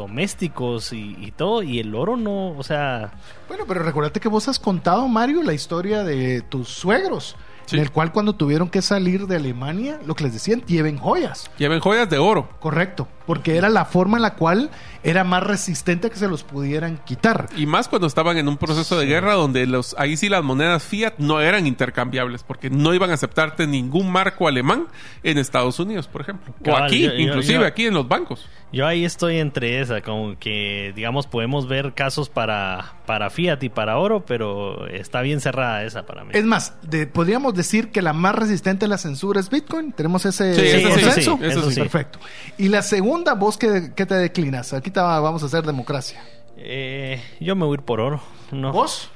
electrodomésticos 0.00 0.92
y, 0.92 1.16
y 1.20 1.30
todo, 1.32 1.62
y 1.62 1.78
el 1.80 1.94
oro 1.94 2.16
no, 2.16 2.50
o 2.50 2.62
sea, 2.62 3.12
Bueno, 3.48 3.64
pero 3.66 3.82
recuérdate 3.82 4.20
que 4.20 4.28
vos 4.28 4.46
has 4.48 4.58
contado, 4.58 5.08
Mario, 5.08 5.42
la 5.42 5.54
historia 5.54 6.04
de 6.04 6.42
tus 6.42 6.68
suegros. 6.68 7.36
Sí. 7.66 7.76
En 7.76 7.82
el 7.82 7.90
cual 7.90 8.12
cuando 8.12 8.34
tuvieron 8.34 8.68
que 8.68 8.80
salir 8.82 9.26
de 9.26 9.36
Alemania, 9.36 10.00
lo 10.06 10.14
que 10.14 10.24
les 10.24 10.32
decían, 10.32 10.62
lleven 10.62 10.98
joyas. 10.98 11.50
Lleven 11.58 11.80
joyas 11.80 12.08
de 12.08 12.18
oro. 12.18 12.48
Correcto, 12.60 13.08
porque 13.26 13.56
era 13.56 13.68
la 13.68 13.84
forma 13.84 14.18
en 14.18 14.22
la 14.22 14.34
cual 14.34 14.70
era 15.02 15.22
más 15.24 15.42
resistente 15.42 16.06
a 16.08 16.10
que 16.10 16.16
se 16.16 16.26
los 16.28 16.42
pudieran 16.42 16.98
quitar. 17.04 17.48
Y 17.56 17.66
más 17.66 17.88
cuando 17.88 18.06
estaban 18.08 18.38
en 18.38 18.48
un 18.48 18.56
proceso 18.56 18.98
de 18.98 19.06
guerra 19.06 19.34
donde 19.34 19.66
los 19.66 19.94
ahí 19.98 20.16
sí 20.16 20.28
las 20.28 20.42
monedas 20.42 20.82
fiat 20.82 21.14
no 21.18 21.40
eran 21.40 21.66
intercambiables 21.66 22.42
porque 22.42 22.70
no 22.70 22.92
iban 22.94 23.10
a 23.10 23.14
aceptarte 23.14 23.66
ningún 23.66 24.10
marco 24.10 24.48
alemán 24.48 24.86
en 25.22 25.38
Estados 25.38 25.78
Unidos, 25.78 26.08
por 26.08 26.22
ejemplo. 26.22 26.54
O 26.66 26.76
aquí, 26.76 27.02
yo- 27.02 27.10
yo- 27.12 27.18
inclusive 27.18 27.60
yo- 27.60 27.66
aquí 27.66 27.86
en 27.86 27.94
los 27.94 28.08
bancos. 28.08 28.46
yo 28.72 28.86
ahí 28.86 29.04
estoy 29.04 29.38
entre 29.38 29.80
esa, 29.80 30.00
como 30.02 30.36
que, 30.38 30.92
digamos, 30.96 31.26
podemos 31.26 31.68
ver 31.68 31.94
casos 31.94 32.28
para, 32.28 32.94
para 33.06 33.30
Fiat 33.30 33.62
y 33.62 33.68
para 33.68 33.98
oro, 33.98 34.24
pero 34.26 34.86
está 34.88 35.20
bien 35.22 35.40
cerrada 35.40 35.84
esa 35.84 36.04
para 36.04 36.24
mí. 36.24 36.30
Es 36.34 36.44
más, 36.44 36.74
de- 36.82 37.06
podríamos 37.06 37.54
decir 37.54 37.90
que 37.92 38.02
la 38.02 38.12
más 38.12 38.34
resistente 38.34 38.84
a 38.86 38.88
la 38.88 38.98
censura 38.98 39.38
es 39.40 39.50
Bitcoin. 39.50 39.92
Tenemos 39.92 40.26
ese 40.26 40.54
Sí, 40.54 40.60
eso 40.66 40.88
sí, 40.88 41.00
consenso. 41.04 41.38
eso 41.42 41.70
sí. 41.70 41.80
Perfecto. 41.80 42.18
Y 42.58 42.68
la 42.68 42.82
segunda, 42.82 43.15
vos 43.36 43.56
que, 43.56 43.80
te 43.90 44.14
declinas. 44.14 44.72
Aquí 44.72 44.90
te 44.90 45.00
va- 45.00 45.20
vamos 45.20 45.42
a 45.42 45.46
hacer 45.46 45.64
democracia. 45.64 46.22
Eh, 46.58 47.22
yo 47.40 47.54
me 47.56 47.64
voy 47.64 47.76
a 47.76 47.80
ir 47.80 47.84
por 47.84 48.00
oro, 48.00 48.20
¿no? 48.50 48.72
¿Vos? 48.72 49.10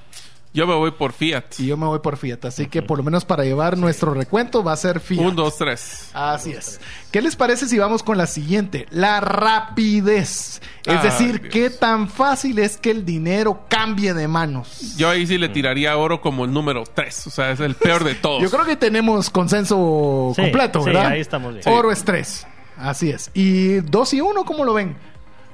Yo 0.52 0.66
me 0.66 0.74
voy 0.74 0.90
por 0.90 1.12
Fiat. 1.12 1.44
Y 1.60 1.66
yo 1.68 1.76
me 1.76 1.86
voy 1.86 2.00
por 2.00 2.16
Fiat. 2.16 2.44
Así 2.46 2.66
que 2.66 2.82
por 2.82 2.98
lo 2.98 3.04
menos 3.04 3.24
para 3.24 3.44
llevar 3.44 3.78
nuestro 3.78 4.14
recuento 4.14 4.64
va 4.64 4.72
a 4.72 4.76
ser 4.76 4.98
Fiat. 4.98 5.24
Un, 5.24 5.36
dos, 5.36 5.56
tres. 5.56 6.10
Así 6.12 6.50
es. 6.50 6.80
¿Qué 7.12 7.22
les 7.22 7.36
parece 7.36 7.68
si 7.68 7.78
vamos 7.78 8.02
con 8.02 8.18
la 8.18 8.26
siguiente? 8.26 8.86
La 8.90 9.20
rapidez. 9.20 10.60
Es 10.84 10.96
Ay, 10.96 10.98
decir, 11.04 11.40
Dios. 11.40 11.52
qué 11.52 11.70
tan 11.70 12.08
fácil 12.08 12.58
es 12.58 12.78
que 12.78 12.90
el 12.90 13.04
dinero 13.04 13.64
cambie 13.68 14.12
de 14.12 14.27
manos. 14.27 14.96
Yo 14.96 15.08
ahí 15.08 15.25
sí 15.25 15.38
le 15.38 15.48
tiraría 15.50 15.96
oro 15.96 16.20
como 16.20 16.44
el 16.44 16.52
número 16.52 16.83
tres. 16.92 17.29
O 17.29 17.31
sea, 17.31 17.52
es 17.52 17.60
el 17.60 17.77
peor 17.77 18.02
de 18.02 18.14
todos. 18.16 18.42
Yo 18.42 18.50
creo 18.50 18.64
que 18.64 18.75
tenemos 18.77 19.31
consenso 19.31 20.33
Sí, 20.35 20.42
completo, 20.42 20.81
sí, 20.81 20.87
¿verdad? 20.87 21.06
ahí 21.12 21.20
estamos 21.20 21.54
bien. 21.54 21.68
Oro 21.68 21.92
es 21.92 22.02
tres. 22.04 22.44
Así 22.81 23.10
es. 23.10 23.31
¿Y 23.35 23.81
dos 23.81 24.12
y 24.14 24.20
uno 24.20 24.44
cómo 24.44 24.64
lo 24.64 24.74
ven? 24.74 24.96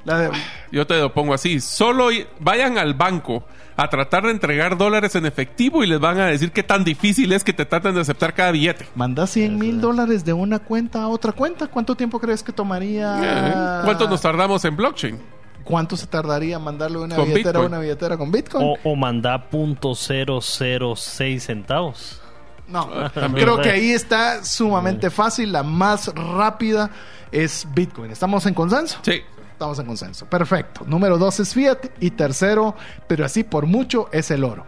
La 0.05 0.19
de- 0.19 0.31
Yo 0.71 0.87
te 0.87 0.97
lo 0.99 1.13
pongo 1.13 1.35
así. 1.35 1.61
Solo 1.61 2.09
vayan 2.39 2.79
al 2.79 2.95
banco 2.95 3.43
a 3.77 3.91
tratar 3.91 4.25
de 4.25 4.31
entregar 4.31 4.79
dólares 4.79 5.15
en 5.17 5.27
efectivo 5.27 5.83
y 5.83 5.87
les 5.89 5.99
van 6.01 6.19
a 6.21 6.27
decir 6.27 6.53
qué 6.53 6.63
tan 6.63 6.85
difícil 6.85 7.33
es 7.33 7.43
que 7.45 7.53
te 7.53 7.67
traten 7.67 7.95
de 7.95 8.01
aceptar 8.03 8.33
cada 8.33 8.53
billete. 8.53 8.87
Manda 8.95 9.27
100 9.27 9.59
mil 9.59 9.81
dólares 9.81 10.25
de 10.25 10.33
una 10.33 10.61
cuenta 10.61 11.03
a 11.03 11.09
otra 11.09 11.33
cuenta. 11.33 11.67
¿Cuánto 11.67 11.95
tiempo 11.97 12.21
crees 12.21 12.43
que 12.43 12.53
tomaría? 12.53 13.81
Eh, 13.81 13.85
¿Cuánto 13.85 14.09
nos 14.09 14.21
tardamos 14.23 14.65
en 14.65 14.77
blockchain? 14.77 15.19
¿Cuánto 15.65 15.97
se 15.97 16.07
tardaría 16.07 16.61
mandarle 16.61 16.99
una 16.99 17.17
Con 17.17 17.27
billetera 17.27 17.59
a 17.59 17.67
una 17.67 17.81
billetera 17.81 18.17
con 18.17 18.31
Bitcoin? 18.31 18.65
O, 18.65 18.77
o 18.93 18.95
manda 18.95 19.51
punto 19.51 19.97
cero 19.97 20.39
cero 20.41 20.95
seis 20.95 21.43
centavos. 21.47 22.23
No, 22.69 23.11
también. 23.11 23.45
creo 23.45 23.61
que 23.61 23.71
ahí 23.71 23.93
está 23.93 24.45
sumamente 24.45 25.11
fácil. 25.11 25.53
La 25.53 25.63
más 25.63 26.09
rápida 26.15 26.91
es 27.31 27.67
Bitcoin. 27.75 28.11
¿Estamos 28.11 28.47
en 28.47 28.55
consenso? 28.55 28.99
Sí. 29.03 29.23
Estamos 29.53 29.79
en 29.79 29.87
consenso. 29.87 30.27
Perfecto. 30.27 30.83
Número 30.87 31.17
dos 31.17 31.41
es 31.41 31.55
Fiat. 31.55 31.79
Y 32.01 32.11
tercero, 32.11 32.75
pero 33.07 33.25
así 33.25 33.43
por 33.43 33.67
mucho, 33.67 34.09
es 34.13 34.31
el 34.31 34.45
oro. 34.45 34.67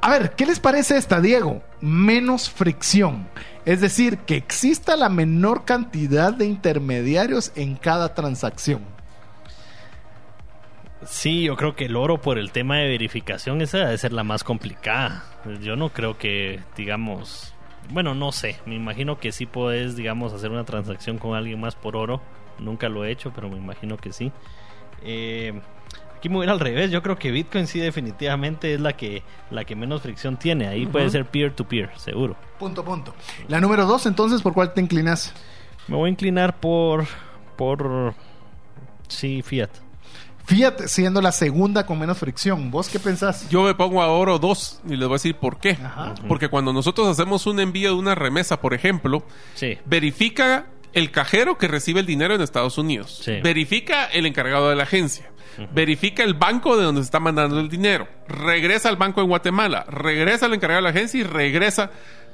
A 0.00 0.08
ver, 0.10 0.32
¿qué 0.32 0.46
les 0.46 0.60
parece 0.60 0.96
esta, 0.96 1.20
Diego? 1.20 1.62
Menos 1.82 2.48
fricción. 2.48 3.28
Es 3.66 3.82
decir, 3.82 4.18
que 4.18 4.36
exista 4.36 4.96
la 4.96 5.10
menor 5.10 5.66
cantidad 5.66 6.32
de 6.32 6.46
intermediarios 6.46 7.52
en 7.54 7.76
cada 7.76 8.14
transacción. 8.14 8.80
Sí, 11.04 11.44
yo 11.44 11.56
creo 11.56 11.74
que 11.74 11.86
el 11.86 11.96
oro 11.96 12.20
por 12.20 12.38
el 12.38 12.52
tema 12.52 12.76
de 12.76 12.88
verificación 12.88 13.62
esa 13.62 13.78
debe 13.78 13.98
ser 13.98 14.12
la 14.12 14.24
más 14.24 14.44
complicada. 14.44 15.24
Yo 15.62 15.76
no 15.76 15.88
creo 15.90 16.18
que, 16.18 16.60
digamos, 16.76 17.54
bueno, 17.88 18.14
no 18.14 18.32
sé, 18.32 18.58
me 18.66 18.74
imagino 18.74 19.18
que 19.18 19.32
sí 19.32 19.46
puedes, 19.46 19.96
digamos, 19.96 20.32
hacer 20.32 20.50
una 20.50 20.64
transacción 20.64 21.18
con 21.18 21.34
alguien 21.34 21.60
más 21.60 21.74
por 21.74 21.96
oro. 21.96 22.20
Nunca 22.58 22.88
lo 22.88 23.04
he 23.04 23.10
hecho, 23.10 23.32
pero 23.34 23.48
me 23.48 23.56
imagino 23.56 23.96
que 23.96 24.12
sí. 24.12 24.30
Eh, 25.02 25.58
aquí 26.16 26.28
me 26.28 26.36
voy 26.36 26.44
a 26.44 26.46
ir 26.46 26.50
al 26.50 26.60
revés, 26.60 26.90
yo 26.90 27.02
creo 27.02 27.16
que 27.16 27.30
Bitcoin 27.30 27.66
sí 27.66 27.80
definitivamente 27.80 28.74
es 28.74 28.80
la 28.80 28.92
que, 28.92 29.22
la 29.50 29.64
que 29.64 29.74
menos 29.74 30.02
fricción 30.02 30.36
tiene. 30.36 30.68
Ahí 30.68 30.84
puede 30.84 31.08
ser 31.08 31.24
peer-to-peer, 31.24 31.90
seguro. 31.96 32.36
Punto, 32.58 32.84
punto. 32.84 33.14
La 33.48 33.58
número 33.60 33.86
dos, 33.86 34.04
entonces, 34.04 34.42
¿por 34.42 34.52
cuál 34.52 34.74
te 34.74 34.82
inclinas? 34.82 35.32
Me 35.88 35.96
voy 35.96 36.08
a 36.08 36.10
inclinar 36.10 36.60
por, 36.60 37.06
por, 37.56 38.14
sí, 39.08 39.40
Fiat. 39.42 39.70
Fiat 40.44 40.86
siendo 40.86 41.20
la 41.22 41.32
segunda 41.32 41.86
con 41.86 41.98
menos 41.98 42.18
fricción. 42.18 42.70
¿Vos 42.70 42.88
qué 42.88 42.98
pensás? 42.98 43.48
Yo 43.50 43.62
me 43.62 43.74
pongo 43.74 44.02
a 44.02 44.08
oro 44.08 44.38
2 44.38 44.80
y 44.86 44.90
les 44.96 45.00
voy 45.00 45.10
a 45.10 45.16
decir 45.16 45.36
por 45.36 45.58
qué. 45.58 45.78
Ajá. 45.84 46.14
Porque 46.28 46.48
cuando 46.48 46.72
nosotros 46.72 47.06
hacemos 47.08 47.46
un 47.46 47.60
envío 47.60 47.90
de 47.90 47.96
una 47.96 48.14
remesa, 48.14 48.60
por 48.60 48.74
ejemplo, 48.74 49.24
Sí. 49.54 49.78
verifica 49.86 50.66
el 50.92 51.12
cajero 51.12 51.56
que 51.56 51.68
recibe 51.68 52.00
el 52.00 52.06
dinero 52.06 52.34
en 52.34 52.40
Estados 52.40 52.76
Unidos. 52.78 53.20
Sí. 53.24 53.40
Verifica 53.42 54.06
el 54.06 54.26
encargado 54.26 54.70
de 54.70 54.76
la 54.76 54.82
agencia. 54.82 55.30
Verifica 55.74 56.22
el 56.22 56.34
banco 56.34 56.76
de 56.76 56.84
donde 56.84 57.02
se 57.02 57.06
está 57.06 57.20
mandando 57.20 57.60
el 57.60 57.68
dinero. 57.68 58.08
Regresa 58.26 58.88
al 58.88 58.96
banco 58.96 59.20
en 59.20 59.26
Guatemala. 59.28 59.84
Regresa 59.88 60.46
al 60.46 60.54
encargado 60.54 60.78
de 60.78 60.82
la 60.84 60.88
agencia 60.90 61.20
y 61.20 61.22
regresa. 61.22 61.90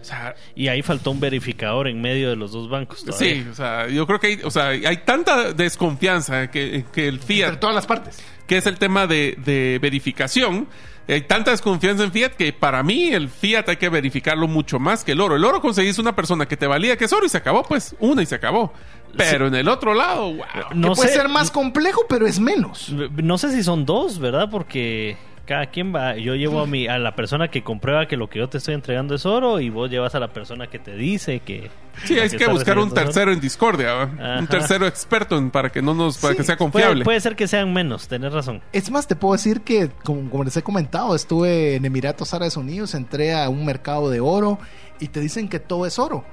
O 0.07 0.09
sea, 0.09 0.37
Y 0.55 0.69
ahí 0.69 0.83
faltó 0.83 1.11
un 1.11 1.19
verificador 1.19 1.89
en 1.89 2.01
medio 2.01 2.31
de 2.31 2.37
los 2.37 2.53
dos 2.53 2.69
bancos. 2.69 3.05
todavía. 3.05 3.43
sí, 3.43 3.47
o 3.51 3.55
sea, 3.55 3.89
yo 3.89 4.07
creo 4.07 4.21
que 4.21 4.27
hay, 4.29 4.41
o 4.45 4.51
sea, 4.53 4.67
hay 4.69 4.99
tanta 5.05 5.53
desconfianza 5.53 6.49
que, 6.51 6.85
que 6.93 7.09
el 7.09 7.15
Entre 7.17 7.27
Fiat 7.27 7.59
todas 7.59 7.75
las 7.75 7.87
partes. 7.87 8.23
que 8.47 8.57
es 8.57 8.67
el 8.67 8.79
tema 8.79 9.07
de, 9.09 9.37
de 9.45 9.79
verificación. 9.83 10.69
Hay 11.09 11.23
tanta 11.23 11.51
desconfianza 11.53 12.05
en 12.05 12.13
Fiat 12.13 12.31
que 12.35 12.53
para 12.53 12.83
mí 12.85 13.09
el 13.13 13.29
Fiat 13.29 13.69
hay 13.69 13.77
que 13.77 13.89
verificarlo 13.89 14.47
mucho 14.49 14.79
más 14.79 15.03
que 15.05 15.13
el 15.13 15.21
oro. 15.21 15.37
El 15.37 15.45
oro 15.45 15.61
conseguís 15.61 15.99
una 15.99 16.15
persona 16.15 16.47
que 16.47 16.57
te 16.57 16.67
valía 16.69 16.97
que 16.97 17.05
es 17.07 17.13
oro 17.13 17.27
y 17.27 17.29
se 17.29 17.39
acabó, 17.39 17.63
pues 17.65 17.97
una 18.01 18.23
y 18.23 18.27
se 18.27 18.37
acabó. 18.37 18.73
Pero 19.17 19.47
en 19.49 19.55
el 19.55 19.69
otro 19.69 19.95
lado, 19.95 20.35
wow. 20.35 20.45
No 20.75 20.91
que 20.91 20.97
puede 20.97 21.09
sé, 21.11 21.17
ser 21.17 21.29
más 21.29 21.51
complejo, 21.51 22.03
pero 22.09 22.27
es 22.27 22.39
menos. 22.39 22.93
No 22.93 23.39
sé 23.39 23.51
si 23.53 23.63
son 23.63 23.87
dos, 23.87 24.19
¿verdad? 24.19 24.49
Porque 24.51 25.17
cada 25.47 25.67
quien 25.67 25.95
va. 25.95 26.17
Yo 26.17 26.35
llevo 26.35 26.61
a 26.61 26.67
mi 26.67 26.87
a 26.89 26.99
la 26.99 27.15
persona 27.17 27.49
que 27.49 27.63
comprueba 27.63 28.07
que 28.07 28.17
lo 28.17 28.29
que 28.29 28.39
yo 28.41 28.49
te 28.49 28.59
estoy 28.59 28.75
entregando 28.75 29.15
es 29.15 29.25
oro 29.25 29.61
y 29.61 29.71
vos 29.71 29.89
llevas 29.91 30.15
a 30.15 30.21
la 30.21 30.29
persona 30.29 30.67
que 30.67 30.79
te 30.79 30.95
dice 30.97 31.41
que. 31.41 31.71
Sí, 32.05 32.19
hay 32.19 32.29
que 32.29 32.47
buscar 32.49 32.77
un 32.79 32.85
oro. 32.91 32.93
tercero 32.95 33.33
en 33.33 33.41
discordia, 33.41 34.11
un 34.39 34.47
tercero 34.49 34.87
experto 34.87 35.39
en- 35.39 35.51
para 35.51 35.71
que 35.71 35.81
no 35.81 35.95
nos, 35.95 36.19
para 36.19 36.33
Sí, 36.35 36.39
que 36.39 36.45
sea 36.45 36.57
confiable. 36.59 37.05
puede 37.05 37.21
ser 37.21 37.37
que 37.37 37.49
sean 37.49 37.73
menos, 37.73 38.07
tenés 38.09 38.35
razón. 38.35 38.61
Es 38.73 38.91
más, 38.91 39.07
te 39.07 39.17
puedo 39.17 39.33
decir 39.33 39.63
que, 39.63 39.89
como, 40.05 40.29
como 40.29 40.45
les 40.45 40.55
he 40.59 40.63
comentado, 40.63 41.15
estuve 41.15 41.77
en 41.77 41.85
Emiratos 41.87 42.35
Árabes 42.35 42.57
Unidos, 42.59 42.95
entré 42.95 43.35
a 43.35 43.49
un 43.49 43.65
mercado 43.65 44.11
de 44.11 44.21
oro 44.21 44.59
y 45.01 45.09
te 45.09 45.21
dicen 45.21 45.49
que 45.49 45.59
todo 45.59 45.87
es 45.87 45.99
oro. 45.99 46.25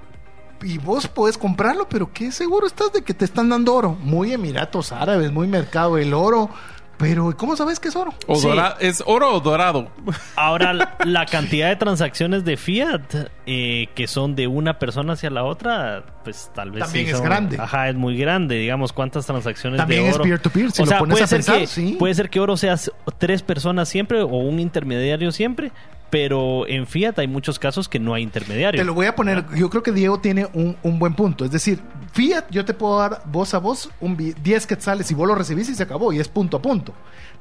Y 0.65 0.77
vos 0.77 1.07
puedes 1.09 1.37
comprarlo, 1.37 1.87
pero 1.89 2.11
¿qué 2.13 2.31
seguro 2.31 2.67
estás 2.67 2.91
de 2.93 3.01
que 3.01 3.13
te 3.13 3.25
están 3.25 3.49
dando 3.49 3.73
oro? 3.73 3.97
Muy 4.01 4.31
Emiratos 4.33 4.91
Árabes, 4.93 5.31
muy 5.31 5.47
mercado 5.47 5.95
del 5.95 6.13
oro. 6.13 6.49
Pero 6.97 7.35
¿cómo 7.35 7.55
sabes 7.57 7.79
que 7.79 7.89
es 7.89 7.95
oro? 7.95 8.13
O 8.27 8.35
Sí. 8.35 8.47
¿Es 8.79 9.03
oro 9.05 9.33
o 9.33 9.39
dorado? 9.39 9.89
Ahora, 10.35 10.73
la- 11.05 11.25
cantidad 11.25 11.67
de 11.69 11.75
transacciones 11.75 12.45
de 12.45 12.55
Fiat 12.55 13.01
eh, 13.45 13.87
que 13.95 14.07
son 14.07 14.35
de 14.35 14.47
una 14.47 14.79
persona 14.79 15.13
hacia 15.13 15.29
la 15.29 15.43
otra, 15.43 16.03
pues 16.23 16.51
tal 16.53 16.71
vez 16.71 16.83
También 16.83 17.05
sí 17.05 17.11
es 17.11 17.17
son- 17.17 17.25
grande. 17.25 17.57
Ajá, 17.59 17.89
es 17.89 17.95
muy 17.95 18.15
grande. 18.17 18.55
Digamos, 18.55 18.93
cuántas 18.93 19.25
transacciones 19.25 19.79
También 19.79 20.03
de 20.03 20.09
es 20.09 20.15
oro. 20.15 20.23
peer-to-peer, 20.23 20.71
si 20.71 20.81
o 20.81 20.85
lo 20.85 20.89
sea, 20.89 20.99
pones 20.99 21.13
puede 21.15 21.23
a 21.23 21.27
ser 21.27 21.37
pensar, 21.39 21.59
que 21.59 21.67
sí. 21.67 21.95
puede 21.99 22.13
ser 22.13 22.29
que 22.29 22.39
oro 22.39 22.55
sea 22.57 22.75
tres 23.17 23.41
personas 23.41 23.89
siempre 23.89 24.21
o 24.21 24.27
un 24.27 24.59
intermediario 24.59 25.31
siempre, 25.31 25.71
pero 26.13 26.67
en 26.67 26.85
Fiat 26.85 27.17
hay 27.17 27.27
muchos 27.27 27.57
casos 27.57 27.89
que 27.89 27.97
no 27.99 28.13
hay 28.13 28.21
intermediario. 28.21 28.79
Te 28.79 28.85
lo 28.85 28.93
voy 28.93 29.07
a 29.07 29.15
poner, 29.15 29.45
yo 29.55 29.67
creo 29.71 29.81
que 29.81 29.91
Diego 29.91 30.19
tiene 30.19 30.47
un, 30.53 30.77
un 30.83 30.99
buen 30.99 31.15
punto. 31.15 31.43
Es 31.43 31.49
decir, 31.49 31.79
Fiat, 32.11 32.45
yo 32.51 32.63
te 32.65 32.75
puedo 32.75 32.99
dar 32.99 33.23
voz 33.25 33.55
a 33.55 33.57
voz 33.57 33.89
un 33.99 34.15
bi- 34.15 34.35
10 34.43 34.67
quetzales 34.67 35.09
y 35.09 35.15
vos 35.15 35.27
lo 35.27 35.33
recibís 35.33 35.69
y 35.69 35.73
se 35.73 35.81
acabó 35.81 36.13
y 36.13 36.19
es 36.19 36.27
punto 36.27 36.57
a 36.57 36.61
punto. 36.61 36.93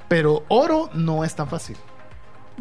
Pero 0.08 0.44
oro 0.48 0.88
no 0.94 1.22
es 1.22 1.34
tan 1.34 1.48
fácil. 1.50 1.76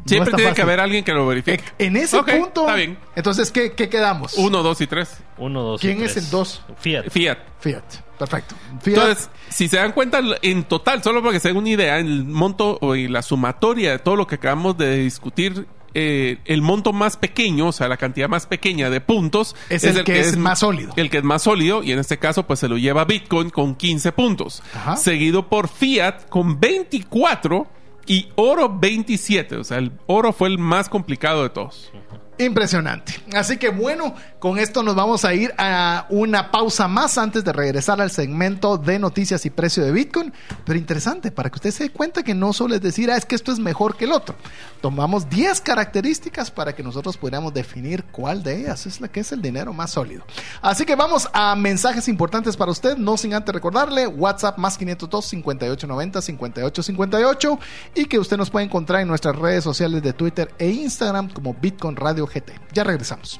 Siempre 0.05 0.31
es 0.31 0.35
tiene 0.35 0.53
que 0.53 0.61
haber 0.61 0.81
alguien 0.81 1.05
que 1.05 1.13
lo 1.13 1.25
verifique. 1.27 1.63
En 1.77 1.95
ese 1.95 2.17
Ok, 2.17 2.29
punto, 2.31 2.61
Está 2.61 2.75
bien. 2.75 2.97
entonces, 3.15 3.49
¿qué, 3.49 3.71
qué 3.71 3.87
quedamos? 3.87 4.33
Uno, 4.33 4.63
dos 4.63 4.81
y 4.81 4.87
tres. 4.87 5.17
Uno, 5.37 5.61
dos. 5.63 5.81
y 5.81 5.87
¿Quién 5.87 6.03
es 6.03 6.11
tres. 6.13 6.25
el 6.25 6.29
dos? 6.31 6.61
Fiat. 6.77 7.05
Fiat. 7.09 7.37
Fiat. 7.61 7.83
Perfecto. 8.19 8.53
Fiat. 8.81 8.97
Entonces, 8.97 9.29
si 9.47 9.69
se 9.69 9.77
dan 9.77 9.93
cuenta, 9.93 10.19
en 10.41 10.63
total, 10.65 11.01
solo 11.03 11.21
para 11.21 11.31
que 11.33 11.39
se 11.39 11.47
den 11.47 11.57
una 11.57 11.69
idea, 11.69 11.99
el 11.99 12.25
monto 12.25 12.77
o 12.81 12.95
y 12.95 13.07
la 13.07 13.21
sumatoria 13.21 13.91
de 13.91 13.99
todo 13.99 14.17
lo 14.17 14.27
que 14.27 14.35
acabamos 14.35 14.77
de 14.77 14.97
discutir, 14.97 15.67
eh, 15.93 16.37
el 16.45 16.61
monto 16.61 16.93
más 16.93 17.17
pequeño, 17.17 17.67
o 17.67 17.71
sea, 17.71 17.87
la 17.87 17.97
cantidad 17.97 18.29
más 18.29 18.45
pequeña 18.45 18.89
de 18.89 19.01
puntos, 19.01 19.55
Es 19.69 19.83
el 19.83 20.03
que 20.03 20.19
es 20.19 20.37
más 20.37 20.59
sólido. 20.59 20.93
El 20.95 21.09
que 21.09 21.17
es 21.17 21.23
más 21.23 21.43
sólido, 21.43 21.83
y 21.83 21.91
en 21.91 21.99
este 21.99 22.17
caso, 22.17 22.47
pues 22.47 22.59
se 22.59 22.67
lo 22.67 22.77
lleva 22.77 23.05
Bitcoin 23.05 23.49
con 23.49 23.75
15 23.75 24.11
puntos. 24.11 24.63
Ajá. 24.73 24.95
Seguido 24.97 25.49
por 25.49 25.67
Fiat 25.67 26.27
con 26.29 26.59
24 26.59 27.67
y 28.07 28.29
oro 28.35 28.77
27. 28.79 29.57
O 29.57 29.63
sea, 29.63 29.77
el 29.77 29.91
oro 30.07 30.33
fue 30.33 30.49
el 30.49 30.57
más 30.57 30.89
complicado 30.89 31.43
de 31.43 31.49
todos. 31.49 31.91
Impresionante. 32.37 33.13
Así 33.33 33.57
que 33.57 33.69
bueno, 33.69 34.15
con 34.41 34.57
esto 34.57 34.81
nos 34.81 34.95
vamos 34.95 35.23
a 35.23 35.35
ir 35.35 35.53
a 35.59 36.07
una 36.09 36.49
pausa 36.49 36.87
más 36.87 37.19
antes 37.19 37.43
de 37.43 37.53
regresar 37.53 38.01
al 38.01 38.09
segmento 38.09 38.79
de 38.79 38.97
noticias 38.97 39.45
y 39.45 39.51
precio 39.51 39.85
de 39.85 39.91
Bitcoin. 39.91 40.33
Pero 40.65 40.79
interesante, 40.79 41.29
para 41.29 41.51
que 41.51 41.57
usted 41.57 41.69
se 41.69 41.83
dé 41.83 41.89
cuenta 41.91 42.23
que 42.23 42.33
no 42.33 42.51
solo 42.51 42.73
es 42.73 42.81
decir, 42.81 43.11
ah, 43.11 43.17
es 43.17 43.25
que 43.25 43.35
esto 43.35 43.51
es 43.51 43.59
mejor 43.59 43.95
que 43.95 44.05
el 44.05 44.11
otro. 44.11 44.33
Tomamos 44.81 45.29
10 45.29 45.61
características 45.61 46.49
para 46.49 46.73
que 46.73 46.81
nosotros 46.81 47.17
pudiéramos 47.17 47.53
definir 47.53 48.05
cuál 48.05 48.41
de 48.41 48.61
ellas 48.61 48.87
es 48.87 48.99
la 48.99 49.09
que 49.09 49.19
es 49.19 49.31
el 49.31 49.43
dinero 49.43 49.73
más 49.73 49.91
sólido. 49.91 50.23
Así 50.63 50.87
que 50.87 50.95
vamos 50.95 51.29
a 51.33 51.55
mensajes 51.55 52.07
importantes 52.07 52.57
para 52.57 52.71
usted, 52.71 52.97
no 52.97 53.17
sin 53.17 53.35
antes 53.35 53.53
recordarle 53.53 54.07
WhatsApp 54.07 54.57
más 54.57 54.75
502 54.75 55.23
5890 55.23 56.19
5858 56.19 57.59
y 57.93 58.05
que 58.05 58.17
usted 58.17 58.37
nos 58.37 58.49
puede 58.49 58.65
encontrar 58.65 59.01
en 59.01 59.07
nuestras 59.07 59.35
redes 59.35 59.63
sociales 59.63 60.01
de 60.01 60.13
Twitter 60.13 60.51
e 60.57 60.67
Instagram 60.71 61.29
como 61.29 61.53
Bitcoin 61.53 61.95
Radio 61.95 62.25
GT. 62.25 62.53
Ya 62.73 62.83
regresamos. 62.83 63.39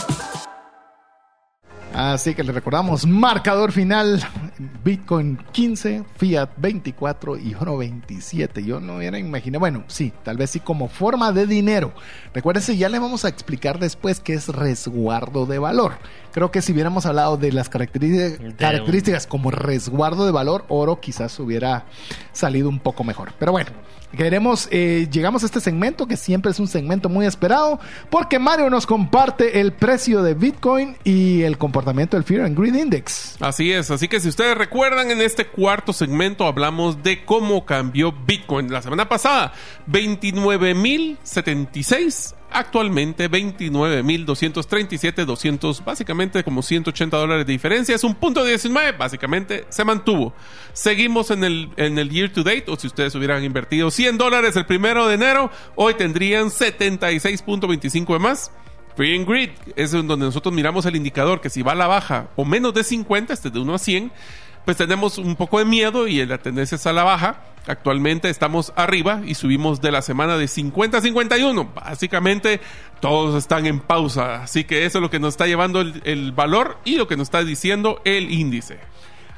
Así 2.09 2.33
que 2.33 2.43
le 2.43 2.51
recordamos, 2.51 3.05
marcador 3.05 3.71
final, 3.71 4.19
Bitcoin 4.83 5.37
15, 5.51 6.03
Fiat 6.17 6.49
24 6.57 7.37
y 7.37 7.53
oro 7.53 7.77
27. 7.77 8.63
Yo 8.63 8.79
no 8.79 8.95
hubiera 8.95 9.19
imaginado, 9.19 9.59
bueno, 9.59 9.83
sí, 9.85 10.11
tal 10.23 10.35
vez 10.35 10.49
sí 10.49 10.61
como 10.61 10.87
forma 10.87 11.31
de 11.31 11.45
dinero. 11.45 11.93
Recuérdense, 12.33 12.75
ya 12.75 12.89
le 12.89 12.97
vamos 12.97 13.23
a 13.23 13.29
explicar 13.29 13.77
después 13.77 14.19
qué 14.19 14.33
es 14.33 14.47
resguardo 14.47 15.45
de 15.45 15.59
valor. 15.59 15.93
Creo 16.31 16.51
que 16.51 16.61
si 16.61 16.71
hubiéramos 16.71 17.05
hablado 17.05 17.37
de 17.37 17.51
las 17.51 17.69
características, 17.69 18.55
características 18.55 19.27
como 19.27 19.51
resguardo 19.51 20.25
de 20.25 20.31
valor, 20.31 20.65
oro 20.69 20.99
quizás 20.99 21.39
hubiera 21.39 21.85
salido 22.31 22.69
un 22.69 22.79
poco 22.79 23.03
mejor. 23.03 23.33
Pero 23.37 23.51
bueno, 23.51 23.69
queremos, 24.15 24.67
eh, 24.71 25.07
llegamos 25.11 25.43
a 25.43 25.45
este 25.45 25.59
segmento 25.59 26.07
que 26.07 26.17
siempre 26.17 26.51
es 26.51 26.59
un 26.59 26.67
segmento 26.67 27.09
muy 27.09 27.25
esperado 27.25 27.79
porque 28.09 28.39
Mario 28.39 28.69
nos 28.69 28.85
comparte 28.85 29.59
el 29.59 29.73
precio 29.73 30.23
de 30.23 30.33
Bitcoin 30.33 30.95
y 31.03 31.41
el 31.43 31.57
comportamiento 31.57 32.15
del 32.15 32.23
Fear 32.23 32.45
and 32.45 32.57
Greed 32.57 32.75
Index. 32.75 33.35
Así 33.41 33.71
es, 33.71 33.91
así 33.91 34.07
que 34.07 34.19
si 34.19 34.29
ustedes 34.29 34.57
recuerdan 34.57 35.11
en 35.11 35.21
este 35.21 35.47
cuarto 35.47 35.93
segmento 35.93 36.47
hablamos 36.47 37.03
de 37.03 37.23
cómo 37.25 37.65
cambió 37.65 38.13
Bitcoin 38.25 38.71
la 38.71 38.81
semana 38.81 39.09
pasada, 39.09 39.53
29.076 39.89 42.35
actualmente 42.51 43.29
29.237, 43.29 45.25
200, 45.25 45.83
básicamente 45.83 46.43
como 46.43 46.61
180 46.61 47.17
dólares 47.17 47.45
de 47.45 47.53
diferencia, 47.53 47.95
es 47.95 48.03
un 48.03 48.15
punto 48.15 48.43
19, 48.43 48.97
básicamente 48.97 49.65
se 49.69 49.83
mantuvo. 49.83 50.33
Seguimos 50.73 51.31
en 51.31 51.43
el, 51.43 51.69
en 51.77 51.97
el 51.97 52.09
year 52.09 52.31
to 52.31 52.43
date, 52.43 52.65
o 52.67 52.75
si 52.75 52.87
ustedes 52.87 53.15
hubieran 53.15 53.43
invertido 53.43 53.89
100 53.91 54.17
dólares 54.17 54.55
el 54.55 54.65
primero 54.65 55.07
de 55.07 55.15
enero, 55.15 55.51
hoy 55.75 55.93
tendrían 55.95 56.47
76.25 56.47 58.13
de 58.13 58.19
más. 58.19 58.51
Free 58.95 59.15
and 59.15 59.27
Grid 59.27 59.51
es 59.75 59.91
donde 59.91 60.17
nosotros 60.17 60.53
miramos 60.53 60.85
el 60.85 60.95
indicador 60.95 61.39
que 61.39 61.49
si 61.49 61.61
va 61.61 61.71
a 61.71 61.75
la 61.75 61.87
baja 61.87 62.29
o 62.35 62.43
menos 62.43 62.73
de 62.73 62.83
50, 62.83 63.33
este 63.33 63.49
de 63.49 63.59
1 63.59 63.73
a 63.73 63.79
100, 63.79 64.11
pues 64.65 64.77
tenemos 64.77 65.17
un 65.17 65.35
poco 65.35 65.59
de 65.59 65.65
miedo 65.65 66.07
y 66.07 66.25
la 66.25 66.37
tendencia 66.37 66.75
es 66.75 66.85
a 66.85 66.93
la 66.93 67.03
baja. 67.03 67.43
Actualmente 67.67 68.29
estamos 68.29 68.73
arriba 68.75 69.21
y 69.25 69.35
subimos 69.35 69.81
de 69.81 69.91
la 69.91 70.01
semana 70.01 70.37
de 70.37 70.47
50 70.47 70.97
a 70.97 71.01
51. 71.01 71.71
Básicamente 71.75 72.59
todos 72.99 73.35
están 73.35 73.65
en 73.65 73.79
pausa. 73.79 74.43
Así 74.43 74.63
que 74.63 74.85
eso 74.85 74.97
es 74.97 75.01
lo 75.01 75.09
que 75.09 75.19
nos 75.19 75.33
está 75.33 75.47
llevando 75.47 75.81
el, 75.81 76.01
el 76.05 76.31
valor 76.31 76.77
y 76.85 76.95
lo 76.95 77.07
que 77.07 77.17
nos 77.17 77.27
está 77.27 77.43
diciendo 77.43 78.01
el 78.03 78.31
índice. 78.31 78.79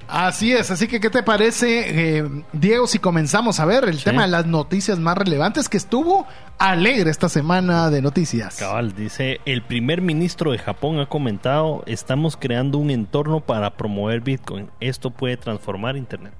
Así 0.08 0.51
es, 0.54 0.70
así 0.70 0.88
que 0.88 0.99
¿qué 0.99 1.10
te 1.10 1.24
parece, 1.24 2.18
eh, 2.20 2.30
Diego, 2.51 2.88
si 2.88 2.99
comenzamos 2.99 3.60
a 3.60 3.66
ver 3.66 3.86
el 3.86 3.97
Sí. 3.97 4.04
tema 4.06 4.24
de 4.24 4.28
las 4.28 4.45
noticias 4.45 4.99
más 4.99 5.18
relevantes 5.18 5.70
que 5.70 5.78
estuvo 5.78 6.28
alegre 6.60 7.10
esta 7.10 7.30
semana 7.30 7.89
de 7.89 8.01
noticias? 8.01 8.58
Cabal, 8.58 8.93
dice, 8.95 9.39
el 9.45 9.62
primer 9.64 10.01
ministro 10.01 10.51
de 10.51 10.60
Japón 10.60 10.99
ha 10.99 11.08
comentado, 11.08 11.84
estamos 11.88 12.38
creando 12.38 12.78
un 12.78 12.91
entorno 12.91 13.39
para 13.39 13.72
promover 13.78 14.22
Bitcoin. 14.22 14.70
Esto 14.80 15.10
puede 15.10 15.38
transformar 15.38 15.97
Internet. 15.97 16.34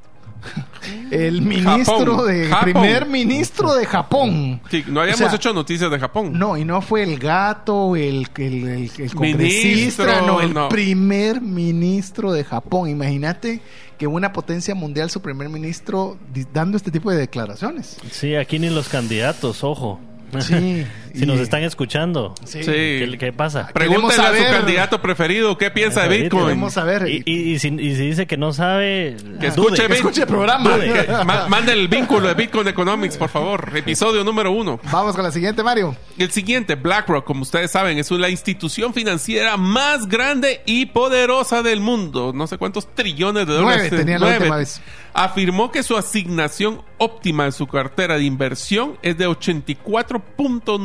El 1.12 1.42
ministro 1.42 2.16
Japón, 2.16 2.28
de 2.28 2.48
Japón. 2.48 2.64
primer 2.74 3.06
ministro 3.08 3.74
de 3.76 3.86
Japón. 3.86 4.62
Sí, 4.70 4.84
no 4.88 5.02
habíamos 5.02 5.22
O 5.22 5.26
sea, 5.30 5.36
hecho 5.36 5.54
noticias 5.54 5.90
de 5.90 6.00
Japón. 6.00 6.32
No, 6.38 6.58
y 6.58 6.66
no 6.66 6.82
fue 6.82 7.04
el 7.04 7.18
gato, 7.20 7.96
el, 7.96 8.28
el, 8.36 8.68
el- 8.68 8.92
el 8.98 9.14
congresista, 9.16 10.04
Ministro, 10.06 10.28
no, 10.28 10.42
el 10.42 10.54
no. 10.54 10.70
primer 10.70 11.40
ministro 11.42 12.32
de 12.34 12.44
Japón. 12.44 12.90
Imagínate 12.90 13.62
que 13.98 14.08
una 14.08 14.34
potencia 14.34 14.76
mundial, 14.76 15.10
su 15.10 15.22
primer 15.22 15.50
ministro, 15.50 16.18
dando 16.54 16.78
este 16.78 16.92
tipo 16.92 17.12
de 17.12 17.18
declaraciones. 17.18 17.98
Sí, 18.12 18.36
aquí 18.36 18.60
ni 18.60 18.70
los 18.70 18.90
candidatos, 18.90 19.64
ojo. 19.64 20.00
Sí, 20.40 20.86
si 21.14 21.24
y- 21.24 21.26
nos 21.28 21.40
están 21.40 21.64
escuchando, 21.64 22.34
Sí. 22.46 22.60
¿qué, 22.62 23.18
qué 23.20 23.32
pasa? 23.34 23.70
Pregúntale 23.74 24.22
a 24.22 24.36
su 24.48 24.52
candidato 24.60 25.02
preferido 25.02 25.58
qué 25.58 25.70
piensa 25.72 26.08
de 26.08 26.18
Bitcoin. 26.24 26.44
Queremos 26.46 26.74
saber. 26.74 27.08
Y, 27.08 27.22
y- 27.26 27.54
y 27.54 27.60
si, 27.60 27.68
y 27.68 27.96
si 27.96 28.08
dice 28.08 28.26
que 28.26 28.38
no 28.38 28.54
sabe, 28.54 29.16
Que 29.40 29.48
escuche, 29.48 29.86
Que 29.88 29.94
escuche 29.94 30.22
el 30.22 30.28
programa. 30.28 30.78
Que- 30.80 31.06
ma- 31.26 31.48
Mande 31.48 31.74
el 31.74 31.88
vínculo 31.88 32.28
de 32.28 32.34
Bitcoin 32.34 32.68
Economics, 32.68 33.18
por 33.18 33.30
favor. 33.30 33.72
Episodio 33.76 34.24
número 34.24 34.52
uno. 34.52 34.80
Vamos 34.92 35.16
con 35.16 35.24
la 35.24 35.32
siguiente, 35.32 35.62
Mario. 35.64 35.96
El 36.18 36.32
siguiente, 36.32 36.76
BlackRock, 36.76 37.26
como 37.26 37.42
ustedes 37.44 37.70
saben, 37.72 37.98
es 38.00 38.10
la 38.12 38.30
institución 38.30 38.94
financiera 38.94 39.58
más 39.58 40.08
grande 40.08 40.62
y 40.66 40.86
poderosa 40.88 41.62
del 41.64 41.80
mundo. 41.80 42.32
No 42.34 42.48
sé 42.48 42.58
cuántos 42.58 42.88
trillones 42.96 43.48
de 43.48 43.54
dólares. 43.54 43.88
Nueve 43.90 43.98
tenía 43.98 44.20
la 44.20 44.26
Nueve. 44.26 44.38
última 44.40 44.58
vez. 44.58 44.82
Afirmó 45.16 45.72
que 45.72 45.84
su 45.84 45.96
asignación 45.98 46.82
óptima 46.98 47.46
en 47.46 47.52
su 47.52 47.68
cartera 47.68 48.16
de 48.18 48.24
inversión 48.24 48.98
es 49.04 49.18
de 49.18 49.28
84.9% 49.28 50.80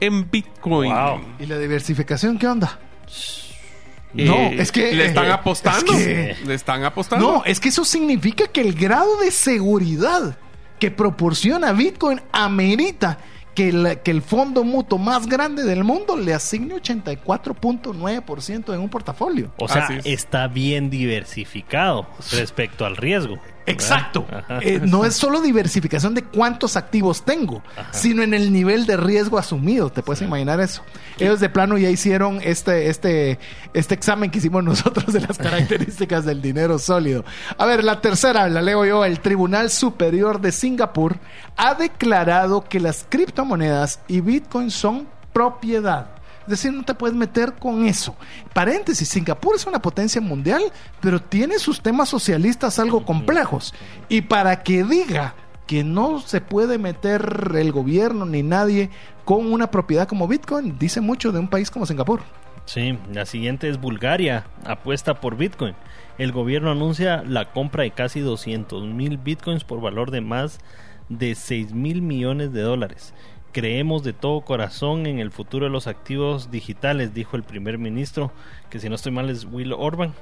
en 0.00 0.30
Bitcoin. 0.30 0.92
Wow. 0.92 1.20
¿Y 1.38 1.46
la 1.46 1.58
diversificación 1.58 2.38
qué 2.38 2.46
onda? 2.46 2.78
Eh, 4.16 4.24
No, 4.24 4.34
es 4.36 4.72
que- 4.72 4.92
Le 4.94 5.06
están 5.06 5.26
eh, 5.26 5.32
apostando. 5.32 5.92
es 5.92 6.04
que- 6.06 6.36
Le 6.46 6.54
están 6.54 6.82
apostando. 6.84 7.30
No, 7.32 7.44
es 7.44 7.60
que 7.60 7.68
eso 7.68 7.84
significa 7.84 8.46
que 8.46 8.60
el 8.62 8.74
grado 8.74 9.18
de 9.20 9.30
seguridad 9.30 10.38
que 10.78 10.90
proporciona 10.90 11.72
Bitcoin 11.72 12.20
amerita 12.32 13.18
que, 13.54 13.72
la- 13.72 13.96
que 13.96 14.10
el 14.12 14.22
fondo 14.22 14.62
mutuo 14.64 14.98
más 14.98 15.26
grande 15.26 15.64
del 15.64 15.82
mundo 15.84 16.16
le 16.16 16.32
asigne 16.32 16.74
84.9% 16.76 18.72
en 18.74 18.80
un 18.80 18.88
portafolio. 18.88 19.52
O 19.58 19.68
sea, 19.68 19.86
es. 19.88 20.06
está 20.06 20.46
bien 20.48 20.90
diversificado 20.90 22.06
respecto 22.32 22.86
al 22.86 22.96
riesgo. 22.96 23.38
Exacto. 23.68 24.26
Eh, 24.60 24.80
no 24.82 25.04
es 25.04 25.14
solo 25.14 25.40
diversificación 25.40 26.14
de 26.14 26.22
cuántos 26.22 26.76
activos 26.76 27.24
tengo, 27.24 27.62
sino 27.90 28.22
en 28.22 28.34
el 28.34 28.52
nivel 28.52 28.86
de 28.86 28.96
riesgo 28.96 29.38
asumido. 29.38 29.90
¿Te 29.90 30.02
puedes 30.02 30.22
imaginar 30.22 30.60
eso? 30.60 30.82
Ellos 31.18 31.40
de 31.40 31.48
plano 31.48 31.76
ya 31.78 31.90
hicieron 31.90 32.40
este, 32.42 32.88
este, 32.88 33.38
este 33.74 33.94
examen 33.94 34.30
que 34.30 34.38
hicimos 34.38 34.64
nosotros 34.68 35.12
de 35.12 35.20
las 35.20 35.38
características 35.38 36.24
del 36.24 36.40
dinero 36.40 36.78
sólido. 36.78 37.24
A 37.56 37.66
ver, 37.66 37.84
la 37.84 38.00
tercera, 38.00 38.48
la 38.48 38.62
leo 38.62 38.84
yo. 38.84 39.04
El 39.04 39.20
Tribunal 39.20 39.70
Superior 39.70 40.40
de 40.40 40.52
Singapur 40.52 41.16
ha 41.56 41.74
declarado 41.74 42.64
que 42.64 42.80
las 42.80 43.06
criptomonedas 43.08 44.00
y 44.08 44.20
Bitcoin 44.20 44.70
son 44.70 45.06
propiedad. 45.32 46.17
Es 46.48 46.62
decir, 46.62 46.72
no 46.72 46.82
te 46.82 46.94
puedes 46.94 47.14
meter 47.14 47.56
con 47.56 47.84
eso. 47.84 48.16
Paréntesis, 48.54 49.06
Singapur 49.06 49.54
es 49.54 49.66
una 49.66 49.82
potencia 49.82 50.18
mundial, 50.18 50.62
pero 50.98 51.20
tiene 51.20 51.58
sus 51.58 51.82
temas 51.82 52.08
socialistas 52.08 52.78
algo 52.78 53.04
complejos. 53.04 53.74
Y 54.08 54.22
para 54.22 54.62
que 54.62 54.82
diga 54.82 55.34
que 55.66 55.84
no 55.84 56.20
se 56.20 56.40
puede 56.40 56.78
meter 56.78 57.52
el 57.54 57.70
gobierno 57.70 58.24
ni 58.24 58.42
nadie 58.42 58.88
con 59.26 59.52
una 59.52 59.70
propiedad 59.70 60.08
como 60.08 60.26
Bitcoin, 60.26 60.78
dice 60.78 61.02
mucho 61.02 61.32
de 61.32 61.38
un 61.38 61.48
país 61.48 61.70
como 61.70 61.84
Singapur. 61.84 62.22
Sí, 62.64 62.98
la 63.12 63.26
siguiente 63.26 63.68
es 63.68 63.78
Bulgaria, 63.78 64.46
apuesta 64.64 65.20
por 65.20 65.36
Bitcoin. 65.36 65.74
El 66.16 66.32
gobierno 66.32 66.70
anuncia 66.70 67.22
la 67.26 67.52
compra 67.52 67.82
de 67.82 67.90
casi 67.90 68.20
200 68.20 68.86
mil 68.86 69.18
Bitcoins 69.18 69.64
por 69.64 69.82
valor 69.82 70.10
de 70.10 70.22
más 70.22 70.60
de 71.10 71.34
6 71.34 71.74
mil 71.74 72.00
millones 72.00 72.54
de 72.54 72.62
dólares. 72.62 73.12
Creemos 73.58 74.04
de 74.04 74.12
todo 74.12 74.42
corazón 74.42 75.06
en 75.06 75.18
el 75.18 75.32
futuro 75.32 75.64
de 75.66 75.70
los 75.70 75.86
activos 75.88 76.50
digitales, 76.52 77.12
dijo 77.12 77.36
el 77.36 77.42
primer 77.42 77.76
ministro, 77.78 78.30
que 78.70 78.78
si 78.78 78.88
no 78.88 78.94
estoy 78.94 79.10
mal 79.10 79.28
es 79.30 79.44
Will 79.50 79.72
Orban. 79.72 80.14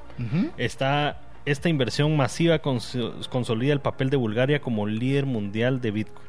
Está, 0.57 1.21
esta 1.45 1.69
inversión 1.69 2.17
masiva 2.17 2.63
cons- 2.63 3.29
consolida 3.29 3.75
el 3.75 3.81
papel 3.81 4.09
de 4.09 4.17
Bulgaria 4.17 4.61
como 4.61 4.87
líder 4.87 5.27
mundial 5.27 5.83
de 5.83 5.91
Bitcoin. 5.91 6.27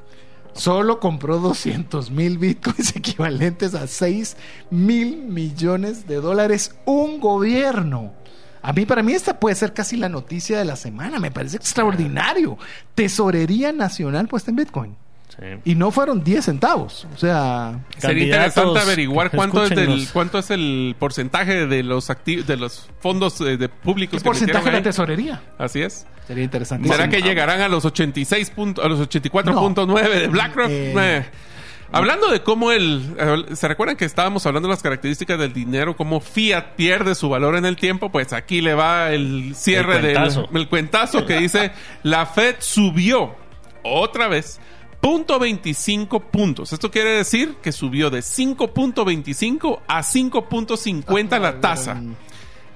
Solo 0.52 1.00
compró 1.00 1.38
200 1.40 2.12
mil 2.12 2.40
bitcoins 2.40 2.96
equivalentes 2.96 3.74
a 3.76 3.88
6 3.88 4.36
mil 4.72 5.18
millones 5.18 6.08
de 6.08 6.16
dólares 6.16 6.76
un 6.86 7.20
gobierno. 7.22 8.14
A 8.62 8.74
mí, 8.74 8.86
para 8.86 9.02
mí, 9.04 9.14
esta 9.14 9.40
puede 9.40 9.56
ser 9.56 9.74
casi 9.74 9.96
la 9.96 10.10
noticia 10.10 10.58
de 10.58 10.66
la 10.66 10.76
semana. 10.76 11.20
Me 11.20 11.32
parece 11.32 11.56
extraordinario. 11.58 12.58
Tesorería 12.96 13.72
Nacional 13.72 14.28
puesta 14.28 14.50
en 14.52 14.58
Bitcoin. 14.58 14.96
Sí. 15.40 15.46
Y 15.72 15.76
no 15.76 15.92
fueron 15.92 16.24
10 16.24 16.46
centavos. 16.46 17.06
O 17.14 17.18
sea, 17.18 17.80
Sería 18.00 18.24
interesante 18.24 18.80
averiguar 18.80 19.30
cuánto 19.30 19.64
es, 19.64 19.70
del, 19.70 19.80
escúchenos. 19.82 20.12
cuánto 20.12 20.40
es 20.40 20.50
el 20.50 20.96
porcentaje 20.98 21.68
de 21.68 21.84
los 21.84 22.08
de 22.26 22.58
los 22.58 22.90
fondos 23.00 23.40
eh, 23.42 23.56
de 23.58 23.70
públicos 23.70 24.18
¿qué 24.18 24.24
que 24.24 24.30
porcentaje 24.30 24.66
de 24.66 24.72
la 24.78 24.82
tesorería? 24.82 25.44
Así 25.60 25.82
es. 25.82 26.08
Sería 26.26 26.44
interesante. 26.44 26.90
¿Será 26.90 27.08
que 27.10 27.22
llegarán 27.22 27.62
a 27.62 27.68
los 27.70 27.86
86 27.86 28.50
punto- 28.50 28.82
a 28.84 28.90
los 28.90 29.00
84.9 29.00 30.10
de 30.10 30.28
BlackRock? 30.28 30.70
Eh, 30.70 30.94
Eh, 30.98 31.26
Hablando 31.90 32.28
de 32.30 32.42
cómo 32.44 32.72
el... 32.74 33.16
¿Se 33.54 33.66
recuerdan 33.68 33.96
que 33.96 34.04
estábamos 34.04 34.46
hablando 34.46 34.68
de 34.68 34.74
las 34.74 34.84
características 34.84 35.40
del 35.40 35.54
dinero? 35.54 35.96
Cómo 35.96 36.20
Fiat 36.20 36.76
pierde 36.76 37.16
su 37.16 37.30
valor 37.30 37.56
en 37.56 37.66
el 37.66 37.78
tiempo. 37.78 38.12
Pues 38.12 38.34
aquí 38.34 38.60
le 38.60 38.74
va 38.74 39.12
el 39.12 39.54
cierre 39.56 39.96
El 39.98 40.02
del... 40.02 40.48
El 40.54 40.68
cuentazo 40.68 41.26
que 41.26 41.38
dice... 41.38 41.72
la 42.04 42.26
Fed 42.26 42.56
subió 42.60 43.36
otra 43.84 44.28
vez... 44.28 44.60
Punto 45.02 45.40
25 45.40 46.20
puntos. 46.20 46.74
Esto 46.74 46.92
quiere 46.92 47.12
decir 47.12 47.56
que 47.62 47.72
subió 47.72 48.10
de 48.10 48.20
5.25 48.20 49.80
a 49.88 50.02
5.50 50.02 51.40
la 51.40 51.62
tasa. 51.62 52.02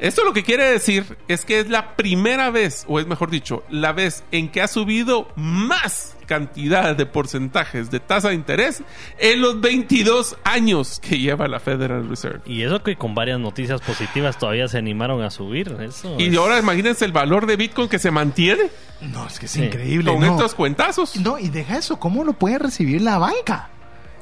Esto 0.01 0.23
lo 0.25 0.33
que 0.33 0.43
quiere 0.43 0.65
decir 0.69 1.15
es 1.27 1.45
que 1.45 1.59
es 1.59 1.69
la 1.69 1.95
primera 1.95 2.49
vez, 2.49 2.85
o 2.87 2.99
es 2.99 3.05
mejor 3.05 3.29
dicho, 3.29 3.63
la 3.69 3.93
vez 3.93 4.23
en 4.31 4.49
que 4.49 4.61
ha 4.61 4.67
subido 4.67 5.27
más 5.35 6.17
cantidad 6.25 6.95
de 6.95 7.05
porcentajes 7.05 7.91
de 7.91 7.99
tasa 7.99 8.29
de 8.29 8.35
interés 8.35 8.81
en 9.19 9.41
los 9.41 9.61
22 9.61 10.37
años 10.43 10.99
que 11.01 11.19
lleva 11.19 11.47
la 11.47 11.59
Federal 11.59 12.09
Reserve. 12.09 12.39
Y 12.47 12.63
eso 12.63 12.81
que 12.81 12.95
con 12.95 13.13
varias 13.13 13.39
noticias 13.39 13.79
positivas 13.81 14.39
todavía 14.39 14.67
se 14.67 14.79
animaron 14.79 15.21
a 15.21 15.29
subir. 15.29 15.77
Eso 15.81 16.15
Y 16.17 16.29
es- 16.29 16.37
ahora 16.37 16.57
imagínense 16.57 17.05
el 17.05 17.11
valor 17.11 17.45
de 17.45 17.55
Bitcoin 17.57 17.87
que 17.87 17.99
se 17.99 18.09
mantiene 18.11 18.71
No, 19.01 19.27
es 19.27 19.37
que 19.39 19.45
es 19.45 19.51
Sí. 19.51 19.63
increíble. 19.63 20.11
con 20.11 20.21
no. 20.21 20.31
estos 20.35 20.55
cuentazos. 20.55 21.15
No, 21.17 21.37
y 21.37 21.49
deja 21.49 21.77
eso, 21.77 21.99
¿cómo 21.99 22.23
lo 22.23 22.33
puede 22.33 22.57
recibir 22.59 23.01
la 23.01 23.17
banca? 23.19 23.69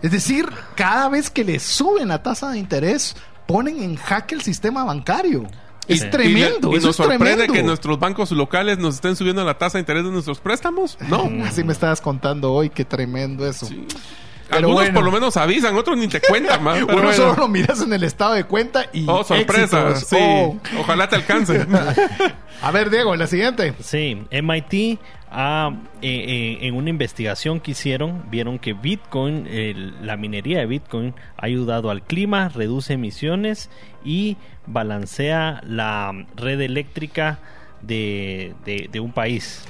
Es 0.02 0.12
decir, 0.12 0.50
cada 0.76 1.08
vez 1.10 1.30
que 1.30 1.44
le 1.46 1.60
suben 1.60 2.08
la 2.10 2.22
tasa 2.24 2.50
de 2.52 2.58
interés, 2.60 3.16
ponen 3.46 3.82
en 3.82 3.96
jaque 3.98 4.36
el 4.36 4.42
sistema 4.42 4.84
bancario. 4.84 5.48
Es 5.90 6.00
Sí. 6.02 6.10
tremendo, 6.10 6.70
Y, 6.72 6.78
y 6.78 6.80
nos 6.80 6.86
es 6.92 6.96
sorprende 6.96 7.26
tremendo. 7.34 7.54
que 7.54 7.64
nuestros 7.64 8.00
bancos 8.00 8.32
locales 8.32 8.78
nos 8.78 8.96
estén 8.96 9.16
subiendo 9.16 9.44
la 9.44 9.58
tasa 9.58 9.78
de 9.78 9.82
interés 9.82 10.04
de 10.06 10.12
nuestros 10.12 10.40
préstamos. 10.40 10.98
No. 11.08 11.30
Así 11.46 11.64
me 11.64 11.74
estabas 11.74 12.00
contando 12.00 12.54
hoy, 12.54 12.70
qué 12.70 12.86
tremendo 12.86 13.46
eso. 13.48 13.68
Pero 13.68 14.58
Algunos 14.68 14.76
bueno. 14.86 14.94
por 14.96 15.04
lo 15.04 15.12
menos 15.12 15.38
avisan, 15.38 15.76
otros 15.76 15.96
ni 15.98 16.08
te 16.08 16.22
cuentan, 16.22 16.64
man. 16.64 16.74
Pero 16.88 16.98
Uno 16.98 17.08
bueno. 17.10 17.14
solo 17.14 17.36
lo 17.36 17.48
miras 17.48 17.82
en 17.82 17.94
el 17.94 18.04
estado 18.04 18.34
de 18.34 18.46
cuenta 18.46 18.86
y. 18.94 19.06
Oh, 19.08 19.24
sorpresa. 19.24 19.96
Sí. 19.96 20.16
Oh. 20.20 20.58
Ojalá 20.80 21.08
te 21.08 21.16
alcance. 21.18 21.68
A 22.62 22.72
ver, 22.72 22.90
Diego, 22.90 23.16
la 23.16 23.28
siguiente. 23.28 23.74
Sí, 23.82 24.26
MIT 24.32 25.00
eh, 25.32 25.78
eh, 26.02 26.58
en 26.68 26.76
una 26.76 26.90
investigación 26.90 27.60
que 27.60 27.72
hicieron 27.72 28.24
vieron 28.32 28.58
que 28.58 28.74
Bitcoin, 28.74 29.46
el- 29.48 30.06
la 30.06 30.18
minería 30.18 30.60
de 30.60 30.66
Bitcoin 30.66 31.14
ha 31.38 31.46
ayudado 31.46 31.90
al 31.92 32.02
clima, 32.04 32.50
reduce 32.50 32.94
emisiones 32.94 33.70
y 34.04 34.38
balancea 34.66 35.62
la 35.66 36.26
red 36.36 36.62
eléctrica 36.62 37.40
de, 37.82 38.56
de- 38.66 38.90
de 38.92 39.00
un 39.00 39.12
país. 39.12 39.64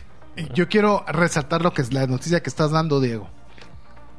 Yo 0.53 0.70
quiero 0.70 1.03
resaltar 1.07 1.62
lo 1.62 1.74
que 1.74 1.82
es 1.82 1.91
la 1.91 2.07
noticia 2.07 2.41
que 2.41 2.49
estás 2.49 2.72
dando, 2.72 3.01
Diego. 3.01 3.28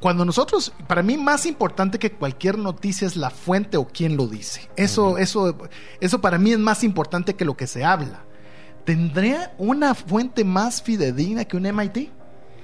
Cuando 0.00 0.24
nosotros, 0.24 0.72
para 0.86 1.02
mí 1.02 1.16
más 1.16 1.46
importante 1.46 1.98
que 1.98 2.12
cualquier 2.12 2.58
noticia 2.58 3.06
es 3.06 3.16
la 3.16 3.30
fuente 3.30 3.76
o 3.76 3.86
quién 3.86 4.16
lo 4.16 4.26
dice. 4.26 4.68
Eso, 4.76 5.18
eso, 5.18 5.56
eso 6.00 6.20
para 6.20 6.38
mí 6.38 6.52
es 6.52 6.58
más 6.58 6.84
importante 6.84 7.34
que 7.34 7.44
lo 7.44 7.56
que 7.56 7.66
se 7.66 7.84
habla. 7.84 8.24
¿Tendría 8.84 9.52
una 9.58 9.94
fuente 9.94 10.44
más 10.44 10.82
fidedigna 10.82 11.44
que 11.44 11.56
un 11.56 11.62
MIT? 11.64 12.10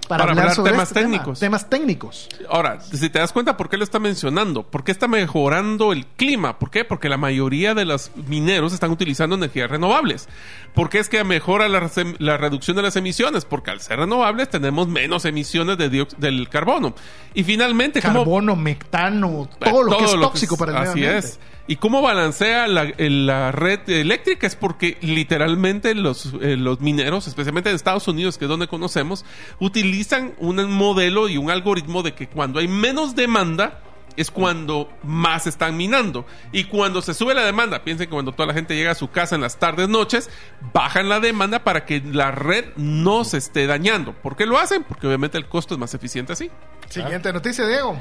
Para 0.08 0.22
hablar 0.22 0.54
temas 0.54 0.90
tema? 0.92 1.00
técnicos. 1.02 1.40
temas 1.40 1.68
técnicos. 1.68 2.28
Ahora, 2.48 2.80
si 2.80 3.10
te 3.10 3.18
das 3.18 3.32
cuenta 3.32 3.56
por 3.56 3.68
qué 3.68 3.76
lo 3.76 3.82
está 3.82 3.98
mencionando, 3.98 4.62
por 4.62 4.84
qué 4.84 4.92
está 4.92 5.08
mejorando 5.08 5.92
el 5.92 6.06
clima, 6.06 6.60
¿por 6.60 6.70
qué? 6.70 6.84
Porque 6.84 7.08
la 7.08 7.16
mayoría 7.16 7.74
de 7.74 7.84
los 7.84 8.12
mineros 8.28 8.72
están 8.72 8.92
utilizando 8.92 9.34
energías 9.34 9.68
renovables. 9.68 10.28
¿Por 10.74 10.90
qué 10.90 11.00
es 11.00 11.08
que 11.08 11.24
mejora 11.24 11.68
la, 11.68 11.90
la 12.20 12.36
reducción 12.36 12.76
de 12.76 12.84
las 12.84 12.94
emisiones? 12.94 13.44
Porque 13.44 13.72
al 13.72 13.80
ser 13.80 13.98
renovables 13.98 14.48
tenemos 14.48 14.86
menos 14.86 15.24
emisiones 15.24 15.76
de 15.76 16.06
del 16.18 16.48
carbono. 16.50 16.94
Y 17.34 17.42
finalmente, 17.42 18.00
¿cómo- 18.00 18.20
Carbono, 18.20 18.54
metano, 18.54 19.48
todo 19.58 19.82
lo 19.82 19.98
que 19.98 20.04
es 20.04 20.12
tóxico 20.12 20.54
es- 20.54 20.58
para 20.60 20.70
el 20.70 20.78
medio 20.78 20.90
Así 20.92 21.04
ambiente. 21.04 21.26
es. 21.26 21.40
¿Y 21.68 21.76
cómo 21.76 22.00
balancea 22.00 22.68
la, 22.68 23.52
red 23.52 23.88
eléctrica? 23.88 24.46
Es 24.46 24.54
porque 24.54 24.98
literalmente 25.00 25.94
los, 25.94 26.32
eh, 26.40 26.56
los 26.56 26.80
mineros, 26.80 27.26
especialmente 27.26 27.70
en 27.70 27.76
Estados 27.76 28.06
Unidos, 28.06 28.38
que 28.38 28.44
es 28.44 28.48
donde 28.48 28.68
conocemos, 28.68 29.24
utilizan 29.58 30.34
un 30.38 30.70
modelo 30.70 31.28
y 31.28 31.36
un 31.36 31.50
algoritmo 31.50 32.02
de 32.02 32.14
que 32.14 32.28
cuando 32.28 32.60
hay 32.60 32.68
menos 32.68 33.16
demanda 33.16 33.80
es 34.16 34.30
cuando 34.30 34.90
más 35.02 35.46
están 35.46 35.76
minando. 35.76 36.26
Y 36.52 36.64
cuando 36.64 37.02
se 37.02 37.14
sube 37.14 37.34
la 37.34 37.44
demanda, 37.44 37.84
piensen 37.84 38.06
que 38.06 38.12
cuando 38.12 38.32
toda 38.32 38.46
la 38.46 38.54
gente 38.54 38.74
llega 38.74 38.92
a 38.92 38.94
su 38.94 39.10
casa 39.10 39.34
en 39.34 39.42
las 39.42 39.58
tardes, 39.58 39.88
noches, 39.88 40.30
bajan 40.72 41.08
la 41.08 41.20
demanda 41.20 41.64
para 41.64 41.84
que 41.84 42.00
la 42.00 42.30
red 42.30 42.66
no 42.76 43.24
se 43.24 43.38
esté 43.38 43.66
dañando. 43.66 44.12
¿Por 44.12 44.36
qué 44.36 44.46
lo 44.46 44.58
hacen? 44.58 44.84
Porque 44.84 45.06
obviamente 45.06 45.38
el 45.38 45.46
costo 45.46 45.74
es 45.74 45.80
más 45.80 45.94
eficiente 45.94 46.32
así. 46.32 46.50
Siguiente 46.88 47.32
noticia, 47.32 47.66
Diego. 47.66 48.00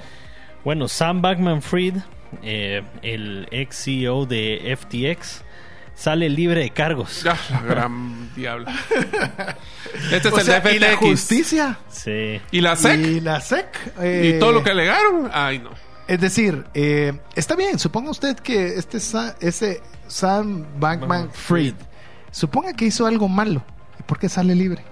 Bueno, 0.64 0.88
Sam 0.88 1.22
Backman 1.22 1.62
Fried, 1.62 1.98
eh, 2.44 2.84
el 3.02 3.48
ex 3.52 3.84
CEO 3.84 4.26
de 4.26 4.78
FTX, 4.80 5.42
sale 5.96 6.30
libre 6.30 6.62
de 6.62 6.70
cargos. 6.72 7.24
Ya, 7.24 7.38
la 7.52 7.62
gran 7.62 8.34
diabla. 8.36 8.74
Este 10.12 10.28
es 10.28 10.34
O 10.34 10.40
el 10.40 10.46
sea, 10.46 10.60
de 10.60 10.76
y 10.76 10.80
la 10.80 10.88
FTX. 10.90 11.00
justicia. 11.00 11.80
Sí. 11.90 12.42
¿Y 12.52 12.62
la 12.62 12.76
SEC? 12.76 13.00
Y 13.00 13.20
la 13.22 13.40
SEC. 13.40 13.66
¿Y 13.98 14.02
eh, 14.02 14.38
todo 14.40 14.52
lo 14.52 14.64
que 14.64 14.72
alegaron? 14.72 15.30
Ay, 15.34 15.60
no. 15.60 15.70
Es 16.08 16.20
decir, 16.20 16.66
eh, 16.74 17.14
está 17.36 17.56
bien, 17.56 17.80
suponga 17.80 18.12
usted 18.12 18.36
que 18.38 18.76
este 18.76 19.00
Sa- 19.00 19.36
ese 19.40 19.82
Sam 20.08 20.66
Bankman 20.80 21.32
Fried, 21.32 21.74
suponga 22.30 22.74
que 22.74 22.86
hizo 22.86 23.08
algo 23.08 23.28
malo. 23.30 23.64
¿Y 24.00 24.04
por 24.04 24.20
qué 24.20 24.28
sale 24.30 24.54
libre? 24.54 24.84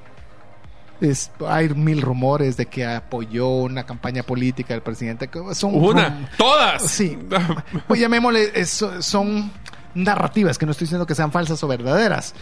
Es- 1.04 1.32
hay 1.47 1.70
mil 1.70 2.01
rumores 2.01 2.56
de 2.58 2.66
que 2.68 2.86
apoyó 2.86 3.47
una 3.49 3.86
campaña 3.86 4.24
política 4.24 4.74
del 4.74 4.82
presidente. 4.82 5.30
Son 5.54 5.76
Una. 5.76 6.30
Todas. 6.38 6.84
Sí. 6.89 7.18
Pues 7.88 7.99
llamémosle, 7.99 8.51
es- 8.56 8.86
son 8.99 9.51
narrativas, 9.95 10.58
que 10.58 10.66
no 10.66 10.72
estoy 10.72 10.86
diciendo 10.86 11.06
que 11.06 11.16
sean 11.16 11.32
falsas 11.32 11.62
o 11.64 11.68
verdaderas. 11.68 12.34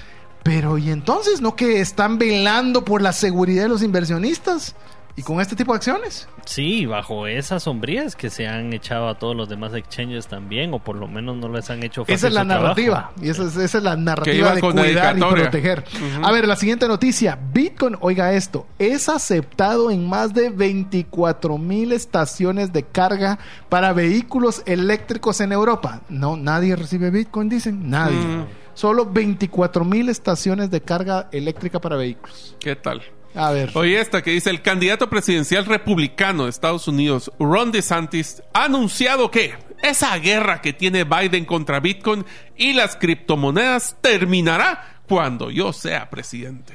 Pero 0.43 0.78
¿y 0.78 0.89
entonces 0.89 1.41
no 1.41 1.55
que 1.55 1.82
están 1.82 2.18
velando 2.18 2.84
por 2.86 3.01
la 3.01 3.14
seguridad 3.14 3.64
de 3.64 3.70
los 3.70 3.84
inversionistas? 3.84 4.76
¿Y 5.16 5.24
con 5.24 5.41
este 5.41 5.55
tipo 5.55 5.74
de 5.74 5.78
acciones? 5.78 6.28
Sí, 6.45 6.86
bajo 6.86 7.28
esas 7.28 7.64
sombrías 7.64 8.16
que 8.16 8.30
se 8.30 8.47
han 8.47 8.72
echado 8.74 9.09
a 9.09 9.16
todos 9.20 9.36
los 9.36 9.49
demás 9.49 9.74
exchanges 9.74 10.28
también, 10.28 10.74
o 10.74 10.80
por 10.80 10.95
lo 10.95 11.07
menos 11.07 11.36
no 11.36 11.49
les 11.49 11.70
han 11.70 11.84
hecho 11.84 12.03
fácil 12.03 12.16
Esa 12.16 12.28
es 12.28 12.34
la 12.34 12.41
su 12.41 12.47
trabajo. 12.47 12.68
narrativa. 12.68 13.12
Y 13.22 13.30
esa 13.30 13.43
es, 13.43 13.57
esa 13.57 13.78
es 13.78 13.84
la 13.84 13.95
narrativa 13.97 14.55
de 14.55 14.62
cuidar 14.62 15.18
y 15.18 15.22
proteger. 15.22 15.84
A 16.24 16.32
ver, 16.32 16.47
la 16.47 16.55
siguiente 16.55 16.88
noticia. 16.88 17.38
Bitcoin, 17.53 17.97
oiga 17.99 18.34
esto, 18.34 18.66
es 18.80 19.09
aceptado 19.09 19.91
en 19.91 20.07
más 20.07 20.34
de 20.34 20.49
24 20.49 21.57
mil 21.57 21.91
estaciones 21.91 22.72
de 22.72 22.84
carga 22.84 23.38
para 23.70 23.93
vehículos 23.93 24.64
eléctricos 24.66 25.41
en 25.41 25.51
Europa. 25.51 26.01
No, 26.09 26.38
nadie 26.38 26.76
recibe 26.76 27.09
Bitcoin, 27.12 27.49
dicen. 27.49 27.89
Nadie. 27.89 28.18
Mm. 28.18 28.45
Solo 28.74 29.05
24 29.05 29.84
mil 29.84 30.07
estaciones 30.07 30.72
de 30.72 30.82
carga 30.82 31.28
eléctrica 31.34 31.82
para 31.82 31.97
vehículos. 31.97 32.55
¿Qué 32.59 32.76
tal? 32.78 33.01
A 33.34 33.51
ver. 33.51 33.71
Oye, 33.75 33.99
esta 33.99 34.21
que 34.21 34.32
dice 34.32 34.49
el 34.49 34.61
candidato 34.61 35.09
presidencial 35.09 35.65
republicano 35.65 36.43
de 36.43 36.49
Estados 36.49 36.88
Unidos, 36.88 37.32
Ron 37.39 37.71
DeSantis, 37.71 38.43
ha 38.53 38.65
anunciado 38.65 39.32
que 39.32 39.53
esa 39.82 40.17
guerra 40.17 40.61
que 40.61 40.73
tiene 40.73 41.03
Biden 41.03 41.45
contra 41.45 41.79
Bitcoin 41.79 42.25
y 42.55 42.73
las 42.73 42.95
criptomonedas 42.95 43.95
terminará 44.01 44.99
cuando 45.07 45.49
yo 45.49 45.73
sea 45.73 46.09
presidente. 46.09 46.73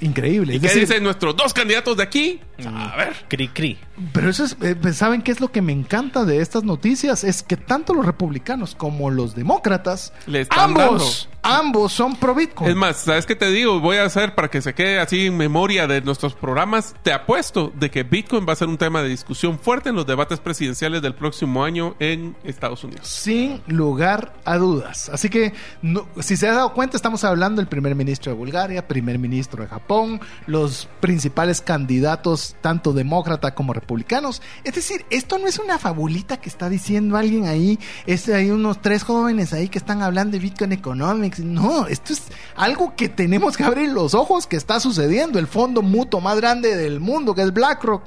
Increíble. 0.00 0.54
¿Y 0.54 0.56
Es 0.56 0.62
qué 0.62 0.68
decir, 0.68 0.82
dicen 0.82 1.02
nuestros 1.02 1.36
dos 1.36 1.52
candidatos 1.52 1.96
de 1.96 2.02
aquí? 2.02 2.40
A 2.66 2.96
ver. 2.96 3.16
Cri 3.28 3.48
cri. 3.48 3.78
Pero 4.12 4.30
eso 4.30 4.44
es, 4.44 4.56
eh, 4.62 4.74
pues, 4.80 4.96
¿saben 4.96 5.22
qué 5.22 5.30
es 5.32 5.40
lo 5.40 5.50
que 5.52 5.62
me 5.62 5.72
encanta 5.72 6.24
de 6.24 6.40
estas 6.40 6.64
noticias? 6.64 7.24
Es 7.24 7.42
que 7.42 7.56
tanto 7.56 7.94
los 7.94 8.06
republicanos 8.06 8.74
como 8.74 9.10
los 9.10 9.34
demócratas, 9.34 10.12
Le 10.26 10.40
están 10.42 10.70
ambos, 10.70 11.28
ambos 11.42 11.92
son 11.92 12.16
pro 12.16 12.34
Bitcoin. 12.34 12.70
Es 12.70 12.76
más, 12.76 12.96
¿sabes 12.98 13.26
qué 13.26 13.34
te 13.36 13.50
digo? 13.50 13.80
Voy 13.80 13.96
a 13.96 14.04
hacer 14.04 14.34
para 14.34 14.48
que 14.48 14.60
se 14.62 14.74
quede 14.74 14.98
así 15.00 15.26
en 15.26 15.36
memoria 15.36 15.86
de 15.86 16.00
nuestros 16.00 16.34
programas. 16.34 16.94
Te 17.02 17.12
apuesto 17.12 17.72
de 17.76 17.90
que 17.90 18.02
Bitcoin 18.04 18.46
va 18.48 18.52
a 18.52 18.56
ser 18.56 18.68
un 18.68 18.78
tema 18.78 19.02
de 19.02 19.08
discusión 19.08 19.58
fuerte 19.58 19.88
en 19.90 19.96
los 19.96 20.06
debates 20.06 20.40
presidenciales 20.40 21.02
del 21.02 21.14
próximo 21.14 21.64
año 21.64 21.94
en 21.98 22.36
Estados 22.44 22.84
Unidos. 22.84 23.06
Sin 23.08 23.60
lugar 23.66 24.32
a 24.44 24.56
dudas. 24.58 25.08
Así 25.12 25.28
que, 25.28 25.52
no- 25.82 26.06
si 26.20 26.36
se 26.36 26.48
ha 26.48 26.52
dado 26.54 26.72
cuenta, 26.72 26.96
estamos 26.96 27.24
hablando 27.24 27.60
del 27.60 27.68
primer 27.68 27.94
ministro 27.94 28.32
de 28.32 28.38
Bulgaria, 28.38 28.86
primer 28.86 29.18
ministro 29.18 29.62
de 29.62 29.68
Japón, 29.68 30.20
los 30.46 30.88
principales 31.00 31.60
candidatos, 31.60 32.47
tanto 32.60 32.92
demócrata 32.92 33.54
como 33.54 33.72
republicanos. 33.72 34.42
Es 34.64 34.74
decir, 34.74 35.04
esto 35.10 35.38
no 35.38 35.46
es 35.46 35.58
una 35.58 35.78
fabulita 35.78 36.38
que 36.38 36.48
está 36.48 36.68
diciendo 36.68 37.16
alguien 37.16 37.46
ahí. 37.46 37.78
Es, 38.06 38.28
hay 38.28 38.50
unos 38.50 38.80
tres 38.82 39.02
jóvenes 39.02 39.52
ahí 39.52 39.68
que 39.68 39.78
están 39.78 40.02
hablando 40.02 40.32
de 40.32 40.38
Bitcoin 40.40 40.72
Economics. 40.72 41.40
No, 41.40 41.86
esto 41.86 42.12
es 42.12 42.22
algo 42.56 42.94
que 42.96 43.08
tenemos 43.08 43.56
que 43.56 43.64
abrir 43.64 43.90
los 43.90 44.14
ojos 44.14 44.46
que 44.46 44.56
está 44.56 44.80
sucediendo. 44.80 45.38
El 45.38 45.46
fondo 45.46 45.82
mutuo 45.82 46.20
más 46.20 46.36
grande 46.36 46.76
del 46.76 47.00
mundo, 47.00 47.34
que 47.34 47.42
es 47.42 47.52
BlackRock. 47.52 48.02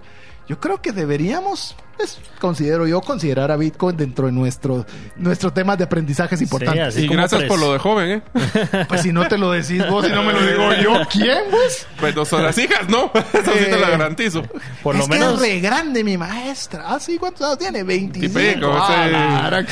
Yo 0.51 0.59
creo 0.59 0.81
que 0.81 0.91
deberíamos, 0.91 1.77
pues, 1.95 2.19
considero 2.41 2.85
yo, 2.85 2.99
considerar 2.99 3.51
a 3.51 3.55
Bitcoin 3.55 3.95
dentro 3.95 4.25
de 4.25 4.33
nuestro, 4.33 4.85
nuestro 5.15 5.53
tema 5.53 5.77
de 5.77 5.85
aprendizajes 5.85 6.41
importantes. 6.41 6.87
así 6.95 7.05
Y 7.05 7.07
como 7.07 7.19
gracias 7.19 7.43
por 7.43 7.57
lo 7.57 7.71
de 7.71 7.79
joven, 7.79 8.09
¿eh? 8.11 8.21
Pues 8.89 9.01
si 9.03 9.13
no 9.13 9.25
te 9.29 9.37
lo 9.37 9.49
decís 9.51 9.81
vos 9.89 10.05
y 10.05 10.11
no 10.11 10.21
me 10.23 10.33
lo 10.33 10.45
digo 10.45 10.73
yo, 10.83 11.07
¿quién, 11.09 11.39
pues? 11.49 11.87
Pues 12.01 12.13
no 12.13 12.25
son 12.25 12.43
las 12.43 12.57
hijas, 12.57 12.89
¿no? 12.89 13.11
Eso 13.33 13.51
sí 13.53 13.65
te 13.65 13.71
lo 13.79 13.87
Eh, 13.87 13.91
garantizo. 13.91 14.43
Por 14.83 14.95
lo 14.97 15.03
es 15.03 15.07
menos... 15.09 15.39
que 15.41 15.47
es 15.47 15.53
re 15.53 15.59
grande 15.61 16.03
mi 16.03 16.17
maestra. 16.17 16.83
Ah, 16.85 16.99
sí, 16.99 17.17
¿cuántos 17.17 17.47
años 17.47 17.57
tiene? 17.57 17.83
25. 17.83 18.39
Tipico, 18.39 18.71
Ah, 18.73 19.47
gran- 19.47 19.67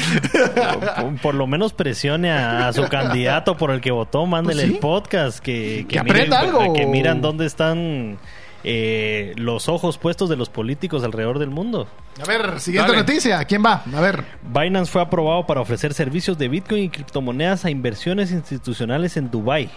por, 0.96 1.22
por 1.22 1.36
lo 1.36 1.46
menos 1.46 1.74
presione 1.74 2.32
a, 2.32 2.70
a 2.70 2.74
su 2.74 2.88
candidato 2.88 3.58
por 3.58 3.72
el 3.72 3.82
que 3.82 3.92
votó, 3.92 4.26
mándele 4.26 4.62
Pues 4.62 4.68
sí. 4.70 4.74
el 4.76 4.80
podcast, 4.80 5.40
que, 5.40 5.86
Que 5.90 6.00
aprenda 6.00 6.42
miren, 6.44 6.56
algo. 6.62 6.74
que 6.74 6.86
miran 6.86 7.22
dónde 7.22 7.46
están 7.46 8.18
eh, 8.64 9.34
los 9.38 9.70
ojos 9.70 9.98
puestos 9.98 10.30
de 10.30 10.36
los 10.36 10.50
políticos 10.50 11.04
alrededor 11.04 11.40
del 11.40 11.50
mundo. 11.50 11.88
A 12.22 12.26
ver, 12.26 12.60
siguiente 12.60 12.92
Dale. 12.92 13.04
noticia. 13.04 13.44
¿Quién 13.46 13.64
va? 13.64 13.84
A 13.96 14.02
ver. 14.02 14.24
Binance 14.42 14.92
fue 14.92 15.02
aprobado 15.02 15.46
para 15.46 15.62
ofrecer 15.62 15.94
servicios 15.94 16.38
de 16.38 16.50
Bitcoin 16.50 16.84
y 16.84 16.90
criptomonedas 16.90 17.66
a 17.66 17.70
inversiones 17.70 18.32
institucionales 18.32 19.16
en 19.18 19.32
Dubai. 19.32 19.70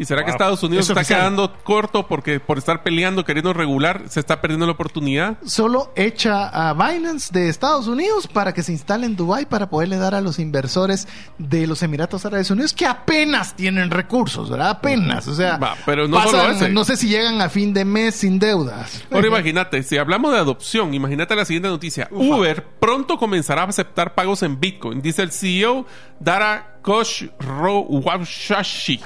¿Y 0.00 0.06
será 0.06 0.24
que. 0.24 0.30
Estados 0.30 0.62
Unidos 0.62 0.86
Es 0.86 0.90
está 0.90 1.00
oficial. 1.02 1.20
quedando 1.20 1.52
corto 1.62 2.06
porque 2.08 2.40
por 2.40 2.56
estar 2.56 2.82
peleando, 2.82 3.24
queriendo 3.24 3.52
regular, 3.52 4.04
se 4.08 4.18
está 4.18 4.40
perdiendo 4.40 4.64
la 4.64 4.72
oportunidad? 4.72 5.36
Solo 5.44 5.92
echa 5.94 6.48
a 6.48 6.72
Binance 6.72 7.30
de 7.32 7.50
Estados 7.50 7.86
Unidos 7.86 8.26
para 8.26 8.54
que 8.54 8.62
se 8.62 8.72
instale 8.72 9.04
en 9.04 9.14
Dubai 9.14 9.44
para 9.44 9.68
poderle 9.68 9.98
dar 9.98 10.14
a 10.14 10.22
los 10.22 10.38
inversores 10.38 11.06
de 11.36 11.66
los 11.66 11.82
Emiratos 11.82 12.24
Árabes 12.24 12.50
Unidos 12.50 12.72
que 12.72 12.86
apenas 12.86 13.54
tienen 13.54 13.90
recursos, 13.90 14.48
¿verdad? 14.48 14.70
Apenas. 14.70 15.28
O 15.28 15.34
sea, 15.34 15.58
Va, 15.58 15.76
pero 15.84 16.08
no 16.08 16.18
solo 16.22 16.50
ese. 16.52 16.70
no 16.70 16.84
sé 16.84 16.96
si 16.96 17.08
llegan 17.08 17.42
a 17.42 17.50
fin 17.50 17.74
de 17.74 17.84
mes 17.84 18.14
sin 18.14 18.38
deudas. 18.38 19.04
Ahora 19.12 19.26
imagínate, 19.28 19.82
si 19.82 19.98
hablamos 19.98 20.32
de 20.32 20.38
adopción, 20.38 20.94
imagínate 20.94 21.36
la 21.36 21.44
siguiente 21.44 21.68
noticia. 21.68 22.08
Uber 22.10 22.64
pronto 22.80 23.18
comenzará 23.18 23.64
a 23.64 23.66
aceptar 23.66 24.14
pagos 24.14 24.42
en 24.42 24.58
Bitcoin, 24.58 25.02
dice 25.02 25.20
el 25.20 25.30
CEO 25.30 25.84
Dara 26.18 26.78
Khosrowshahi. 26.82 29.00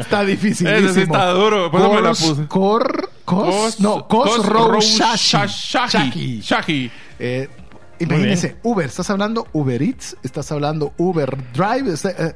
Está 0.00 0.24
difícil. 0.24 0.66
Ese 0.66 0.94
sí 0.94 1.00
está 1.00 1.30
duro, 1.30 1.70
por 1.70 1.94
me 1.94 2.00
la 2.00 2.10
puse. 2.10 2.46
Cor, 2.48 3.10
cos, 3.24 3.80
no, 3.80 4.06
Khosrowshahi. 4.08 5.48
Shahi. 5.48 6.40
Shahi. 6.40 6.90
Eh, 7.18 7.48
imagínense, 7.98 8.56
Uber, 8.62 8.86
estás 8.86 9.10
hablando 9.10 9.46
Uber 9.52 9.82
Eats, 9.82 10.16
estás 10.22 10.50
hablando 10.52 10.92
Uber 10.98 11.36
Drive, 11.52 11.92
está- 11.92 12.10
eh, 12.10 12.34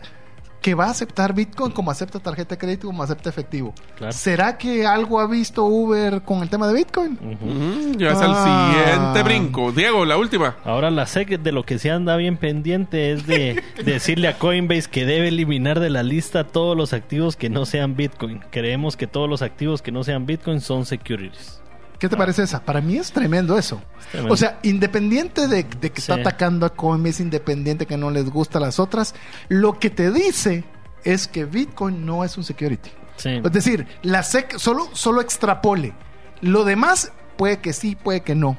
que 0.64 0.72
va 0.74 0.86
a 0.86 0.90
aceptar 0.92 1.34
Bitcoin 1.34 1.72
como 1.72 1.90
acepta 1.90 2.18
tarjeta 2.20 2.54
de 2.54 2.58
crédito, 2.58 2.86
como 2.86 3.02
acepta 3.02 3.28
efectivo. 3.28 3.74
Claro. 3.96 4.14
¿Será 4.14 4.56
que 4.56 4.86
algo 4.86 5.20
ha 5.20 5.26
visto 5.26 5.62
Uber 5.66 6.22
con 6.22 6.42
el 6.42 6.48
tema 6.48 6.66
de 6.68 6.72
Bitcoin? 6.72 7.18
Mm, 7.20 7.98
ya 7.98 8.12
es 8.12 8.20
el 8.22 8.30
Ah. 8.30 8.72
siguiente 8.72 9.22
brinco. 9.24 9.72
Diego, 9.72 10.06
la 10.06 10.16
última. 10.16 10.56
Ahora 10.64 10.90
la 10.90 11.04
SEC 11.04 11.38
de 11.38 11.52
lo 11.52 11.64
que 11.64 11.78
se 11.78 11.90
anda 11.90 12.16
bien 12.16 12.38
pendiente 12.38 13.12
es 13.12 13.26
de 13.26 13.62
decirle 13.84 14.26
a 14.26 14.38
Coinbase 14.38 14.88
que 14.88 15.04
debe 15.04 15.28
eliminar 15.28 15.80
de 15.80 15.90
la 15.90 16.02
lista 16.02 16.44
todos 16.44 16.74
los 16.74 16.94
activos 16.94 17.36
que 17.36 17.50
no 17.50 17.66
sean 17.66 17.94
Bitcoin. 17.94 18.40
Creemos 18.50 18.96
que 18.96 19.06
todos 19.06 19.28
los 19.28 19.42
activos 19.42 19.82
que 19.82 19.92
no 19.92 20.02
sean 20.02 20.24
Bitcoin 20.24 20.62
son 20.62 20.86
securities. 20.86 21.60
¿Qué 22.04 22.10
te 22.10 22.16
parece 22.18 22.42
esa? 22.42 22.62
Para 22.62 22.82
mí 22.82 22.98
es 22.98 23.12
tremendo 23.12 23.56
eso. 23.56 23.80
tremendo. 24.10 24.34
O 24.34 24.36
sea, 24.36 24.58
independiente 24.62 25.48
de, 25.48 25.64
de 25.80 25.90
que 25.90 26.00
está 26.00 26.16
atacando 26.16 26.66
a 26.66 26.74
Coinbase, 26.74 27.22
independiente 27.22 27.86
que 27.86 27.96
no 27.96 28.10
les 28.10 28.28
gusta 28.28 28.58
a 28.58 28.60
las 28.60 28.78
otras, 28.78 29.14
lo 29.48 29.78
que 29.78 29.88
te 29.88 30.10
dice 30.10 30.64
es 31.02 31.26
que 31.26 31.46
Bitcoin 31.46 32.04
no 32.04 32.22
es 32.22 32.36
un 32.36 32.44
security. 32.44 32.90
Sí. 33.16 33.40
Es 33.42 33.52
decir, 33.52 33.86
la 34.02 34.22
SEC 34.22 34.58
solo, 34.58 34.90
solo 34.92 35.22
extrapole. 35.22 35.94
Lo 36.42 36.64
demás 36.64 37.10
puede 37.38 37.60
que 37.60 37.72
sí, 37.72 37.96
puede 37.96 38.20
que 38.20 38.34
no. 38.34 38.58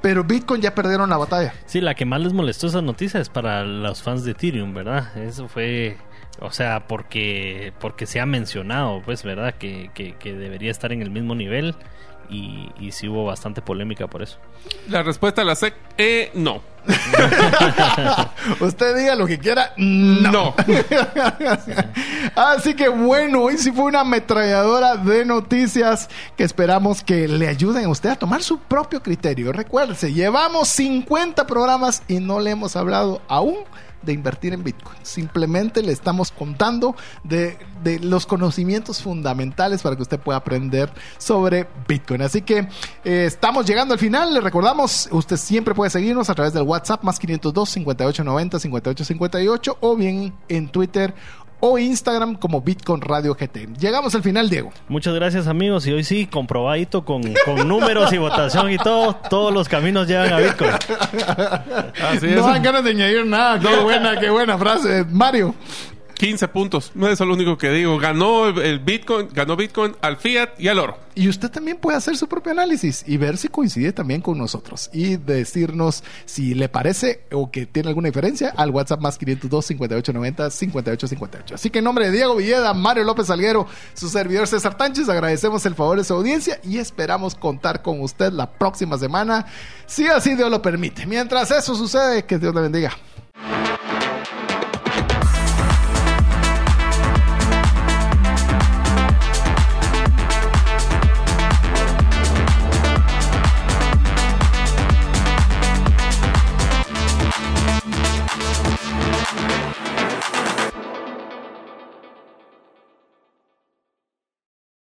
Pero 0.00 0.24
Bitcoin 0.24 0.62
ya 0.62 0.74
perdieron 0.74 1.10
la 1.10 1.18
batalla. 1.18 1.52
Sí, 1.66 1.82
la 1.82 1.94
que 1.94 2.06
más 2.06 2.22
les 2.22 2.32
molestó 2.32 2.68
esa 2.68 2.80
noticia 2.80 3.20
es 3.20 3.28
para 3.28 3.64
los 3.64 4.02
fans 4.02 4.24
de 4.24 4.30
Ethereum, 4.30 4.72
¿verdad? 4.72 5.14
Eso 5.18 5.46
fue, 5.46 5.98
o 6.40 6.50
sea, 6.52 6.86
porque 6.86 7.74
porque 7.80 8.06
se 8.06 8.18
ha 8.18 8.24
mencionado, 8.24 9.02
pues, 9.04 9.24
¿verdad? 9.24 9.56
Que, 9.56 9.90
que, 9.92 10.14
que 10.14 10.32
debería 10.32 10.70
estar 10.70 10.90
en 10.90 11.02
el 11.02 11.10
mismo 11.10 11.34
nivel 11.34 11.76
y, 12.28 12.70
y 12.80 12.92
sí 12.92 13.08
hubo 13.08 13.24
bastante 13.24 13.62
polémica 13.62 14.06
por 14.06 14.22
eso. 14.22 14.38
La 14.88 15.02
respuesta 15.02 15.42
a 15.42 15.44
la 15.44 15.54
SEC, 15.54 15.74
eh, 15.96 16.30
no. 16.34 16.62
Usted 18.60 18.96
diga 18.96 19.14
lo 19.14 19.26
que 19.26 19.38
quiera. 19.38 19.72
No. 19.76 20.30
No. 20.30 20.54
Así 22.34 22.74
que 22.74 22.88
bueno, 22.88 23.42
hoy 23.42 23.58
sí 23.58 23.72
fue 23.72 23.84
una 23.84 24.00
ametralladora 24.00 24.96
de 24.96 25.24
noticias 25.24 26.08
que 26.36 26.44
esperamos 26.44 27.02
que 27.02 27.28
le 27.28 27.48
ayuden 27.48 27.84
a 27.84 27.88
usted 27.88 28.10
a 28.10 28.16
tomar 28.16 28.42
su 28.42 28.58
propio 28.58 29.02
criterio. 29.02 29.52
Recuérdese, 29.52 30.12
llevamos 30.12 30.68
50 30.68 31.46
programas 31.46 32.02
y 32.08 32.20
no 32.20 32.40
le 32.40 32.50
hemos 32.50 32.76
hablado 32.76 33.20
aún 33.28 33.58
de 34.02 34.12
invertir 34.12 34.52
en 34.52 34.62
Bitcoin. 34.62 34.96
Simplemente 35.02 35.82
le 35.82 35.92
estamos 35.92 36.30
contando 36.30 36.94
de, 37.24 37.58
de 37.82 37.98
los 37.98 38.26
conocimientos 38.26 39.02
fundamentales 39.02 39.82
para 39.82 39.96
que 39.96 40.02
usted 40.02 40.20
pueda 40.20 40.38
aprender 40.38 40.90
sobre 41.18 41.68
Bitcoin. 41.86 42.22
Así 42.22 42.42
que 42.42 42.68
eh, 43.04 43.24
estamos 43.26 43.66
llegando 43.66 43.94
al 43.94 44.00
final. 44.00 44.32
Le 44.32 44.40
recordamos, 44.48 45.10
usted 45.12 45.36
siempre 45.36 45.74
puede 45.74 45.90
seguirnos 45.90 46.30
a 46.30 46.34
través 46.34 46.54
del 46.54 46.62
WhatsApp 46.62 47.02
más 47.02 47.18
502 47.18 47.68
5890 47.68 48.58
5858 48.58 49.76
o 49.80 49.94
bien 49.94 50.32
en 50.48 50.68
Twitter 50.68 51.12
o 51.60 51.78
Instagram 51.78 52.36
como 52.36 52.62
Bitcoin 52.62 53.02
Radio 53.02 53.34
GT. 53.34 53.78
Llegamos 53.78 54.14
al 54.14 54.22
final, 54.22 54.48
Diego. 54.48 54.72
Muchas 54.88 55.14
gracias 55.14 55.48
amigos 55.48 55.86
y 55.86 55.92
hoy 55.92 56.02
sí, 56.02 56.26
comprobadito 56.26 57.04
con, 57.04 57.22
con 57.44 57.68
números 57.68 58.10
y 58.14 58.16
votación 58.16 58.70
y 58.70 58.78
todo, 58.78 59.16
todos 59.28 59.52
los 59.52 59.68
caminos 59.68 60.08
llevan 60.08 60.32
a 60.32 60.38
Bitcoin. 60.38 60.70
Así 62.02 62.26
es. 62.26 62.36
No 62.36 62.46
dan 62.46 62.62
ganas 62.62 62.84
de 62.84 62.90
añadir 62.90 63.26
nada. 63.26 63.58
Qué 63.60 63.76
buena, 63.82 64.18
qué 64.18 64.30
buena 64.30 64.56
frase. 64.56 65.04
Mario. 65.10 65.54
15 66.18 66.48
puntos. 66.48 66.92
No 66.94 67.08
es 67.08 67.18
lo 67.20 67.32
único 67.32 67.56
que 67.56 67.70
digo. 67.70 67.96
Ganó 67.98 68.48
el- 68.48 68.80
Bitcoin, 68.80 69.28
ganó 69.32 69.56
Bitcoin 69.56 69.94
al 70.02 70.16
Fiat 70.16 70.50
y 70.58 70.68
al 70.68 70.78
oro. 70.78 70.98
Y 71.14 71.28
usted 71.28 71.50
también 71.50 71.78
puede 71.78 71.96
hacer 71.96 72.16
su 72.16 72.28
propio 72.28 72.52
análisis 72.52 73.02
y 73.06 73.16
ver 73.16 73.38
si 73.38 73.48
coincide 73.48 73.92
también 73.92 74.20
con 74.20 74.38
nosotros 74.38 74.88
y 74.92 75.16
decirnos 75.16 76.04
si 76.26 76.54
le 76.54 76.68
parece 76.68 77.22
o 77.32 77.50
que 77.50 77.66
tiene 77.66 77.88
alguna 77.88 78.06
diferencia 78.06 78.52
al 78.56 78.70
WhatsApp 78.70 79.00
más 79.00 79.18
502 79.18 79.66
5890 79.66 80.50
5858. 80.50 81.54
Así 81.56 81.70
que 81.70 81.78
en 81.78 81.84
nombre 81.84 82.06
de 82.06 82.12
Diego 82.12 82.36
Villeda, 82.36 82.72
Mario 82.74 83.02
López 83.04 83.30
Alguero, 83.30 83.66
su 83.94 84.08
servidor 84.08 84.46
César 84.46 84.76
Tánchez, 84.76 85.08
agradecemos 85.08 85.64
el 85.66 85.74
favor 85.74 85.98
de 85.98 86.04
su 86.04 86.14
audiencia 86.14 86.60
y 86.62 86.78
esperamos 86.78 87.34
contar 87.34 87.82
con 87.82 88.00
usted 88.00 88.32
la 88.32 88.50
próxima 88.50 88.96
semana, 88.98 89.46
si 89.86 90.06
así 90.06 90.34
Dios 90.36 90.50
lo 90.50 90.62
permite. 90.62 91.04
Mientras 91.06 91.50
eso 91.50 91.74
sucede, 91.74 92.24
que 92.26 92.38
Dios 92.38 92.54
le 92.54 92.60
bendiga. 92.60 92.92